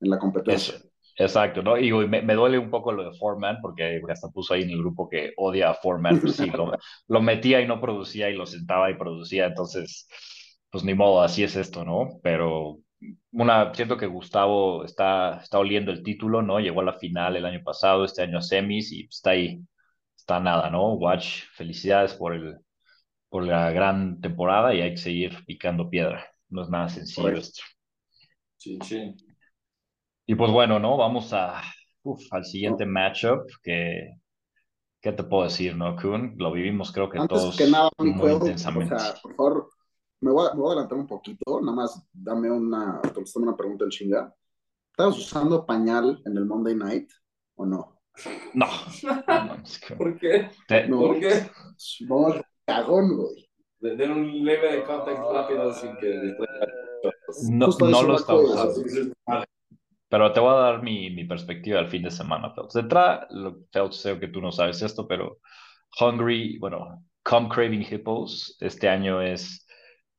en 0.00 0.10
la 0.10 0.18
competencia. 0.18 0.74
exacto, 1.16 1.62
¿no? 1.62 1.78
Y 1.78 1.92
me, 1.92 2.20
me, 2.22 2.34
duele 2.34 2.58
un 2.58 2.70
poco 2.70 2.92
lo 2.92 3.04
de 3.04 3.16
Foreman, 3.16 3.58
porque 3.62 4.02
hasta 4.10 4.28
puso 4.28 4.52
ahí 4.52 4.62
en 4.62 4.70
el 4.70 4.78
grupo 4.78 5.08
que 5.08 5.32
odia 5.36 5.70
a 5.70 5.74
Foreman, 5.74 6.20
pues 6.20 6.36
sí, 6.36 6.50
lo, 6.50 6.72
lo, 7.08 7.22
metía 7.22 7.60
y 7.60 7.68
no 7.68 7.80
producía, 7.80 8.28
y 8.28 8.34
lo 8.34 8.46
sentaba 8.46 8.90
y 8.90 8.98
producía, 8.98 9.46
entonces, 9.46 10.08
pues 10.70 10.82
ni 10.84 10.92
modo, 10.92 11.22
así 11.22 11.44
es 11.44 11.54
esto, 11.54 11.84
¿no? 11.84 12.18
Pero 12.22 12.80
una, 13.30 13.72
siento 13.74 13.96
que 13.96 14.06
Gustavo 14.06 14.84
está, 14.84 15.40
está 15.40 15.60
oliendo 15.60 15.92
el 15.92 16.02
título, 16.02 16.42
¿no? 16.42 16.58
Llegó 16.58 16.80
a 16.80 16.84
la 16.84 16.94
final 16.94 17.36
el 17.36 17.46
año 17.46 17.62
pasado, 17.62 18.04
este 18.04 18.22
año 18.22 18.38
a 18.38 18.42
semis, 18.42 18.90
y 18.90 19.06
está 19.06 19.30
ahí, 19.30 19.60
está 20.16 20.40
nada, 20.40 20.68
¿no? 20.68 20.94
Watch, 20.94 21.44
felicidades 21.54 22.14
por 22.14 22.34
el, 22.34 22.58
por 23.34 23.42
la 23.42 23.72
gran 23.72 24.20
temporada 24.20 24.72
y 24.72 24.80
hay 24.80 24.92
que 24.92 24.96
seguir 24.96 25.44
picando 25.44 25.90
piedra. 25.90 26.24
No 26.50 26.62
es 26.62 26.70
nada 26.70 26.88
sencillo 26.88 27.30
esto. 27.30 27.64
Sí, 28.56 28.78
sí. 28.84 29.12
Y 30.24 30.36
pues 30.36 30.52
bueno, 30.52 30.78
¿no? 30.78 30.96
Vamos 30.96 31.32
a, 31.32 31.60
al 32.30 32.44
siguiente 32.44 32.86
matchup 32.86 33.40
que, 33.60 34.20
¿qué 35.00 35.10
te 35.10 35.24
puedo 35.24 35.42
decir, 35.42 35.74
no, 35.74 35.96
Kun? 35.96 36.36
Lo 36.38 36.52
vivimos 36.52 36.92
creo 36.92 37.10
que 37.10 37.18
Antes 37.18 37.40
todos 37.40 37.56
que 37.56 37.66
nada, 37.66 37.90
muy 37.98 38.30
intensamente. 38.34 38.94
por 39.20 39.34
favor, 39.34 39.70
me 40.20 40.30
voy, 40.30 40.46
a, 40.46 40.54
me 40.54 40.60
voy, 40.60 40.68
a, 40.68 40.72
adelantar 40.74 40.98
un 40.98 41.08
poquito, 41.08 41.60
nada 41.60 41.74
más 41.74 42.08
dame 42.12 42.52
una, 42.52 43.02
una 43.34 43.56
pregunta 43.56 43.82
en 43.82 43.90
chinga. 43.90 44.32
¿Estabas 44.92 45.18
usando 45.18 45.66
pañal 45.66 46.22
en 46.24 46.36
el 46.36 46.44
Monday 46.44 46.76
Night 46.76 47.10
o 47.56 47.66
no? 47.66 48.00
No. 48.52 48.68
¿Por 49.98 50.20
qué? 50.20 50.50
¿Por 50.88 51.18
qué? 51.18 51.50
Vamos 52.06 52.44
cagón, 52.64 53.16
güey. 53.16 53.48
Den 53.80 54.10
un 54.10 54.44
leve 54.44 54.76
de 54.76 54.84
contexto 54.84 55.32
rápido 55.32 55.72
sin 55.74 55.96
que 55.96 56.34
No, 57.50 57.68
no 57.68 58.02
lo 58.02 58.16
está 58.16 58.34
usando. 58.34 58.82
Pero 60.08 60.32
te 60.32 60.40
voy 60.40 60.50
a 60.50 60.58
dar 60.58 60.82
mi, 60.82 61.10
mi 61.10 61.24
perspectiva 61.24 61.80
al 61.80 61.88
fin 61.88 62.04
de 62.04 62.10
semana, 62.10 62.50
Felps. 62.54 62.74
De 62.74 62.80
entrada, 62.80 63.28
sé 63.90 64.18
que 64.18 64.28
tú 64.28 64.40
no 64.40 64.52
sabes 64.52 64.80
esto, 64.80 65.06
pero 65.08 65.38
Hungry, 66.00 66.56
bueno, 66.58 67.04
Come 67.24 67.48
Craving 67.48 67.86
Hippos, 67.90 68.56
este 68.60 68.88
año 68.88 69.20
es, 69.20 69.66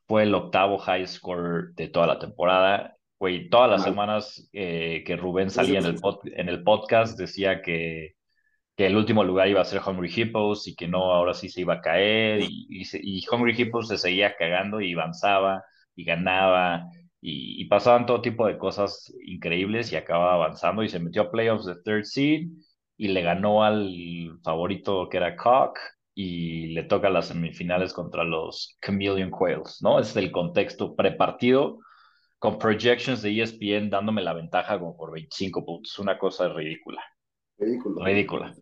fue 0.07 0.23
el 0.23 0.35
octavo 0.35 0.77
high 0.79 1.07
score 1.07 1.73
de 1.75 1.87
toda 1.87 2.07
la 2.07 2.19
temporada. 2.19 2.97
Güey, 3.19 3.49
todas 3.49 3.69
las 3.69 3.83
semanas 3.83 4.49
eh, 4.51 5.03
que 5.05 5.15
Rubén 5.15 5.49
salía 5.49 5.79
en 5.79 5.85
el, 5.85 5.99
en 6.35 6.49
el 6.49 6.63
podcast 6.63 7.17
decía 7.17 7.61
que 7.61 8.15
que 8.75 8.87
el 8.87 8.95
último 8.97 9.23
lugar 9.23 9.47
iba 9.47 9.61
a 9.61 9.65
ser 9.65 9.81
Hungry 9.85 10.11
Hippos 10.13 10.67
y 10.67 10.75
que 10.75 10.87
no, 10.87 11.11
ahora 11.13 11.33
sí 11.33 11.49
se 11.49 11.61
iba 11.61 11.75
a 11.75 11.81
caer 11.81 12.41
y, 12.41 12.67
y, 12.69 13.25
Hungry 13.31 13.53
Hippos 13.57 13.87
se 13.87 13.97
seguía 13.97 14.35
cagando 14.37 14.81
y 14.81 14.93
avanzaba 14.93 15.63
y 15.95 16.03
ganaba 16.03 16.89
y, 17.21 17.61
y, 17.61 17.65
pasaban 17.65 18.05
todo 18.05 18.21
tipo 18.21 18.47
de 18.47 18.57
cosas 18.57 19.13
increíbles 19.25 19.91
y 19.91 19.95
acaba 19.95 20.33
avanzando 20.33 20.83
y 20.83 20.89
se 20.89 20.99
metió 20.99 21.23
a 21.23 21.31
playoffs 21.31 21.65
de 21.65 21.75
third 21.83 22.03
seed 22.03 22.49
y 22.97 23.07
le 23.09 23.21
ganó 23.21 23.63
al 23.63 24.39
favorito 24.43 25.09
que 25.09 25.17
era 25.17 25.35
Cock 25.35 25.79
y 26.13 26.67
le 26.67 26.83
toca 26.83 27.09
las 27.09 27.27
semifinales 27.27 27.93
contra 27.93 28.23
los 28.23 28.77
Chameleon 28.81 29.31
Quails, 29.31 29.81
¿no? 29.81 29.99
Es 29.99 30.15
el 30.15 30.31
contexto 30.31 30.95
prepartido 30.95 31.79
con 32.39 32.57
projections 32.59 33.21
de 33.21 33.41
ESPN 33.41 33.89
dándome 33.89 34.21
la 34.21 34.33
ventaja 34.33 34.79
como 34.79 34.95
por 34.95 35.11
25 35.11 35.65
puntos, 35.65 35.99
una 35.99 36.17
cosa 36.17 36.47
ridícula. 36.49 37.01
Ridícula. 37.57 38.05
Ridícula. 38.05 38.55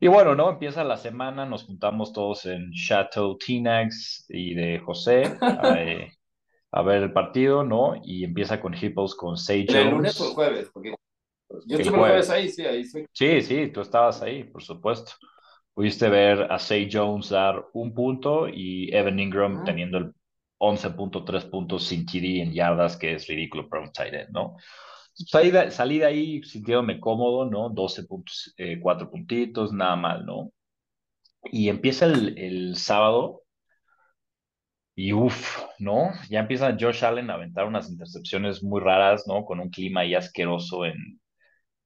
Y 0.00 0.08
bueno, 0.08 0.34
¿no? 0.34 0.50
Empieza 0.50 0.82
la 0.82 0.96
semana, 0.96 1.46
nos 1.46 1.64
juntamos 1.64 2.12
todos 2.12 2.46
en 2.46 2.72
Chateau 2.72 3.38
Tinax 3.38 4.26
y 4.28 4.54
de 4.54 4.80
José 4.80 5.22
a, 5.40 5.74
eh, 5.78 6.12
a, 6.72 6.82
ver 6.82 7.04
el 7.04 7.12
partido, 7.12 7.62
¿no? 7.62 7.94
Y 8.02 8.24
empieza 8.24 8.60
con 8.60 8.74
Hippos 8.74 9.14
con 9.14 9.36
Sage 9.36 9.80
¿El 9.80 9.90
lunes 9.90 10.20
o 10.20 10.28
el 10.28 10.34
jueves? 10.34 10.70
Porque 10.72 10.94
yo 11.66 11.78
estuve 11.78 11.94
el 11.94 12.00
jueves 12.00 12.30
ahí, 12.30 12.48
sí, 12.48 12.62
ahí 12.62 12.84
sí. 12.84 13.04
Sí, 13.12 13.42
sí, 13.42 13.68
tú 13.68 13.80
estabas 13.80 14.20
ahí, 14.22 14.42
por 14.42 14.62
supuesto. 14.62 15.12
Pudiste 15.72 16.08
ver 16.08 16.50
a 16.50 16.58
Say 16.58 16.88
Jones 16.92 17.28
dar 17.28 17.64
un 17.72 17.94
punto 17.94 18.48
y 18.48 18.94
Evan 18.94 19.20
Ingram 19.20 19.58
ah. 19.58 19.62
teniendo 19.64 19.98
el 19.98 20.12
11.3 20.58 21.48
puntos 21.48 21.84
sin 21.84 22.06
TD 22.06 22.42
en 22.42 22.52
yardas, 22.52 22.96
que 22.96 23.14
es 23.14 23.26
ridículo 23.26 23.68
para 23.68 23.82
un 23.82 23.92
tight 23.92 24.14
end, 24.14 24.30
¿no? 24.30 24.56
Salí 25.14 25.50
de, 25.50 25.70
salí 25.70 25.98
de 25.98 26.06
ahí 26.06 26.42
sintiéndome 26.42 26.98
cómodo, 26.98 27.44
¿no? 27.44 27.68
12 27.68 28.04
puntos, 28.04 28.54
eh, 28.56 28.80
4 28.80 29.10
puntitos, 29.10 29.72
nada 29.72 29.96
mal, 29.96 30.24
¿no? 30.24 30.50
Y 31.44 31.68
empieza 31.68 32.06
el, 32.06 32.38
el 32.38 32.76
sábado 32.76 33.42
y 34.94 35.12
uff, 35.12 35.58
¿no? 35.78 36.12
Ya 36.28 36.40
empieza 36.40 36.76
Josh 36.78 37.04
Allen 37.04 37.30
a 37.30 37.34
aventar 37.34 37.66
unas 37.66 37.90
intercepciones 37.90 38.62
muy 38.62 38.80
raras, 38.80 39.24
¿no? 39.26 39.44
Con 39.44 39.60
un 39.60 39.70
clima 39.70 40.02
ahí 40.02 40.14
asqueroso 40.14 40.84
en, 40.84 41.20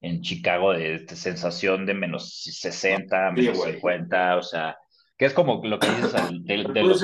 en 0.01 0.23
Chicago 0.23 0.73
de, 0.73 1.07
sensación 1.09 1.87
de 1.87 1.95
menos 1.95 2.43
60, 2.43 3.33
menos 3.33 3.63
50, 3.63 4.37
o 4.37 4.43
sea, 4.43 4.77
que 5.17 5.27
es 5.27 5.33
como 5.33 5.61
lo 5.65 5.79
que 5.79 5.89
dices 5.89 6.13
de, 6.45 6.65
de 6.65 6.83
los 6.83 7.03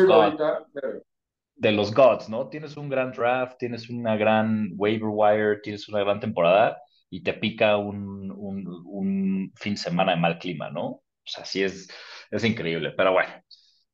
de 1.62 1.70
los 1.70 1.94
gods, 1.94 2.28
¿no? 2.28 2.48
Tienes 2.48 2.76
un 2.76 2.88
gran 2.88 3.12
draft, 3.12 3.56
tienes 3.56 3.88
una 3.88 4.16
gran 4.16 4.72
waiver 4.76 5.10
wire, 5.12 5.60
tienes 5.62 5.88
una 5.88 6.00
gran 6.00 6.18
temporada 6.18 6.76
y 7.08 7.22
te 7.22 7.34
pica 7.34 7.76
un, 7.76 8.32
un, 8.32 9.52
fin 9.54 9.74
de 9.74 9.78
semana 9.80 10.12
de 10.12 10.20
mal 10.20 10.38
clima, 10.40 10.70
¿no? 10.70 10.86
O 10.86 11.02
sea, 11.24 11.44
sí 11.44 11.62
es, 11.62 11.88
es 12.32 12.44
increíble, 12.44 12.92
pero 12.96 13.12
bueno. 13.12 13.30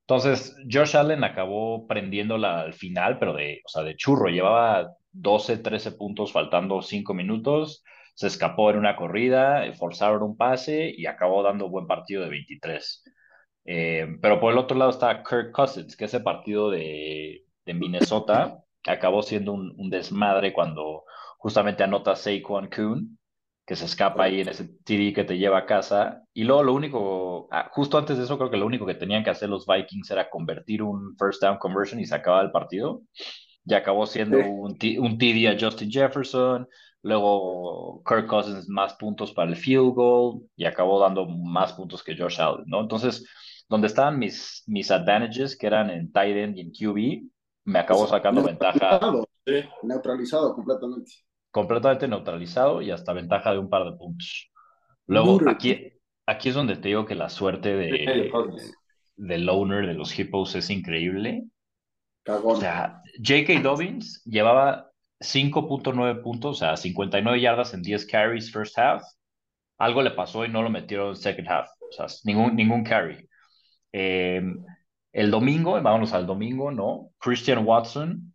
Entonces, 0.01 0.57
Josh 0.71 0.97
Allen 0.97 1.25
acabó 1.25 1.87
prendiéndola 1.87 2.63
al 2.63 2.73
final, 2.73 3.19
pero 3.19 3.35
de, 3.35 3.61
o 3.67 3.69
sea, 3.69 3.83
de 3.83 3.97
churro, 3.97 4.31
llevaba 4.31 4.91
12, 5.13 5.59
13 5.59 5.93
puntos 5.93 6.33
faltando 6.33 6.81
5 6.81 7.13
minutos, 7.13 7.85
se 8.15 8.29
escapó 8.29 8.71
en 8.71 8.79
una 8.79 8.97
corrida, 8.97 9.71
forzaron 9.75 10.23
un 10.23 10.37
pase 10.39 10.91
y 10.97 11.05
acabó 11.05 11.43
dando 11.43 11.69
buen 11.69 11.87
partido 11.87 12.23
de 12.23 12.31
23. 12.31 13.05
Eh, 13.67 14.07
pero 14.23 14.41
por 14.41 14.53
el 14.53 14.59
otro 14.59 14.79
lado 14.79 14.91
está 14.91 15.23
Kirk 15.23 15.53
Cousins, 15.53 15.97
que 15.97 16.07
ese 16.07 16.21
partido 16.21 16.71
de, 16.71 17.45
de 17.69 17.75
Minnesota 17.75 18.65
acabó 18.87 19.23
siendo 19.23 19.53
un, 19.53 19.75
un, 19.77 19.91
desmadre 19.91 20.53
cuando 20.53 21.05
justamente 21.37 21.85
anota 21.85 22.17
Saquon 22.17 22.69
Coon, 22.75 23.19
que 23.67 23.77
se 23.77 23.85
escapa 23.85 24.25
ahí 24.25 24.41
en 24.41 24.49
ese 24.49 24.65
TD 24.65 25.13
que 25.15 25.25
te 25.25 25.37
lleva 25.37 25.59
a 25.59 25.67
casa. 25.67 26.23
Y 26.33 26.45
luego 26.45 26.63
lo 26.63 26.73
único, 26.73 27.49
ah, 27.53 27.69
justo 27.71 27.99
antes 27.99 28.17
de 28.17 28.25
eso, 28.25 28.39
creo 28.39 28.51
que 28.51 28.57
lo 28.57 28.65
único 28.65 28.87
que 28.87 28.95
tenían 28.95 29.23
que 29.23 29.31
hacer 29.31 29.51
los 29.51 29.67
Vikings 29.67 30.11
era 30.11 30.31
convertir 30.31 30.83
un 30.83 31.15
first 31.19 31.43
down 31.43 31.59
conversion 31.59 32.01
y 32.01 32.07
se 32.07 32.15
acababa 32.15 32.43
el 32.43 32.51
partido. 32.51 33.03
Y 33.67 33.75
acabó 33.75 34.07
siendo 34.07 34.39
un, 34.39 34.79
un 34.99 35.19
TD 35.19 35.49
a 35.49 35.57
Justin 35.61 35.91
Jefferson, 35.91 36.67
luego 37.03 38.03
Kirk 38.09 38.27
Cousins 38.27 38.69
más 38.69 38.95
puntos 38.95 39.33
para 39.33 39.51
el 39.51 39.57
field 39.57 39.93
goal 39.95 40.41
y 40.57 40.65
acabó 40.65 40.99
dando 40.99 41.29
más 41.29 41.75
puntos 41.75 42.03
que 42.03 42.17
Josh 42.17 42.41
Allen, 42.41 42.65
¿no? 42.67 42.81
Entonces, 42.81 43.27
donde 43.69 43.89
estaban 43.89 44.19
mis, 44.19 44.63
mis 44.67 44.91
advantages, 44.91 45.59
que 45.59 45.67
eran 45.67 45.91
en 45.91 46.11
tight 46.11 46.37
end 46.37 46.57
y 46.57 46.61
en 46.63 46.71
QB, 46.71 47.29
me 47.69 47.79
acabó 47.79 48.07
sacando 48.07 48.43
ventaja. 48.43 48.99
Neutralizado 49.83 50.55
completamente. 50.55 51.13
Completamente 51.51 52.09
neutralizado 52.09 52.81
y 52.83 52.91
hasta 52.91 53.13
ventaja 53.13 53.53
de 53.53 53.59
un 53.59 53.69
par 53.69 53.85
de 53.85 53.93
puntos. 53.93 54.51
Luego, 55.07 55.39
aquí, 55.49 55.93
aquí 56.27 56.49
es 56.49 56.55
donde 56.55 56.77
te 56.77 56.89
digo 56.89 57.05
que 57.05 57.15
la 57.15 57.29
suerte 57.29 57.75
de, 57.77 58.31
de 59.17 59.39
loner 59.39 59.87
de 59.87 59.95
los 59.95 60.19
hippos 60.19 60.55
es 60.55 60.71
increíble. 60.71 61.45
O 62.27 62.57
sea, 62.57 63.03
J.K. 63.17 63.61
Dobbins 63.63 64.23
llevaba 64.25 64.91
5.9 65.21 66.23
puntos, 66.23 66.57
o 66.57 66.59
sea, 66.59 66.77
59 66.77 67.41
yardas 67.41 67.75
en 67.75 67.83
10 67.83 68.07
carries 68.07 68.51
first 68.51 68.79
half. 68.79 69.03
Algo 69.79 70.03
le 70.03 70.11
pasó 70.11 70.45
y 70.45 70.49
no 70.49 70.63
lo 70.63 70.71
metieron 70.71 71.17
second 71.17 71.49
half. 71.49 71.69
O 71.81 71.93
sea, 71.93 72.07
ningún, 72.25 72.57
ningún 72.57 72.83
carry. 72.83 73.29
Eh, 73.93 74.43
el 75.13 75.31
domingo, 75.31 75.73
vámonos 75.81 76.13
al 76.13 76.27
domingo, 76.27 76.71
¿no? 76.71 77.11
Christian 77.19 77.67
Watson 77.67 78.35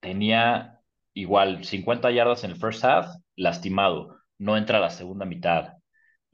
tenía 0.00 0.80
igual 1.14 1.64
50 1.64 2.10
yardas 2.10 2.44
en 2.44 2.52
el 2.52 2.56
first 2.56 2.84
half, 2.84 3.08
lastimado, 3.36 4.16
no 4.38 4.56
entra 4.56 4.78
a 4.78 4.80
la 4.80 4.90
segunda 4.90 5.24
mitad. 5.24 5.74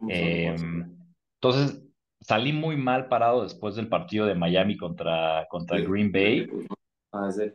Em, 0.09 0.97
entonces, 1.41 1.83
salí 2.21 2.53
muy 2.53 2.77
mal 2.77 3.09
parado 3.09 3.43
después 3.43 3.77
del 3.77 3.89
partido 3.89 4.27
de 4.27 4.35
Miami 4.35 4.77
contra, 4.77 5.47
contra 5.49 5.81
Green 5.81 6.13
Bay. 6.13 6.49
Ah, 7.13 7.31
sí. 7.31 7.53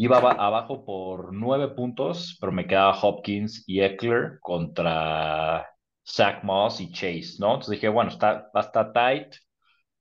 Iba 0.00 0.18
abajo 0.18 0.84
por 0.84 1.32
nueve 1.32 1.68
puntos, 1.68 2.38
pero 2.40 2.52
me 2.52 2.68
quedaba 2.68 2.96
Hopkins 3.00 3.64
y 3.66 3.80
Eckler 3.80 4.38
contra 4.40 5.68
Zach 6.06 6.44
Moss 6.44 6.80
y 6.80 6.92
Chase, 6.92 7.36
¿no? 7.40 7.54
Entonces 7.54 7.72
dije, 7.72 7.88
bueno, 7.88 8.10
está, 8.10 8.48
va 8.54 8.60
a 8.60 8.64
estar 8.64 8.92
tight, 8.92 9.34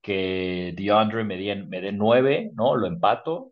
que 0.08 0.74
DeAndre 0.74 1.26
me 1.26 1.36
dé 1.36 1.54
me 1.54 1.92
nueve, 1.92 2.52
¿no? 2.56 2.78
Lo 2.78 2.88
empato 2.88 3.52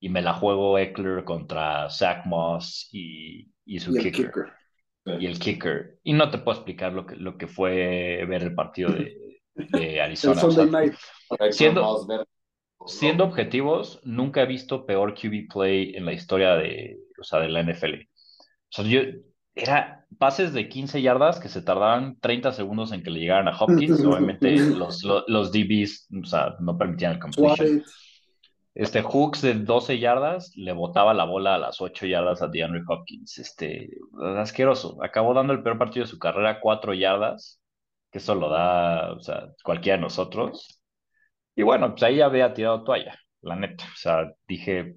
y 0.00 0.08
me 0.08 0.22
la 0.22 0.34
juego 0.34 0.76
Eckler 0.76 1.22
contra 1.22 1.88
Zach 1.88 2.26
Moss 2.26 2.88
y, 2.90 3.48
y 3.64 3.78
su 3.78 3.94
kicker. 3.94 4.32
Y 5.04 5.26
el 5.26 5.38
kicker. 5.38 6.00
Y 6.02 6.14
no 6.14 6.32
te 6.32 6.38
puedo 6.38 6.58
explicar 6.58 6.92
lo 6.92 7.06
que, 7.06 7.14
lo 7.14 7.38
que 7.38 7.46
fue 7.46 8.26
ver 8.28 8.42
el 8.42 8.56
partido 8.56 8.90
de, 8.90 9.40
de 9.54 10.00
Arizona. 10.00 10.42
siendo, 11.52 12.08
siendo 12.86 13.24
objetivos, 13.24 14.00
nunca 14.02 14.42
he 14.42 14.46
visto 14.46 14.86
peor 14.86 15.14
QB 15.14 15.46
play 15.48 15.94
en 15.94 16.06
la 16.06 16.12
historia 16.12 16.56
de, 16.56 16.98
o 17.20 17.22
sea, 17.22 17.38
de 17.38 17.50
la 17.50 17.62
NFL. 17.62 17.94
O 17.94 18.02
sea, 18.68 18.84
yo, 18.84 19.00
era 19.54 20.06
pases 20.18 20.52
de 20.52 20.68
15 20.68 21.02
yardas 21.02 21.40
que 21.40 21.48
se 21.48 21.62
tardaban 21.62 22.18
30 22.20 22.52
segundos 22.52 22.92
en 22.92 23.02
que 23.02 23.10
le 23.10 23.20
llegaran 23.20 23.48
a 23.48 23.56
Hopkins. 23.56 24.00
Obviamente 24.04 24.56
los, 24.56 25.02
los, 25.02 25.52
DBs 25.52 26.08
o 26.22 26.26
sea, 26.26 26.56
no 26.60 26.76
permitían 26.76 27.12
el 27.12 27.18
completion. 27.18 27.82
Este 28.74 29.02
Hooks 29.02 29.42
de 29.42 29.54
12 29.54 30.00
yardas 30.00 30.52
le 30.56 30.72
botaba 30.72 31.14
la 31.14 31.24
bola 31.24 31.54
a 31.54 31.58
las 31.58 31.80
8 31.80 32.06
yardas 32.06 32.42
a 32.42 32.48
DeAndre 32.48 32.82
Hopkins. 32.88 33.38
Este, 33.38 33.90
asqueroso. 34.36 34.98
Acabó 35.02 35.32
dando 35.32 35.52
el 35.52 35.62
peor 35.62 35.78
partido 35.78 36.04
de 36.04 36.10
su 36.10 36.18
carrera, 36.18 36.60
4 36.60 36.92
yardas, 36.94 37.60
que 38.10 38.18
eso 38.18 38.34
lo 38.34 38.48
da 38.48 39.12
o 39.12 39.20
sea, 39.20 39.48
cualquiera 39.62 39.96
de 39.96 40.02
nosotros. 40.02 40.80
Y 41.54 41.62
bueno, 41.62 41.90
pues 41.90 42.02
ahí 42.02 42.20
había 42.20 42.52
tirado 42.52 42.82
toalla, 42.82 43.16
la 43.42 43.54
neta. 43.54 43.84
O 43.84 43.96
sea, 43.96 44.32
dije, 44.48 44.96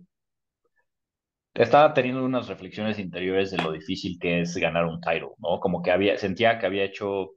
estaba 1.63 1.93
teniendo 1.93 2.23
unas 2.23 2.47
reflexiones 2.47 2.99
interiores 2.99 3.51
de 3.51 3.57
lo 3.57 3.71
difícil 3.71 4.17
que 4.19 4.41
es 4.41 4.55
ganar 4.57 4.85
un 4.85 5.01
title, 5.01 5.31
¿no? 5.39 5.59
Como 5.59 5.81
que 5.81 5.91
había, 5.91 6.17
sentía 6.17 6.59
que 6.59 6.65
había 6.65 6.83
hecho 6.83 7.31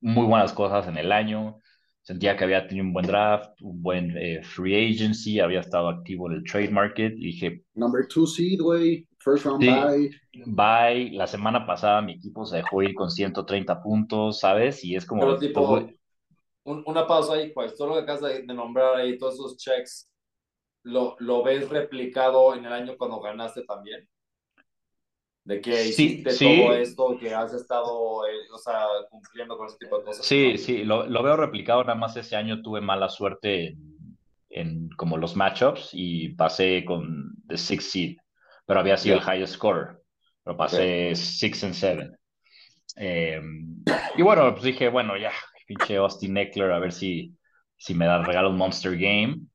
muy 0.00 0.26
buenas 0.26 0.52
cosas 0.52 0.86
en 0.86 0.96
el 0.96 1.10
año, 1.10 1.60
sentía 2.02 2.36
que 2.36 2.44
había 2.44 2.68
tenido 2.68 2.86
un 2.86 2.92
buen 2.92 3.06
draft, 3.06 3.60
un 3.62 3.82
buen 3.82 4.16
eh, 4.16 4.42
free 4.44 4.92
agency, 4.92 5.40
había 5.40 5.60
estado 5.60 5.88
activo 5.88 6.30
en 6.30 6.36
el 6.36 6.44
trade 6.44 6.70
market, 6.70 7.14
y 7.16 7.26
dije... 7.26 7.64
Number 7.74 8.06
two 8.06 8.26
seed, 8.26 8.60
güey, 8.60 9.08
first 9.18 9.44
round 9.44 9.62
sí, 9.62 9.68
bye. 9.68 10.10
Bye, 10.46 11.10
la 11.16 11.26
semana 11.26 11.66
pasada 11.66 12.02
mi 12.02 12.12
equipo 12.12 12.46
se 12.46 12.58
dejó 12.58 12.82
ir 12.82 12.94
con 12.94 13.10
130 13.10 13.82
puntos, 13.82 14.38
¿sabes? 14.38 14.84
Y 14.84 14.94
es 14.94 15.04
como... 15.04 15.22
Pero 15.22 15.38
tipo, 15.38 15.88
un, 16.62 16.82
una 16.86 17.06
pausa 17.06 17.34
ahí, 17.34 17.50
pues, 17.52 17.76
todo 17.76 17.88
lo 17.88 17.94
que 17.94 18.00
acabas 18.02 18.20
de 18.20 18.44
nombrar 18.44 18.96
ahí, 18.96 19.18
todos 19.18 19.34
esos 19.34 19.56
checks, 19.56 20.08
lo, 20.86 21.16
lo 21.18 21.42
ves 21.42 21.68
replicado 21.68 22.54
en 22.54 22.64
el 22.64 22.72
año 22.72 22.96
cuando 22.96 23.20
ganaste 23.20 23.62
también? 23.64 24.08
De 25.44 25.60
que 25.60 25.86
hiciste 25.86 26.36
todo 26.36 26.74
esto, 26.74 27.18
que 27.18 27.34
has 27.34 27.52
estado, 27.52 28.26
eh, 28.26 28.32
o 28.52 28.58
sea, 28.58 28.84
cumpliendo 29.10 29.56
con 29.56 29.66
ese 29.66 29.78
tipo 29.78 29.98
de 29.98 30.04
cosas. 30.04 30.24
Sí, 30.24 30.58
sí, 30.58 30.84
lo, 30.84 31.06
lo, 31.06 31.22
veo 31.22 31.36
replicado. 31.36 31.82
Nada 31.82 31.96
más 31.96 32.16
ese 32.16 32.36
año 32.36 32.62
tuve 32.62 32.80
mala 32.80 33.08
suerte 33.08 33.68
en, 33.68 34.18
en 34.50 34.88
como 34.90 35.16
los 35.16 35.36
matchups 35.36 35.90
y 35.92 36.30
pasé 36.30 36.84
con 36.84 37.34
the 37.48 37.56
six 37.56 37.90
seed, 37.90 38.16
pero 38.64 38.80
había 38.80 38.96
sido 38.96 39.18
el 39.18 39.22
highest 39.22 39.54
score, 39.54 40.00
pero 40.42 40.56
pasé 40.56 41.14
six 41.14 41.62
and 41.64 41.74
seven. 41.74 42.16
Eh, 42.96 43.40
y 44.16 44.22
bueno, 44.22 44.52
pues 44.52 44.64
dije, 44.64 44.88
bueno, 44.88 45.16
ya, 45.16 45.32
pinche 45.66 45.96
Austin 45.96 46.36
Eckler, 46.36 46.72
a 46.72 46.78
ver 46.78 46.92
si, 46.92 47.36
si 47.76 47.94
me 47.94 48.06
da 48.06 48.22
regalo 48.22 48.50
un 48.50 48.56
Monster 48.56 48.96
Game. 48.96 49.46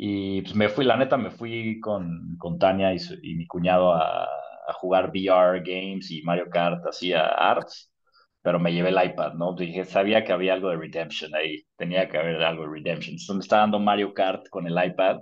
Y 0.00 0.42
pues 0.42 0.54
me 0.54 0.68
fui, 0.68 0.84
la 0.84 0.96
neta, 0.96 1.16
me 1.16 1.32
fui 1.32 1.80
con, 1.80 2.36
con 2.38 2.56
Tania 2.56 2.94
y, 2.94 2.98
y 3.20 3.34
mi 3.34 3.48
cuñado 3.48 3.92
a, 3.92 4.22
a, 4.22 4.72
jugar 4.74 5.10
VR 5.10 5.60
games 5.60 6.12
y 6.12 6.22
Mario 6.22 6.48
Kart, 6.50 6.86
así 6.86 7.12
a 7.12 7.26
Arts, 7.26 7.92
pero 8.40 8.60
me 8.60 8.72
llevé 8.72 8.90
el 8.90 9.10
iPad, 9.10 9.34
¿no? 9.34 9.54
Dije, 9.56 9.84
sabía 9.84 10.22
que 10.22 10.32
había 10.32 10.54
algo 10.54 10.70
de 10.70 10.76
Redemption 10.76 11.34
ahí, 11.34 11.64
tenía 11.76 12.08
que 12.08 12.16
haber 12.16 12.40
algo 12.44 12.62
de 12.62 12.68
Redemption. 12.68 13.14
Entonces 13.14 13.34
me 13.34 13.40
estaba 13.40 13.62
dando 13.62 13.80
Mario 13.80 14.14
Kart 14.14 14.48
con 14.50 14.68
el 14.68 14.72
iPad. 14.72 15.18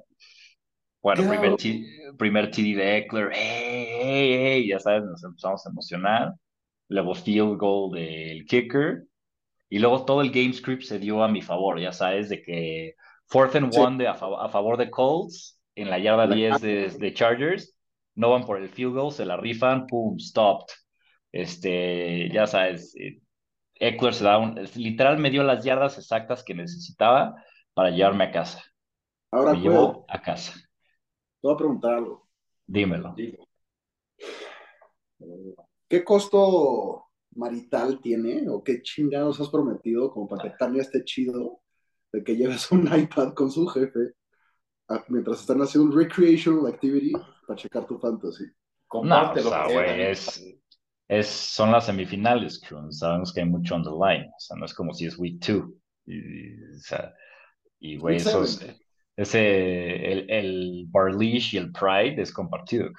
Bueno, 1.01 1.27
primer, 1.27 1.57
primer 2.18 2.51
TD 2.51 2.77
de 2.77 2.99
Eckler, 2.99 3.31
hey, 3.33 3.87
hey, 3.89 4.39
hey, 4.39 4.68
ya 4.68 4.79
sabes, 4.79 5.05
nos 5.05 5.24
empezamos 5.24 5.66
a 5.66 5.70
emocionar. 5.70 6.35
Luego 6.89 7.14
field 7.14 7.57
goal 7.57 7.93
del 7.93 8.45
kicker. 8.45 9.05
Y 9.70 9.79
luego 9.79 10.05
todo 10.05 10.20
el 10.20 10.31
game 10.31 10.53
script 10.53 10.83
se 10.83 10.99
dio 10.99 11.24
a 11.24 11.29
mi 11.29 11.41
favor, 11.41 11.81
ya 11.81 11.93
sabes, 11.93 12.29
de 12.29 12.43
que 12.43 12.95
fourth 13.29 13.55
and 13.55 13.77
one 13.77 13.99
de, 13.99 14.07
a, 14.07 14.14
favor 14.14 14.77
de 14.77 14.91
Colts, 14.91 15.59
en 15.74 15.91
la 15.91 15.99
yarda 15.99 16.27
10 16.27 16.99
de, 16.99 17.12
Chargers, 17.14 17.77
no 18.14 18.31
van 18.31 18.45
por 18.45 18.59
el 18.59 18.68
field 18.68 18.95
goal, 18.95 19.12
se 19.12 19.24
la 19.24 19.37
rifan, 19.37 19.87
pum, 19.87 20.18
stopped. 20.18 20.74
Este, 21.33 22.31
ya 22.33 22.47
sabes, 22.47 22.95
eh, 22.97 23.20
Eckler 23.74 24.14
se 24.14 24.24
da 24.24 24.39
un, 24.39 24.55
literal 24.74 25.18
me 25.18 25.31
dio 25.31 25.43
las 25.43 25.64
yardas 25.64 25.99
exactas 25.99 26.43
que 26.43 26.55
necesitaba 26.55 27.35
para 27.74 27.91
llevarme 27.91 28.24
a 28.24 28.33
casa. 28.33 28.62
Ahora 29.31 29.53
me 29.53 29.61
llevó 29.61 30.07
a 30.09 30.22
casa. 30.22 30.55
Te 30.55 31.43
voy 31.43 31.55
a 31.55 31.59
preguntar 31.59 31.95
algo. 31.95 32.27
Dímelo. 32.66 33.14
¿Qué 35.89 36.03
costo 36.03 37.07
marital 37.33 38.01
tiene 38.01 38.49
o 38.49 38.64
qué 38.64 38.81
chingados 38.83 39.41
has 39.41 39.51
prometido 39.51 40.11
como 40.11 40.27
para 40.27 40.45
que 40.45 40.57
cambie 40.57 40.81
este 40.81 41.05
chido 41.05 41.61
de 42.12 42.24
que 42.24 42.36
lleves 42.36 42.70
un 42.72 42.86
iPad 42.86 43.34
con 43.34 43.50
su 43.50 43.66
jefe 43.66 44.12
mientras 45.09 45.40
están 45.40 45.61
haciendo 45.61 45.90
un 45.90 45.96
recreational 45.96 46.66
activity 46.66 47.12
para 47.46 47.59
checar 47.59 47.86
tu 47.86 47.98
fantasy? 47.98 48.44
No, 48.92 49.32
o 49.32 49.36
sea, 49.36 49.66
güey, 49.66 50.02
es, 50.02 50.42
es, 51.09 51.26
son 51.26 51.72
las 51.72 51.86
semifinales, 51.86 52.61
sabemos 52.90 53.32
que 53.32 53.40
hay 53.40 53.46
mucho 53.46 53.74
on 53.74 53.82
the 53.82 53.90
line, 53.90 54.28
o 54.28 54.40
sea, 54.40 54.57
no 54.57 54.64
es 54.64 54.72
como 54.72 54.94
si 54.94 55.07
es 55.07 55.18
week 55.18 55.40
two. 55.44 55.74
Y, 56.07 56.62
o 56.72 56.78
sea, 56.78 57.12
y 57.80 57.96
güey, 57.96 58.16
eso 58.16 58.44
es, 58.44 58.64
ese, 59.16 60.12
el, 60.12 60.30
el 60.30 60.86
Barlish 60.88 61.54
y 61.54 61.59
el 61.59 61.72
Pride 61.72 62.20
es 62.20 62.32
compartido, 62.32 62.90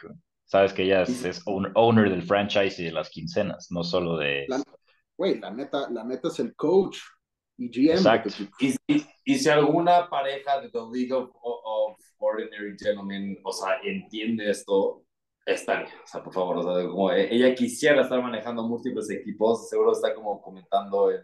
Sabes 0.46 0.72
que 0.72 0.84
ella 0.84 1.04
es, 1.04 1.42
owner, 1.46 2.10
del 2.10 2.24
franchise 2.24 2.82
y 2.82 2.86
de 2.86 2.92
las 2.94 3.10
quincenas, 3.10 3.68
no 3.70 3.84
solo 3.84 4.18
de... 4.18 4.46
Güey, 5.18 5.40
la, 5.40 5.52
neta, 5.52 5.90
la 5.90 6.06
neta 6.06 6.30
es 6.30 6.40
el 6.40 6.56
coach 6.56 7.00
y 7.58 7.70
GM. 7.70 7.98
Exacto. 7.98 8.30
Y, 8.60 9.36
si 9.36 9.50
alguna 9.50 10.10
pareja 10.10 10.62
de 10.62 10.70
The 10.70 10.80
League 10.92 11.14
of, 11.14 11.32
Ordinary 12.20 12.76
Gentlemen, 12.80 13.38
o 13.44 13.52
sea, 13.52 13.80
entiende 13.84 14.50
esto, 14.50 15.04
está 15.46 15.84
O 15.84 16.08
sea, 16.08 16.24
por 16.24 16.34
favor, 16.34 16.58
o 16.58 16.64
sea, 16.64 16.88
como 16.88 17.12
ella 17.12 17.54
quisiera 17.54 18.02
estar 18.02 18.22
manejando 18.22 18.64
múltiples 18.64 19.10
equipos, 19.12 19.70
seguro 19.70 19.92
está 19.92 20.16
como 20.16 20.42
comentando 20.42 21.12
en, 21.12 21.22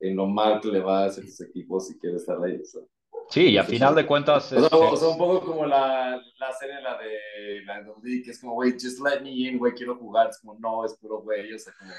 en 0.00 0.16
lo 0.16 0.26
mal 0.26 0.60
que 0.60 0.68
le 0.68 0.80
va 0.80 1.02
a 1.02 1.06
hacer 1.06 1.24
sus 1.24 1.42
equipos 1.42 1.88
si 1.88 1.98
quiere 1.98 2.16
estar 2.16 2.42
ahí. 2.42 2.60
O 2.60 2.64
sea. 2.64 2.82
Sí, 3.28 3.50
y 3.50 3.56
a 3.56 3.64
final 3.64 3.94
de 3.94 4.06
cuentas. 4.06 4.52
O 4.52 4.96
sea, 4.96 5.08
un 5.08 5.18
poco 5.18 5.40
como 5.44 5.64
la, 5.64 6.20
la 6.38 6.52
serie, 6.52 6.80
la 6.82 6.98
de 6.98 7.62
la 7.64 7.82
de 7.82 8.22
que 8.22 8.30
es 8.30 8.40
como, 8.40 8.54
güey, 8.54 8.72
just 8.72 9.00
let 9.00 9.20
me 9.22 9.30
in, 9.30 9.58
güey, 9.58 9.72
quiero 9.72 9.96
jugar. 9.96 10.28
Es 10.28 10.38
como, 10.40 10.58
no, 10.58 10.84
es 10.84 10.94
puro 10.98 11.20
güey. 11.22 11.52
O 11.52 11.58
sea, 11.58 11.72
como, 11.78 11.92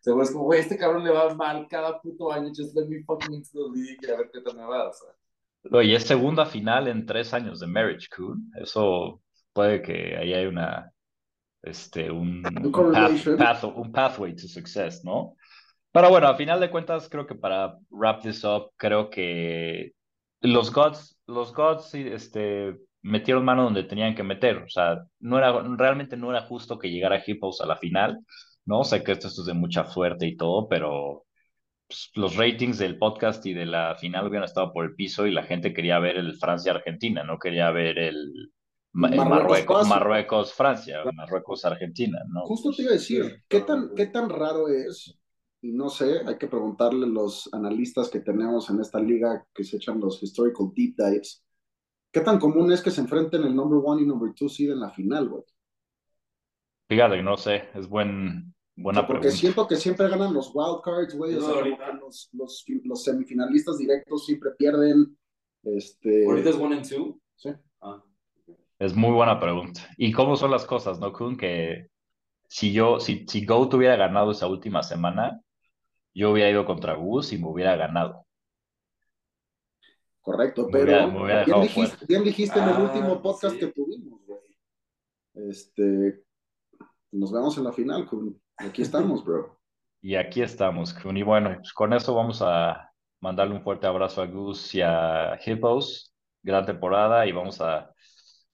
seguro 0.00 0.24
es 0.24 0.30
como, 0.30 0.44
güey, 0.44 0.60
este 0.60 0.76
cabrón 0.76 1.04
le 1.04 1.10
va 1.10 1.34
mal 1.34 1.66
cada 1.68 2.00
puto 2.00 2.32
año, 2.32 2.48
just 2.48 2.74
let 2.74 2.86
me 2.86 3.02
fucking 3.04 3.34
into 3.34 3.50
the 3.52 3.78
league 3.78 3.98
y 4.02 4.10
a 4.10 4.16
ver 4.16 4.30
qué 4.32 4.40
tal 4.40 4.56
me 4.56 4.64
va. 4.64 4.88
O 4.88 4.92
sea. 4.92 5.82
y 5.82 5.94
es 5.94 6.04
segunda 6.04 6.46
final 6.46 6.88
en 6.88 7.06
tres 7.06 7.32
años 7.34 7.60
de 7.60 7.66
Marriage 7.66 8.08
Coon. 8.14 8.50
Eso 8.60 9.22
puede 9.52 9.82
que 9.82 10.16
ahí 10.16 10.32
hay 10.32 10.46
una. 10.46 10.90
Este, 11.62 12.10
un, 12.10 12.42
un, 12.46 13.36
path, 13.36 13.64
un 13.64 13.92
pathway 13.92 14.34
to 14.34 14.48
success, 14.48 15.04
¿no? 15.04 15.36
Pero 15.92 16.08
bueno, 16.08 16.28
a 16.28 16.36
final 16.36 16.58
de 16.58 16.70
cuentas, 16.70 17.08
creo 17.10 17.26
que 17.26 17.34
para 17.34 17.76
wrap 17.90 18.22
this 18.22 18.44
up, 18.44 18.70
creo 18.76 19.10
que 19.10 19.92
los 20.40 20.72
Gods, 20.72 21.18
los 21.26 21.52
Gods 21.52 21.94
este, 21.94 22.78
metieron 23.02 23.44
mano 23.44 23.64
donde 23.64 23.84
tenían 23.84 24.14
que 24.14 24.22
meter. 24.22 24.58
O 24.58 24.68
sea, 24.68 25.02
no 25.18 25.38
era, 25.38 25.52
realmente 25.76 26.16
no 26.16 26.30
era 26.30 26.42
justo 26.42 26.78
que 26.78 26.90
llegara 26.90 27.22
Hippos 27.24 27.60
a 27.60 27.66
la 27.66 27.76
final, 27.76 28.18
¿no? 28.66 28.84
Sé 28.84 29.02
que 29.02 29.12
esto, 29.12 29.28
es 29.28 29.44
de 29.44 29.54
mucha 29.54 29.86
suerte 29.86 30.26
y 30.26 30.36
todo, 30.36 30.68
pero 30.68 31.26
pues, 31.86 32.10
los 32.14 32.36
ratings 32.36 32.78
del 32.78 32.98
podcast 32.98 33.44
y 33.46 33.54
de 33.54 33.66
la 33.66 33.96
final 33.96 34.28
hubieran 34.28 34.44
estado 34.44 34.72
por 34.72 34.84
el 34.84 34.94
piso 34.94 35.26
y 35.26 35.32
la 35.32 35.42
gente 35.42 35.72
quería 35.72 35.98
ver 35.98 36.16
el 36.16 36.36
Francia-Argentina, 36.36 37.22
no 37.24 37.38
quería 37.38 37.70
ver 37.70 37.98
el, 37.98 38.52
Marruecos, 38.92 39.88
Marruecos, 39.88 40.52
Francia, 40.52 40.98
Marruecos, 41.14 41.64
Argentina, 41.64 42.18
¿no? 42.28 42.42
Justo 42.42 42.70
te 42.72 42.82
iba 42.82 42.90
a 42.90 42.94
decir, 42.94 43.44
¿qué 43.48 43.60
tan, 43.60 43.90
qué 43.94 44.06
tan 44.06 44.28
raro 44.28 44.68
es 44.68 45.16
y 45.62 45.72
no 45.72 45.90
sé, 45.90 46.20
hay 46.26 46.38
que 46.38 46.48
preguntarle 46.48 47.04
a 47.04 47.08
los 47.08 47.48
analistas 47.52 48.08
que 48.08 48.20
tenemos 48.20 48.70
en 48.70 48.80
esta 48.80 48.98
liga 48.98 49.46
que 49.54 49.62
se 49.62 49.76
echan 49.76 50.00
los 50.00 50.22
historical 50.22 50.72
deep 50.74 50.96
dives, 50.96 51.44
¿qué 52.10 52.20
tan 52.20 52.38
común 52.38 52.72
es 52.72 52.80
que 52.80 52.90
se 52.90 53.02
enfrenten 53.02 53.42
el 53.42 53.54
number 53.54 53.80
one 53.84 54.02
y 54.02 54.06
number 54.06 54.32
two 54.34 54.48
seed 54.48 54.70
en 54.70 54.80
la 54.80 54.90
final, 54.90 55.28
güey? 55.28 55.44
Fíjate, 56.90 57.22
no 57.22 57.36
sé, 57.36 57.68
es 57.72 57.88
buen, 57.88 58.52
buena 58.74 59.06
pregunta. 59.06 59.28
Porque 59.28 59.30
siento 59.30 59.68
que 59.68 59.76
siempre 59.76 60.08
ganan 60.08 60.34
los 60.34 60.50
wild 60.52 60.80
cards, 60.82 61.14
güey, 61.14 61.36
o 61.36 61.40
sea, 61.40 61.64
los, 61.92 62.28
los, 62.32 62.64
los, 62.82 63.04
semifinalistas 63.04 63.78
directos 63.78 64.26
siempre 64.26 64.50
pierden. 64.58 65.16
Este... 65.62 66.26
¿Ahorita 66.26 66.50
es 66.50 66.56
one 66.56 66.74
and 66.74 66.88
two? 66.88 67.20
Sí. 67.36 67.50
Ah. 67.80 68.02
Es 68.80 68.92
muy 68.96 69.12
buena 69.12 69.38
pregunta. 69.38 69.82
¿Y 69.96 70.10
cómo 70.10 70.34
son 70.34 70.50
las 70.50 70.64
cosas, 70.64 70.98
no, 70.98 71.12
Kun? 71.12 71.36
Que 71.36 71.90
si 72.48 72.72
yo, 72.72 72.98
si, 72.98 73.24
si 73.28 73.46
Go 73.46 73.68
hubiera 73.72 73.94
ganado 73.94 74.32
esa 74.32 74.48
última 74.48 74.82
semana, 74.82 75.40
yo 76.12 76.32
hubiera 76.32 76.50
ido 76.50 76.64
contra 76.64 76.94
Gus 76.94 77.32
y 77.32 77.38
me 77.38 77.46
hubiera 77.46 77.76
ganado. 77.76 78.26
Correcto, 80.22 80.66
pero 80.72 81.08
bien, 82.08 82.24
dijiste, 82.24 82.58
en 82.58 82.64
el 82.64 82.74
ah, 82.74 82.82
último 82.82 83.22
podcast 83.22 83.56
que 83.56 83.68
tuvimos, 83.68 84.26
güey. 84.26 84.40
Este, 85.48 86.24
nos 87.12 87.32
vemos 87.32 87.56
en 87.58 87.64
la 87.64 87.72
final, 87.72 88.06
Kun. 88.06 88.40
Aquí 88.56 88.82
estamos, 88.82 89.24
bro. 89.24 89.58
y 90.02 90.14
aquí 90.14 90.42
estamos, 90.42 90.94
Kun. 90.94 91.16
Y 91.16 91.22
bueno, 91.22 91.54
pues 91.56 91.72
con 91.72 91.92
eso 91.92 92.14
vamos 92.14 92.42
a 92.42 92.90
mandarle 93.20 93.54
un 93.54 93.62
fuerte 93.62 93.86
abrazo 93.86 94.22
a 94.22 94.26
Gus 94.26 94.74
y 94.74 94.82
a 94.82 95.38
Hippos. 95.44 96.14
Gran 96.42 96.64
temporada 96.64 97.26
y 97.26 97.32
vamos 97.32 97.60
a, 97.60 97.92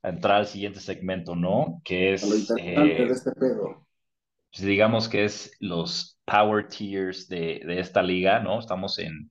entrar 0.03 0.37
al 0.37 0.47
siguiente 0.47 0.81
segmento, 0.81 1.35
¿no? 1.35 1.81
Que 1.85 2.15
es... 2.15 2.23
Lo 2.23 2.57
eh, 2.57 2.75
de 2.77 3.05
este 3.11 3.33
pedo. 3.33 3.87
Pues 4.53 4.63
digamos 4.63 5.09
que 5.09 5.25
es 5.25 5.57
los 5.61 6.19
power 6.25 6.69
tiers 6.69 7.29
de, 7.29 7.61
de 7.67 7.81
esta 7.81 8.03
liga, 8.03 8.41
¿no? 8.41 8.59
Estamos 8.59 8.99
en, 8.99 9.31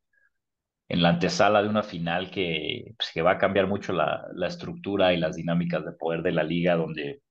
en 0.88 1.02
la 1.02 1.10
antesala 1.10 1.64
de 1.64 1.70
una 1.70 1.84
final 1.84 2.30
que, 2.30 2.94
pues, 2.98 3.10
que 3.14 3.22
va 3.22 3.32
a 3.32 3.38
cambiar 3.38 3.68
mucho 3.68 3.94
la, 3.94 4.26
la, 4.34 4.48
estructura 4.48 5.14
y 5.14 5.18
las 5.18 5.36
dinámicas 5.36 5.84
de 5.86 5.94
poder 5.94 6.22
de 6.22 6.32
la 6.32 6.44
liga, 6.44 6.76
donde, 6.76 7.22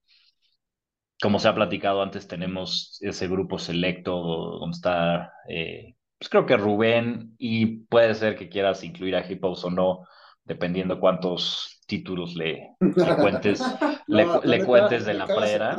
como 1.25 1.39
se 1.39 1.49
ha 1.49 1.55
platicado 1.55 2.03
antes, 2.03 2.29
tenemos 2.29 2.99
ese 3.01 3.29
grupo 3.29 3.59
selecto 3.59 4.13
donde 4.61 4.75
está, 4.75 5.33
eh, 5.49 5.97
pues 6.19 6.29
creo 6.29 6.45
que 6.45 6.59
Rubén, 6.59 7.35
y 7.39 7.79
puede 7.87 8.15
ser 8.15 8.37
que 8.37 8.51
quieras 8.51 8.85
incluir 8.85 9.17
a 9.17 9.27
Hippos 9.27 9.65
o 9.65 9.71
no, 9.71 10.07
dependiendo 10.45 11.01
cuántos 11.01 11.81
títulos 11.87 12.35
le, 12.35 12.77
le 12.79 13.17
cuentes, 13.17 13.63
le, 14.07 14.67
cuentes 14.67 15.07
de 15.07 15.15
la 15.15 15.27
prera 15.27 15.79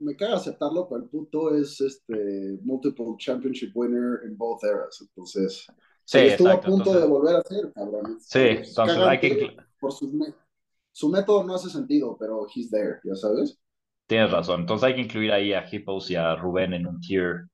me 0.00 0.14
caga 0.14 0.36
aceptarlo, 0.36 0.86
pero 0.86 1.02
el 1.02 1.08
puto 1.08 1.54
es 1.54 1.80
este 1.80 2.58
multiple 2.62 3.14
championship 3.16 3.74
winner 3.74 4.20
en 4.26 4.36
both 4.36 4.62
eras. 4.64 5.00
Entonces, 5.00 5.66
sí, 6.04 6.18
estuvo 6.18 6.50
a 6.50 6.60
punto 6.60 6.92
de 6.92 7.06
volver 7.06 7.36
a 7.36 7.42
ser, 7.42 7.72
cabrón. 7.72 8.18
Sí, 8.20 8.40
entonces 8.40 8.98
hay 8.98 9.18
que. 9.18 9.56
Por 9.80 9.92
su, 9.92 11.08
método 11.08 11.42
no 11.42 11.54
hace 11.54 11.70
sentido, 11.70 12.18
pero 12.20 12.46
he's 12.54 12.70
there, 12.70 13.00
ya 13.02 13.14
sabes. 13.14 13.58
Tienes 14.06 14.30
razón. 14.30 14.60
Entonces 14.60 14.86
hay 14.86 14.94
que 14.94 15.00
incluir 15.02 15.32
ahí 15.32 15.52
a 15.52 15.66
Hippos 15.70 16.10
y 16.10 16.16
a 16.16 16.36
Rubén 16.36 16.74
en 16.74 16.86
un 16.86 17.00
tier 17.00 17.46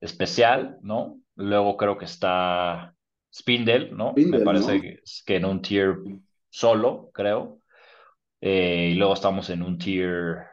especial, 0.00 0.78
¿no? 0.82 1.20
Luego 1.34 1.76
creo 1.76 1.98
que 1.98 2.04
está 2.04 2.94
Spindle, 3.34 3.90
¿no? 3.90 4.14
Me 4.16 4.40
parece 4.40 5.00
que, 5.26 5.36
en 5.36 5.44
un 5.44 5.60
tier 5.60 5.96
solo, 6.50 7.10
creo. 7.12 7.60
Eh, 8.40 8.90
y 8.92 8.94
luego 8.94 9.14
estamos 9.14 9.50
en 9.50 9.62
un 9.62 9.78
tier 9.78 10.46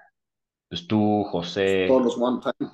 pues 0.67 0.87
tú, 0.87 1.23
José. 1.25 1.85
Todos 1.87 2.03
los 2.03 2.17
one 2.17 2.41
time. 2.41 2.71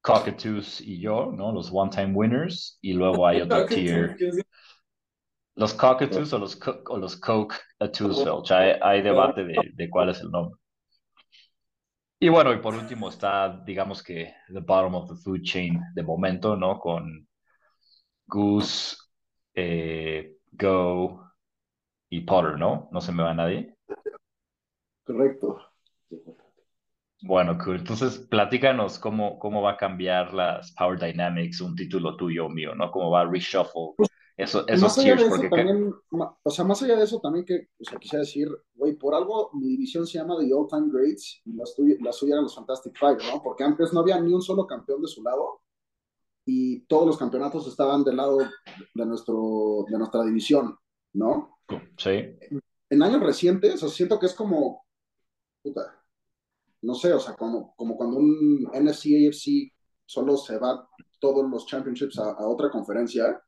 Cockatoos 0.00 0.80
y 0.80 0.98
yo, 1.00 1.30
¿no? 1.30 1.52
Los 1.52 1.70
one 1.72 1.90
time 1.90 2.12
winners. 2.14 2.78
Y 2.80 2.94
luego 2.94 3.26
hay 3.26 3.42
otro 3.42 3.66
tier. 3.66 4.16
Los 5.54 5.74
Cockatoos 5.74 6.32
o 6.32 6.38
los, 6.38 6.58
o 6.86 6.96
los 6.96 7.16
Coke 7.16 7.54
Hay, 7.78 8.72
hay 8.80 9.02
debate 9.02 9.44
de, 9.44 9.70
de 9.74 9.90
cuál 9.90 10.08
es 10.08 10.20
el 10.20 10.30
nombre. 10.30 10.58
Y 12.22 12.28
bueno, 12.28 12.52
y 12.52 12.58
por 12.58 12.72
último 12.76 13.08
está, 13.08 13.48
digamos 13.66 14.00
que, 14.00 14.32
the 14.46 14.60
bottom 14.60 14.94
of 14.94 15.08
the 15.08 15.16
food 15.16 15.42
chain 15.42 15.80
de 15.92 16.04
momento, 16.04 16.54
¿no? 16.54 16.78
Con 16.78 17.26
Goose, 18.28 18.96
eh, 19.52 20.36
Go 20.52 21.20
y 22.10 22.20
Potter, 22.20 22.56
¿no? 22.56 22.88
No 22.92 23.00
se 23.00 23.10
me 23.10 23.24
va 23.24 23.34
nadie. 23.34 23.74
Correcto. 25.02 25.62
Bueno, 27.22 27.58
cool. 27.58 27.78
Entonces, 27.78 28.18
platícanos 28.18 29.00
cómo, 29.00 29.36
cómo 29.40 29.60
va 29.60 29.72
a 29.72 29.76
cambiar 29.76 30.32
las 30.32 30.72
Power 30.74 31.00
Dynamics, 31.00 31.60
un 31.60 31.74
título 31.74 32.16
tuyo 32.16 32.46
o 32.46 32.48
mío, 32.48 32.72
¿no? 32.76 32.92
Cómo 32.92 33.10
va 33.10 33.22
a 33.22 33.28
reshuffle 33.28 33.94
Eso, 34.36 34.64
Más 34.78 34.96
esos 34.96 34.98
allá 34.98 35.14
de 35.16 35.22
eso 35.22 35.30
porque 35.30 35.48
también, 35.48 35.94
o 36.42 36.50
sea, 36.50 36.64
más 36.64 36.82
allá 36.82 36.96
de 36.96 37.04
eso 37.04 37.20
también 37.20 37.44
que, 37.44 37.68
o 37.78 37.84
sea, 37.84 37.98
quisiera 37.98 38.20
decir, 38.24 38.48
güey, 38.74 38.94
por 38.96 39.14
algo 39.14 39.50
mi 39.54 39.68
división 39.68 40.06
se 40.06 40.18
llama 40.18 40.38
The 40.38 40.52
All 40.54 40.68
Time 40.68 40.88
Greats 40.90 41.42
y 41.44 41.52
la, 41.54 41.64
suya- 41.66 41.96
la 42.00 42.12
suya 42.12 42.34
eran 42.34 42.44
los 42.44 42.54
Fantastic 42.54 42.98
Five, 42.98 43.18
¿no? 43.30 43.42
Porque 43.42 43.64
antes 43.64 43.92
no 43.92 44.00
había 44.00 44.20
ni 44.20 44.32
un 44.32 44.42
solo 44.42 44.66
campeón 44.66 45.02
de 45.02 45.08
su 45.08 45.22
lado 45.22 45.60
y 46.46 46.80
todos 46.86 47.06
los 47.06 47.18
campeonatos 47.18 47.66
estaban 47.68 48.04
del 48.04 48.16
lado 48.16 48.38
de, 48.94 49.06
nuestro, 49.06 49.84
de 49.88 49.98
nuestra 49.98 50.24
división, 50.24 50.76
¿no? 51.12 51.58
sí, 51.96 52.10
En 52.90 53.02
años 53.02 53.22
recientes, 53.22 53.74
o 53.74 53.78
sea, 53.78 53.88
siento 53.88 54.18
que 54.18 54.26
es 54.26 54.34
como, 54.34 54.84
puta, 55.62 56.02
no 56.82 56.94
sé, 56.94 57.12
o 57.12 57.20
sea, 57.20 57.34
como, 57.36 57.74
como 57.76 57.96
cuando 57.96 58.18
un 58.18 58.68
NFC, 58.72 59.28
AFC 59.28 59.72
solo 60.06 60.36
se 60.36 60.58
va 60.58 60.88
todos 61.20 61.48
los 61.48 61.66
championships 61.66 62.18
a, 62.18 62.32
a 62.32 62.48
otra 62.48 62.70
conferencia, 62.70 63.40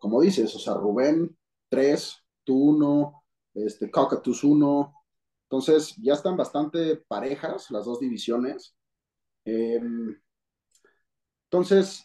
como 0.00 0.20
dices, 0.20 0.54
o 0.54 0.58
sea, 0.58 0.74
Rubén 0.74 1.36
3, 1.68 2.16
tú 2.44 2.54
1, 2.70 3.24
este, 3.54 3.90
Cockatus 3.90 4.44
1, 4.44 4.94
entonces 5.44 5.94
ya 6.02 6.14
están 6.14 6.36
bastante 6.36 6.96
parejas 6.96 7.70
las 7.70 7.84
dos 7.84 8.00
divisiones. 8.00 8.76
Eh, 9.44 9.80
entonces, 11.44 12.04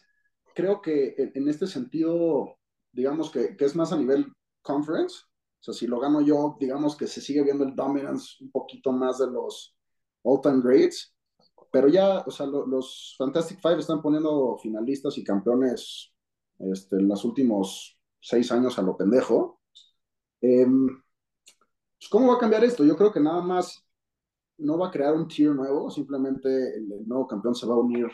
creo 0.54 0.82
que 0.82 1.16
en, 1.18 1.32
en 1.36 1.48
este 1.50 1.68
sentido, 1.68 2.58
digamos 2.92 3.32
que, 3.32 3.56
que, 3.58 3.66
es 3.66 3.76
más 3.76 3.92
a 3.92 3.98
nivel 3.98 4.32
conference, 4.62 5.24
o 5.60 5.64
sea, 5.64 5.74
si 5.74 5.88
lo 5.88 6.00
gano 6.00 6.22
yo, 6.22 6.58
digamos 6.60 6.96
que 6.96 7.08
se 7.08 7.22
sigue 7.22 7.44
viendo 7.44 7.64
el 7.64 7.76
dominance 7.76 8.38
un 8.42 8.52
poquito 8.52 8.92
más 8.92 9.20
de 9.20 9.28
los 9.28 9.76
all-time 10.24 10.62
greats, 10.64 11.16
pero 11.72 11.88
ya, 11.88 12.20
o 12.20 12.32
sea, 12.32 12.46
lo, 12.46 12.66
los 12.68 13.16
Fantastic 13.18 13.60
Five 13.62 13.80
están 13.80 14.02
poniendo 14.02 14.58
finalistas 14.62 15.18
y 15.18 15.24
campeones 15.24 16.12
este, 16.72 16.98
en 16.98 17.08
los 17.08 17.24
últimos 17.26 18.00
seis 18.20 18.52
años 18.52 18.78
a 18.78 18.82
lo 18.82 18.98
pendejo. 18.98 19.62
Eh, 20.42 20.68
¿Cómo 22.10 22.30
va 22.30 22.36
a 22.36 22.40
cambiar 22.40 22.64
esto? 22.64 22.84
Yo 22.84 22.96
creo 22.96 23.12
que 23.12 23.20
nada 23.20 23.42
más 23.42 23.86
no 24.58 24.78
va 24.78 24.88
a 24.88 24.92
crear 24.92 25.14
un 25.16 25.28
tier 25.28 25.52
nuevo, 25.56 25.90
simplemente 25.90 26.50
el, 26.50 26.92
el 26.92 27.08
nuevo 27.08 27.28
campeón 27.28 27.56
se 27.56 27.66
va 27.66 27.76
a 27.76 27.80
unir 27.80 28.08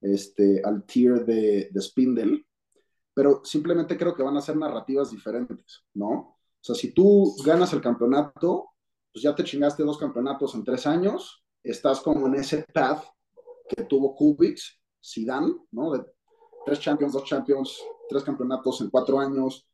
este, 0.00 0.62
al 0.64 0.84
tier 0.84 1.24
de, 1.24 1.68
de 1.70 1.80
Spindle, 1.80 2.46
pero 3.14 3.42
simplemente 3.44 3.96
creo 3.96 4.14
que 4.14 4.22
van 4.22 4.36
a 4.36 4.42
ser 4.42 4.56
narrativas 4.56 5.10
diferentes, 5.10 5.84
¿no? 5.94 6.12
O 6.12 6.60
sea, 6.60 6.74
si 6.74 6.92
tú 6.92 7.34
ganas 7.44 7.72
el 7.72 7.80
campeonato, 7.80 8.70
pues 9.12 9.22
ya 9.22 9.34
te 9.34 9.44
chingaste 9.44 9.82
dos 9.82 9.98
campeonatos 9.98 10.54
en 10.54 10.64
tres 10.64 10.86
años, 10.86 11.44
estás 11.62 12.00
como 12.00 12.26
en 12.26 12.34
ese 12.34 12.64
path 12.74 13.04
que 13.68 13.84
tuvo 13.84 14.14
Kubix, 14.14 14.80
Zidane, 15.02 15.54
¿no? 15.70 15.92
De 15.92 16.04
tres 16.66 16.80
champions, 16.80 17.12
dos 17.12 17.24
champions, 17.24 17.80
tres 18.08 18.24
campeonatos 18.24 18.80
en 18.80 18.90
cuatro 18.90 19.20
años, 19.20 19.66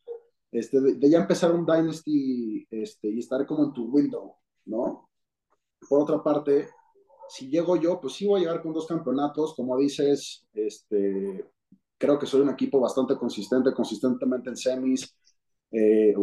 este, 0.53 0.79
de, 0.79 0.95
de 0.97 1.11
ya 1.11 1.21
empezar 1.21 1.51
un 1.53 1.65
dynasty 1.65 2.67
este, 2.71 3.09
y 3.09 3.19
estar 3.19 3.47
como 3.47 3.65
en 3.65 3.73
tu 3.73 3.87
window, 3.87 4.37
¿no? 4.67 5.09
Por 5.89 6.03
otra 6.03 6.23
parte, 6.23 6.69
si 7.31 7.49
llego 7.49 7.77
yo, 7.77 7.99
pues 7.99 8.13
sí 8.13 8.27
voy 8.27 8.43
a 8.43 8.45
llegar 8.45 8.63
con 8.63 8.75
dos 8.75 8.87
campeonatos, 8.87 9.55
como 9.57 9.79
dices, 9.79 10.47
este, 10.53 11.51
creo 11.97 12.19
que 12.19 12.27
soy 12.27 12.43
un 12.43 12.51
equipo 12.51 12.79
bastante 12.79 13.17
consistente, 13.17 13.73
consistentemente 13.73 14.51
en 14.51 14.57
semis, 14.57 15.17
eh, 15.71 16.15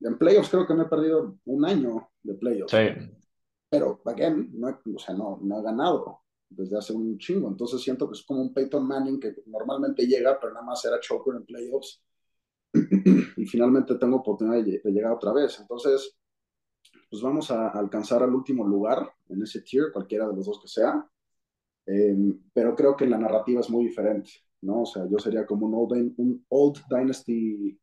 en 0.00 0.16
playoffs 0.16 0.50
creo 0.50 0.64
que 0.64 0.74
me 0.74 0.84
he 0.84 0.88
perdido 0.88 1.38
un 1.46 1.64
año 1.66 2.08
de 2.22 2.34
playoffs. 2.34 2.70
Sí. 2.70 3.10
Pero, 3.68 4.00
again, 4.04 4.48
no 4.54 4.68
he, 4.68 4.78
o 4.94 4.98
sea, 4.98 5.16
no, 5.16 5.40
no 5.42 5.58
he 5.58 5.62
ganado 5.62 6.20
desde 6.50 6.76
hace 6.78 6.92
un 6.92 7.18
chingo. 7.18 7.48
Entonces 7.48 7.80
siento 7.80 8.08
que 8.08 8.14
es 8.14 8.22
como 8.24 8.42
un 8.42 8.52
Peyton 8.54 8.86
Manning 8.86 9.20
que 9.20 9.34
normalmente 9.46 10.06
llega, 10.06 10.38
pero 10.40 10.52
nada 10.52 10.66
más 10.66 10.84
era 10.84 11.00
choker 11.00 11.36
en 11.36 11.44
playoffs. 11.44 12.02
y 13.36 13.46
finalmente 13.46 13.94
tengo 13.96 14.16
oportunidad 14.16 14.62
de, 14.62 14.80
de, 14.84 14.92
llegar 14.92 15.12
otra 15.12 15.32
vez. 15.32 15.58
Entonces, 15.60 16.16
pues 17.10 17.22
vamos 17.22 17.50
a 17.50 17.68
alcanzar 17.70 18.22
al 18.22 18.34
último 18.34 18.66
lugar 18.66 19.10
en 19.28 19.42
ese 19.42 19.62
tier, 19.62 19.90
cualquiera 19.92 20.28
de 20.28 20.36
los 20.36 20.46
dos 20.46 20.60
que 20.60 20.68
sea. 20.68 21.08
Eh, 21.86 22.16
pero 22.52 22.76
creo 22.76 22.94
que 22.94 23.06
la 23.06 23.16
narrativa 23.18 23.60
es 23.60 23.70
muy 23.70 23.86
diferente, 23.86 24.30
¿no? 24.60 24.82
O 24.82 24.86
sea, 24.86 25.08
yo 25.08 25.18
sería 25.18 25.46
como 25.46 25.66
un 25.66 25.74
Old, 25.74 26.14
un 26.18 26.44
old 26.48 26.76
Dynasty, 26.90 27.78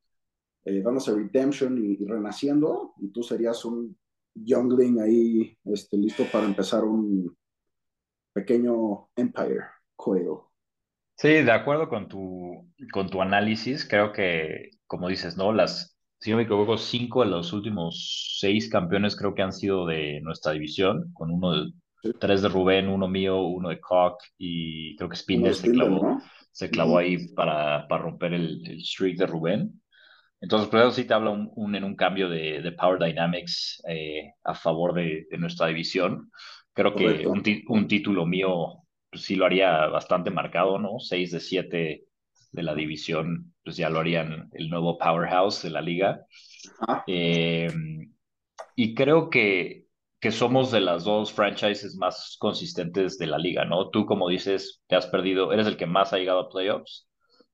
eh, 0.66 0.84
a 0.86 1.12
Redemption 1.12 1.84
y, 1.84 2.04
y, 2.04 2.06
renaciendo, 2.06 2.94
y 3.00 3.08
tú 3.10 3.24
serías 3.24 3.66
un 3.66 3.98
youngling 4.36 5.00
ahí, 5.00 5.58
este, 5.66 5.98
listo 5.98 6.24
para 6.32 6.46
empezar 6.46 6.84
un 6.84 7.36
pequeño 8.36 9.08
empire, 9.16 9.64
Quail. 9.96 10.40
Sí, 11.16 11.30
de 11.30 11.52
acuerdo 11.52 11.88
con 11.88 12.10
tu, 12.10 12.70
con 12.92 13.10
tu 13.10 13.22
análisis, 13.22 13.88
creo 13.88 14.12
que, 14.12 14.72
como 14.86 15.08
dices, 15.08 15.38
¿no? 15.38 15.54
Las, 15.54 15.98
si 16.20 16.32
no 16.32 16.38
me 16.38 16.44
equivoco, 16.44 16.78
cinco 16.78 17.24
de 17.24 17.30
los 17.30 17.54
últimos 17.54 18.36
seis 18.38 18.70
campeones 18.70 19.16
creo 19.16 19.34
que 19.34 19.42
han 19.42 19.54
sido 19.54 19.86
de 19.86 20.20
nuestra 20.22 20.52
división, 20.52 21.14
con 21.14 21.32
uno 21.32 21.54
de, 21.54 21.72
sí. 22.04 22.12
tres 22.20 22.42
de 22.42 22.50
Rubén, 22.50 22.90
uno 22.90 23.08
mío, 23.08 23.42
uno 23.42 23.70
de 23.70 23.80
Cock 23.80 24.22
y 24.38 24.98
creo 24.98 25.10
que 25.10 25.16
Spindle, 25.16 25.54
se 25.54 25.72
clavó, 25.72 26.04
¿no? 26.04 26.22
se 26.52 26.70
clavó 26.70 26.98
ahí 26.98 27.30
para, 27.30 27.88
para 27.88 28.04
romper 28.04 28.34
el, 28.34 28.62
el, 28.68 28.84
streak 28.84 29.18
de 29.18 29.28
Rubén. 29.28 29.82
Entonces, 30.42 30.68
por 30.68 30.82
eso 30.82 30.92
sí 30.92 31.06
te 31.06 31.14
habla 31.14 31.30
un, 31.30 31.50
un, 31.56 31.74
en 31.76 31.86
un 31.86 31.96
cambio 31.96 32.28
de, 32.28 32.62
de 32.62 32.72
Power 32.74 33.00
Dynamics 33.00 33.82
eh, 33.88 34.34
a 34.44 34.54
favor 34.54 34.94
de, 34.94 35.26
de, 35.32 35.38
nuestra 35.38 35.68
división. 35.68 36.30
Creo 36.76 36.94
Correcto. 36.94 37.22
que 37.22 37.28
un, 37.28 37.44
un, 37.70 37.88
título 37.88 38.26
mío 38.26 38.84
pues, 39.10 39.24
sí 39.24 39.36
lo 39.36 39.46
haría 39.46 39.88
bastante 39.88 40.30
marcado, 40.30 40.78
¿no? 40.78 41.00
Seis 41.00 41.32
de 41.32 41.40
siete 41.40 42.06
de 42.52 42.64
la 42.64 42.76
división, 42.76 43.54
pues 43.64 43.78
ya 43.78 43.90
lo 43.90 44.00
harían 44.00 44.50
el 44.54 44.70
nuevo 44.70 44.98
powerhouse 44.98 45.64
de 45.64 45.70
la 45.70 45.82
liga. 45.82 46.26
Ah. 46.88 47.04
Eh, 47.08 47.70
y 48.76 48.94
creo 48.94 49.30
que, 49.30 49.88
que 50.20 50.32
somos 50.32 50.72
de 50.72 50.82
las 50.82 51.06
dos 51.06 51.32
franchises 51.32 51.96
más 51.96 52.36
consistentes 52.40 53.18
de 53.18 53.28
la 53.28 53.38
liga, 53.38 53.64
¿no? 53.64 53.90
Tú, 53.90 54.06
como 54.06 54.28
dices, 54.28 54.84
te 54.88 54.98
has 54.98 55.08
perdido, 55.08 55.54
eres 55.54 55.68
el 55.68 55.78
que 55.78 55.86
más 55.86 56.12
ha 56.12 56.18
llegado 56.18 56.40
a 56.42 56.50
playoffs. 56.50 57.08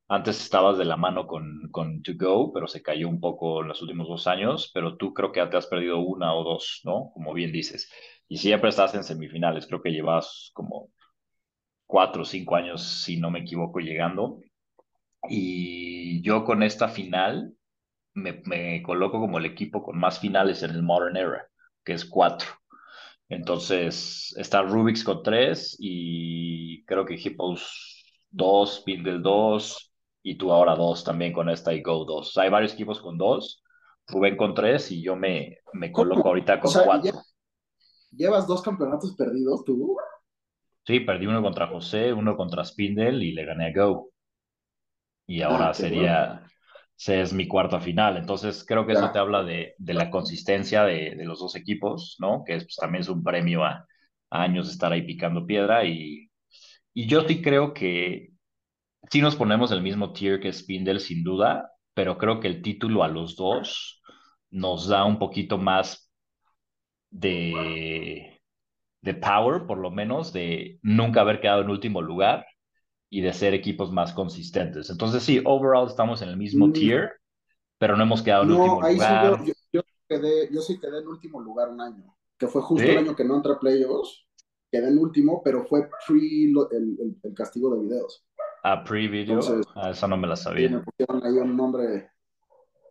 Antes 0.08 0.42
estabas 0.42 0.78
de 0.78 0.86
la 0.86 0.98
mano 0.98 1.28
con, 1.28 1.70
con 1.72 2.02
To 2.02 2.12
Go, 2.16 2.52
pero 2.52 2.68
se 2.68 2.82
cayó 2.82 3.08
un 3.08 3.20
poco 3.22 3.62
en 3.62 3.70
los 3.70 3.82
últimos 3.82 4.08
dos 4.08 4.28
años, 4.28 4.72
pero 4.74 4.98
tú 4.98 5.14
creo 5.14 5.32
que 5.32 5.46
te 5.46 5.58
has 5.58 5.68
perdido 5.68 6.00
una 6.00 6.34
o 6.34 6.44
dos, 6.44 6.82
¿no? 6.84 7.12
Como 7.14 7.34
bien 7.34 7.52
dices. 7.52 7.90
Y 8.32 8.38
siempre 8.38 8.70
estás 8.70 8.96
en 8.96 9.04
semifinales, 9.04 9.68
creo 9.68 9.82
que 9.82 9.92
llevas 9.92 10.52
como 10.54 10.90
cuatro 11.86 12.22
o 12.22 12.26
cinco 12.26 12.56
años, 12.56 12.82
si 13.04 13.18
no 13.18 13.30
me 13.30 13.40
equivoco, 13.40 13.80
llegando. 13.82 14.40
Y 15.28 16.22
yo 16.22 16.46
con 16.46 16.64
esta 16.64 16.88
final 16.88 17.54
me, 18.14 18.42
me, 18.46 18.82
coloco 18.84 19.20
como 19.20 19.38
el 19.38 19.46
equipo 19.46 19.84
con 19.84 19.98
más 19.98 20.20
finales 20.20 20.64
en 20.64 20.72
el 20.72 20.82
Modern 20.82 21.18
Era, 21.18 21.46
que 21.84 21.92
es 21.92 22.06
cuatro. 22.06 22.48
Entonces 23.28 24.34
está 24.38 24.62
Rubik's 24.62 25.04
con 25.04 25.24
tres 25.24 25.76
y 25.78 26.86
creo 26.86 27.04
que 27.06 27.16
Hippos 27.16 28.02
dos, 28.30 28.82
Pindle 28.86 29.20
dos 29.20 29.92
y 30.24 30.36
tú 30.36 30.54
ahora 30.54 30.78
dos 30.78 31.04
también 31.04 31.34
con 31.34 31.50
esta 31.50 31.74
y 31.74 31.82
Go 31.82 32.06
dos. 32.06 32.30
O 32.30 32.32
sea, 32.32 32.44
hay 32.44 32.50
varios 32.50 32.76
equipos 32.76 33.02
con 33.02 33.18
dos, 33.18 33.62
Rubén 34.08 34.38
con 34.38 34.54
tres 34.54 34.90
y 34.90 35.02
yo 35.02 35.18
me, 35.18 35.58
me 35.74 35.92
coloco 35.92 36.30
ahorita 36.30 36.62
con 36.62 36.70
o 36.70 36.72
sea, 36.72 36.86
cuatro. 36.86 37.20
¿Llevas 38.12 38.46
dos 38.48 38.62
campeonatos 38.62 39.16
perdidos 39.16 39.64
tú? 39.66 39.98
Sí, 40.86 41.00
perdí 41.02 41.28
uno 41.28 41.42
contra 41.42 41.68
José, 41.68 42.12
uno 42.12 42.36
contra 42.36 42.66
Spindle 42.66 43.24
y 43.24 43.32
le 43.32 43.46
gané 43.46 43.68
a 43.68 43.74
Go. 43.74 44.12
Y 45.28 45.42
ahora 45.42 45.70
ah, 45.70 45.74
sería, 45.74 46.50
bueno. 47.08 47.22
es 47.22 47.34
mi 47.34 47.48
cuarta 47.48 47.80
final. 47.80 48.18
Entonces 48.18 48.66
creo 48.66 48.86
que 48.86 48.94
ya. 48.94 49.00
eso 49.00 49.12
te 49.12 49.20
habla 49.20 49.44
de, 49.44 49.76
de 49.78 49.94
la 49.94 50.10
consistencia 50.10 50.84
de, 50.84 51.16
de, 51.16 51.26
los 51.26 51.40
dos 51.40 51.56
equipos, 51.56 52.18
¿no? 52.20 52.44
Que 52.46 52.56
es, 52.56 52.64
pues, 52.64 52.76
también 52.76 53.02
es 53.02 53.10
un 53.10 53.24
premio 53.24 53.64
a, 53.64 53.88
a, 54.30 54.44
años 54.44 54.68
de 54.68 54.74
estar 54.74 54.92
ahí 54.92 55.04
picando 55.04 55.46
piedra. 55.46 55.86
Y, 55.86 56.30
y 56.94 57.08
yo 57.08 57.22
sí 57.28 57.42
creo 57.42 57.74
que 57.74 58.32
sí 59.10 59.22
nos 59.22 59.36
ponemos 59.36 59.72
el 59.72 59.82
mismo 59.82 60.12
tier 60.12 60.40
que 60.40 60.52
Spindle, 60.52 61.00
sin 61.00 61.24
duda, 61.24 61.72
pero 61.94 62.18
creo 62.18 62.40
que 62.40 62.48
el 62.48 62.62
título 62.62 63.04
a 63.04 63.08
los 63.08 63.36
dos 63.36 64.02
nos 64.50 64.88
da 64.88 65.06
un 65.06 65.18
poquito 65.20 65.58
más 65.58 66.11
de 67.12 68.42
de 69.02 69.14
power, 69.16 69.66
por 69.66 69.80
lo 69.80 69.90
menos, 69.90 70.32
de 70.32 70.80
nunca 70.84 71.22
haber 71.22 71.42
quedado 71.42 71.62
en 71.62 71.70
último 71.70 72.02
lugar 72.02 72.46
y 73.10 73.22
de 73.22 73.34
ser 73.34 73.54
equipos 73.54 73.92
más 73.92 74.14
consistentes. 74.14 74.90
Entonces, 74.90 75.24
sí, 75.24 75.42
overall 75.44 75.88
estamos 75.88 76.22
en 76.22 76.30
el 76.30 76.38
mismo 76.38 76.68
mm. 76.68 76.74
tier, 76.74 77.12
pero 77.78 77.98
no 77.98 78.04
hemos 78.04 78.22
quedado 78.22 78.44
en 78.44 78.50
no, 78.50 78.58
último 78.58 78.84
ahí 78.84 78.96
lugar. 78.96 79.40
Sí 79.40 79.48
yo, 79.48 79.54
yo, 79.74 79.82
quedé, 80.08 80.50
yo 80.54 80.62
sí 80.62 80.80
quedé 80.80 81.00
en 81.00 81.08
último 81.08 81.42
lugar 81.42 81.70
un 81.70 81.82
año, 81.82 82.16
que 82.38 82.48
fue 82.48 82.62
justo 82.62 82.86
¿Sí? 82.86 82.92
el 82.92 83.00
año 83.00 83.16
que 83.16 83.26
no 83.26 83.38
entré 83.38 83.54
a 83.54 83.60
playoffs. 83.60 84.26
Quedé 84.72 84.88
en 84.88 85.00
último, 85.00 85.42
pero 85.44 85.66
fue 85.66 85.90
pre 86.08 86.18
el, 86.18 86.56
el, 86.72 87.18
el 87.24 87.34
castigo 87.34 87.76
de 87.76 87.82
videos. 87.84 88.26
Ah, 88.64 88.84
pre-video. 88.84 89.40
Ah, 89.76 89.90
esa 89.90 90.08
no 90.08 90.16
me 90.16 90.28
la 90.28 90.36
sabía. 90.38 90.70
Sí, 90.70 90.76
me 90.76 90.82
pusieron 90.82 91.26
ahí 91.26 91.34
un 91.34 91.58
nombre 91.58 92.12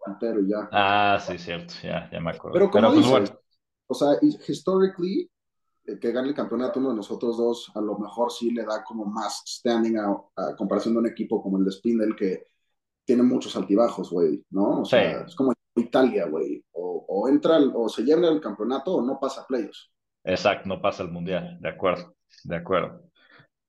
entero 0.06 0.40
ya. 0.46 0.68
Ah, 0.72 1.18
sí, 1.20 1.38
cierto, 1.38 1.72
ya, 1.82 2.10
ya 2.10 2.20
me 2.20 2.32
acuerdo. 2.32 2.52
Pero 2.52 2.70
como 2.70 2.92
pues, 2.92 3.32
o 3.90 3.94
sea, 3.94 4.10
históricamente 4.22 5.28
eh, 5.84 5.98
que 5.98 6.12
gane 6.12 6.28
el 6.28 6.34
campeonato 6.34 6.78
uno 6.78 6.90
de 6.90 6.96
nosotros 6.96 7.36
dos, 7.36 7.72
a 7.74 7.80
lo 7.80 7.98
mejor 7.98 8.30
sí 8.30 8.52
le 8.52 8.64
da 8.64 8.84
como 8.84 9.04
más 9.04 9.42
standing 9.44 9.98
a, 9.98 10.54
comparación 10.56 10.94
de 10.94 11.00
un 11.00 11.06
equipo 11.08 11.42
como 11.42 11.58
el 11.58 11.64
de 11.64 11.72
Spindle 11.72 12.14
que 12.16 12.46
tiene 13.04 13.24
muchos 13.24 13.56
altibajos, 13.56 14.10
güey, 14.10 14.44
¿no? 14.50 14.82
O 14.82 14.84
sea, 14.84 15.22
es 15.22 15.34
como 15.34 15.52
Italia, 15.74 16.26
güey. 16.26 16.64
O, 16.72 17.04
o, 17.08 17.28
entra, 17.28 17.58
o 17.74 17.88
se 17.88 18.02
lleva 18.02 18.28
el 18.28 18.40
campeonato 18.40 18.94
o 18.94 19.02
no 19.02 19.18
pasa 19.18 19.40
a 19.40 19.46
playoffs. 19.46 19.90
Exacto, 20.22 20.68
no 20.68 20.80
pasa 20.80 21.02
al 21.02 21.10
mundial, 21.10 21.58
de 21.60 21.68
acuerdo, 21.68 22.14
de 22.44 22.56
acuerdo. 22.56 23.02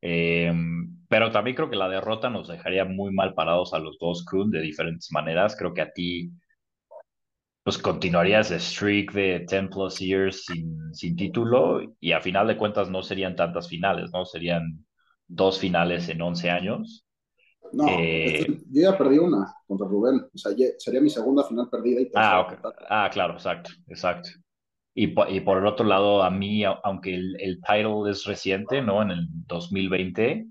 Em, 0.02 0.98
pero 1.08 1.32
también 1.32 1.56
creo 1.56 1.70
que 1.70 1.76
la 1.76 1.90
derrota 1.90 2.30
nos 2.30 2.48
dejaría 2.48 2.86
muy 2.86 3.12
mal 3.12 3.34
parados 3.34 3.74
a 3.74 3.80
los 3.80 3.98
dos, 3.98 4.24
Kun, 4.26 4.52
de 4.52 4.62
diferentes 4.62 5.12
maneras. 5.12 5.56
Creo 5.58 5.74
que 5.74 5.82
a 5.82 5.92
ti, 5.92 6.32
pues 7.64 7.78
continuarías 7.78 8.52
el 8.52 8.60
streak 8.60 9.14
de 9.14 9.46
10 9.48 9.70
plus 9.70 10.00
years 10.00 10.46
sin, 10.46 10.94
sin 10.94 11.16
título 11.16 11.82
y 12.00 12.12
a 12.12 12.22
final 12.22 12.48
de 12.48 12.58
cuentas 12.58 12.90
no 12.90 13.04
serían 13.04 13.36
tantas 13.36 13.68
finales, 13.68 14.12
¿no? 14.12 14.26
Serían 14.26 14.86
dos 15.28 15.60
finales 15.60 16.10
en 16.10 16.22
11 16.22 16.50
años. 16.50 17.06
No, 17.72 17.86
eh, 17.88 18.46
yo 18.70 18.82
ya 18.82 18.98
perdí 18.98 19.18
una 19.18 19.54
contra 19.66 19.88
Rubén. 19.88 20.22
O 20.34 20.38
sea, 20.38 20.52
sería 20.78 21.00
mi 21.00 21.10
segunda 21.10 21.44
final 21.44 21.70
perdida. 21.70 22.02
Y 22.02 22.10
ah, 22.16 22.48
ah, 22.90 23.10
claro, 23.12 23.34
exacto, 23.34 23.70
exacto. 23.88 24.30
Y, 24.94 25.14
y, 25.34 25.40
por 25.40 25.58
el 25.58 25.66
otro 25.68 25.86
lado, 25.86 26.22
a 26.22 26.30
mí, 26.30 26.64
aunque 26.66 27.16
el, 27.16 27.38
el 27.40 27.62
title 27.62 28.10
es 28.10 28.26
reciente, 28.26 28.82
¿no? 28.82 29.02
En 29.02 29.12
el 29.12 29.28
2020, 29.48 30.48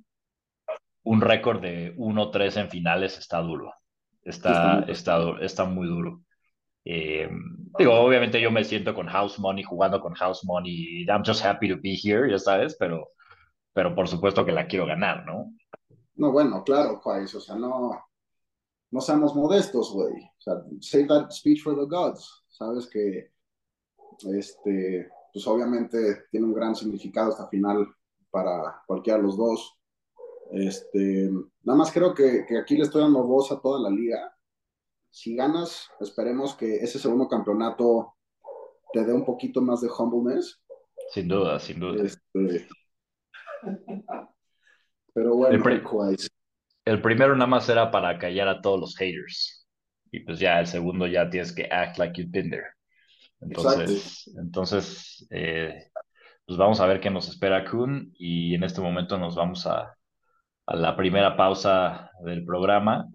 un 1.02 1.20
récord 1.20 1.60
de 1.60 1.94
1-3 1.96 2.56
en 2.56 2.70
finales 2.70 3.18
está 3.18 3.40
duro. 3.40 3.74
Está, 4.22 4.84
está, 4.88 5.18
está, 5.40 5.64
muy 5.64 5.86
duro. 5.86 6.22
Eh, 6.84 7.28
digo, 7.78 7.92
obviamente 7.94 8.40
yo 8.40 8.50
me 8.50 8.64
siento 8.64 8.94
con 8.94 9.06
house 9.06 9.38
money, 9.38 9.62
jugando 9.62 10.00
con 10.00 10.14
house 10.14 10.44
money. 10.44 11.04
I'm 11.08 11.22
just 11.24 11.44
happy 11.44 11.68
to 11.68 11.76
be 11.80 11.94
here, 11.94 12.30
ya 12.30 12.38
sabes, 12.38 12.76
pero, 12.78 13.10
pero 13.72 13.94
por 13.94 14.08
supuesto 14.08 14.44
que 14.44 14.52
la 14.52 14.66
quiero 14.66 14.86
ganar, 14.86 15.24
¿no? 15.26 15.52
No, 16.16 16.32
bueno, 16.32 16.62
claro, 16.64 17.00
Juárez, 17.00 17.34
o 17.34 17.40
sea, 17.40 17.56
no, 17.56 17.98
no 18.90 19.00
seamos 19.00 19.34
modestos, 19.34 19.92
güey. 19.92 20.14
O 20.14 20.40
sea, 20.40 20.54
save 20.80 21.06
that 21.06 21.30
speech 21.30 21.62
for 21.62 21.74
the 21.74 21.86
gods. 21.86 22.44
Sabes 22.48 22.86
que 22.88 23.30
este, 24.34 25.08
pues 25.32 25.46
obviamente 25.46 26.24
tiene 26.30 26.46
un 26.46 26.54
gran 26.54 26.74
significado 26.74 27.30
esta 27.30 27.48
final 27.48 27.86
para 28.30 28.82
cualquiera 28.86 29.18
de 29.18 29.24
los 29.24 29.36
dos. 29.36 29.78
Este, 30.52 31.30
nada 31.62 31.78
más 31.78 31.92
creo 31.92 32.12
que, 32.12 32.44
aquí 32.60 32.76
le 32.76 32.82
estoy 32.82 33.02
dando 33.02 33.22
voz 33.24 33.52
a 33.52 33.60
toda 33.60 33.80
la 33.80 33.90
liga. 33.90 34.36
Si 35.10 35.34
ganas, 35.34 35.88
esperemos 36.00 36.54
que 36.54 36.76
ese 36.76 36.98
segundo 36.98 37.28
campeonato 37.28 38.14
te 38.92 39.04
dé 39.04 39.12
un 39.12 39.24
poquito 39.24 39.60
más 39.60 39.80
de 39.80 39.88
humbleness. 39.88 40.62
Sin 41.10 41.28
duda, 41.28 41.58
sin 41.58 41.80
duda. 41.80 42.04
Este, 42.04 42.68
pero 45.12 45.34
bueno, 45.36 45.54
el, 45.54 46.18
el, 46.84 47.02
primero 47.02 47.34
nada 47.34 47.48
más 47.48 47.68
era 47.68 47.90
para 47.90 48.18
callar 48.18 48.48
a 48.48 48.60
todos 48.60 48.80
los 48.80 48.96
haters. 48.96 49.66
Y 50.12 50.20
pues 50.20 50.38
ya 50.38 50.60
el 50.60 50.66
segundo 50.66 51.06
ya 51.06 51.28
tienes 51.28 51.52
que 51.52 51.68
act 51.70 51.98
like 51.98 52.20
you've 52.20 52.30
been 52.30 52.50
there. 52.50 52.68
Entonces, 53.40 54.30
entonces 54.38 55.26
eh, 55.30 55.90
pues 56.46 56.58
vamos 56.58 56.80
a 56.80 56.86
ver 56.86 57.00
qué 57.00 57.10
nos 57.10 57.28
espera 57.28 57.64
Kun 57.64 58.12
y 58.18 58.54
en 58.54 58.64
este 58.64 58.80
momento 58.80 59.18
nos 59.18 59.36
vamos 59.36 59.66
a, 59.66 59.96
a 60.66 60.76
la 60.76 60.96
primera 60.96 61.36
pausa 61.36 62.10
del 62.24 62.44
programa, 62.44 63.08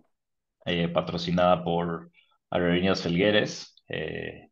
eh, 0.65 0.87
patrocinada 0.89 1.63
por 1.63 2.11
Aerolíneas 2.49 3.01
Felgueres. 3.01 3.81
Eh, 3.89 4.49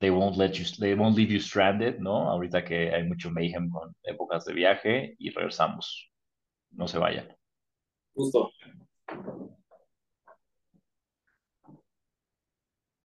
they 0.00 0.10
won't 0.10 0.36
let 0.36 0.58
you, 0.58 0.64
they 0.78 0.94
won't 0.94 1.16
leave 1.16 1.30
you 1.30 1.40
stranded, 1.40 2.00
¿no? 2.00 2.28
Ahorita 2.28 2.64
que 2.64 2.94
hay 2.94 3.04
mucho 3.04 3.30
mayhem 3.30 3.70
con 3.70 3.94
épocas 4.04 4.44
de 4.44 4.54
viaje 4.54 5.14
y 5.18 5.30
regresamos. 5.30 6.10
No 6.70 6.86
se 6.86 6.98
vayan. 6.98 7.28
Justo. 8.14 8.50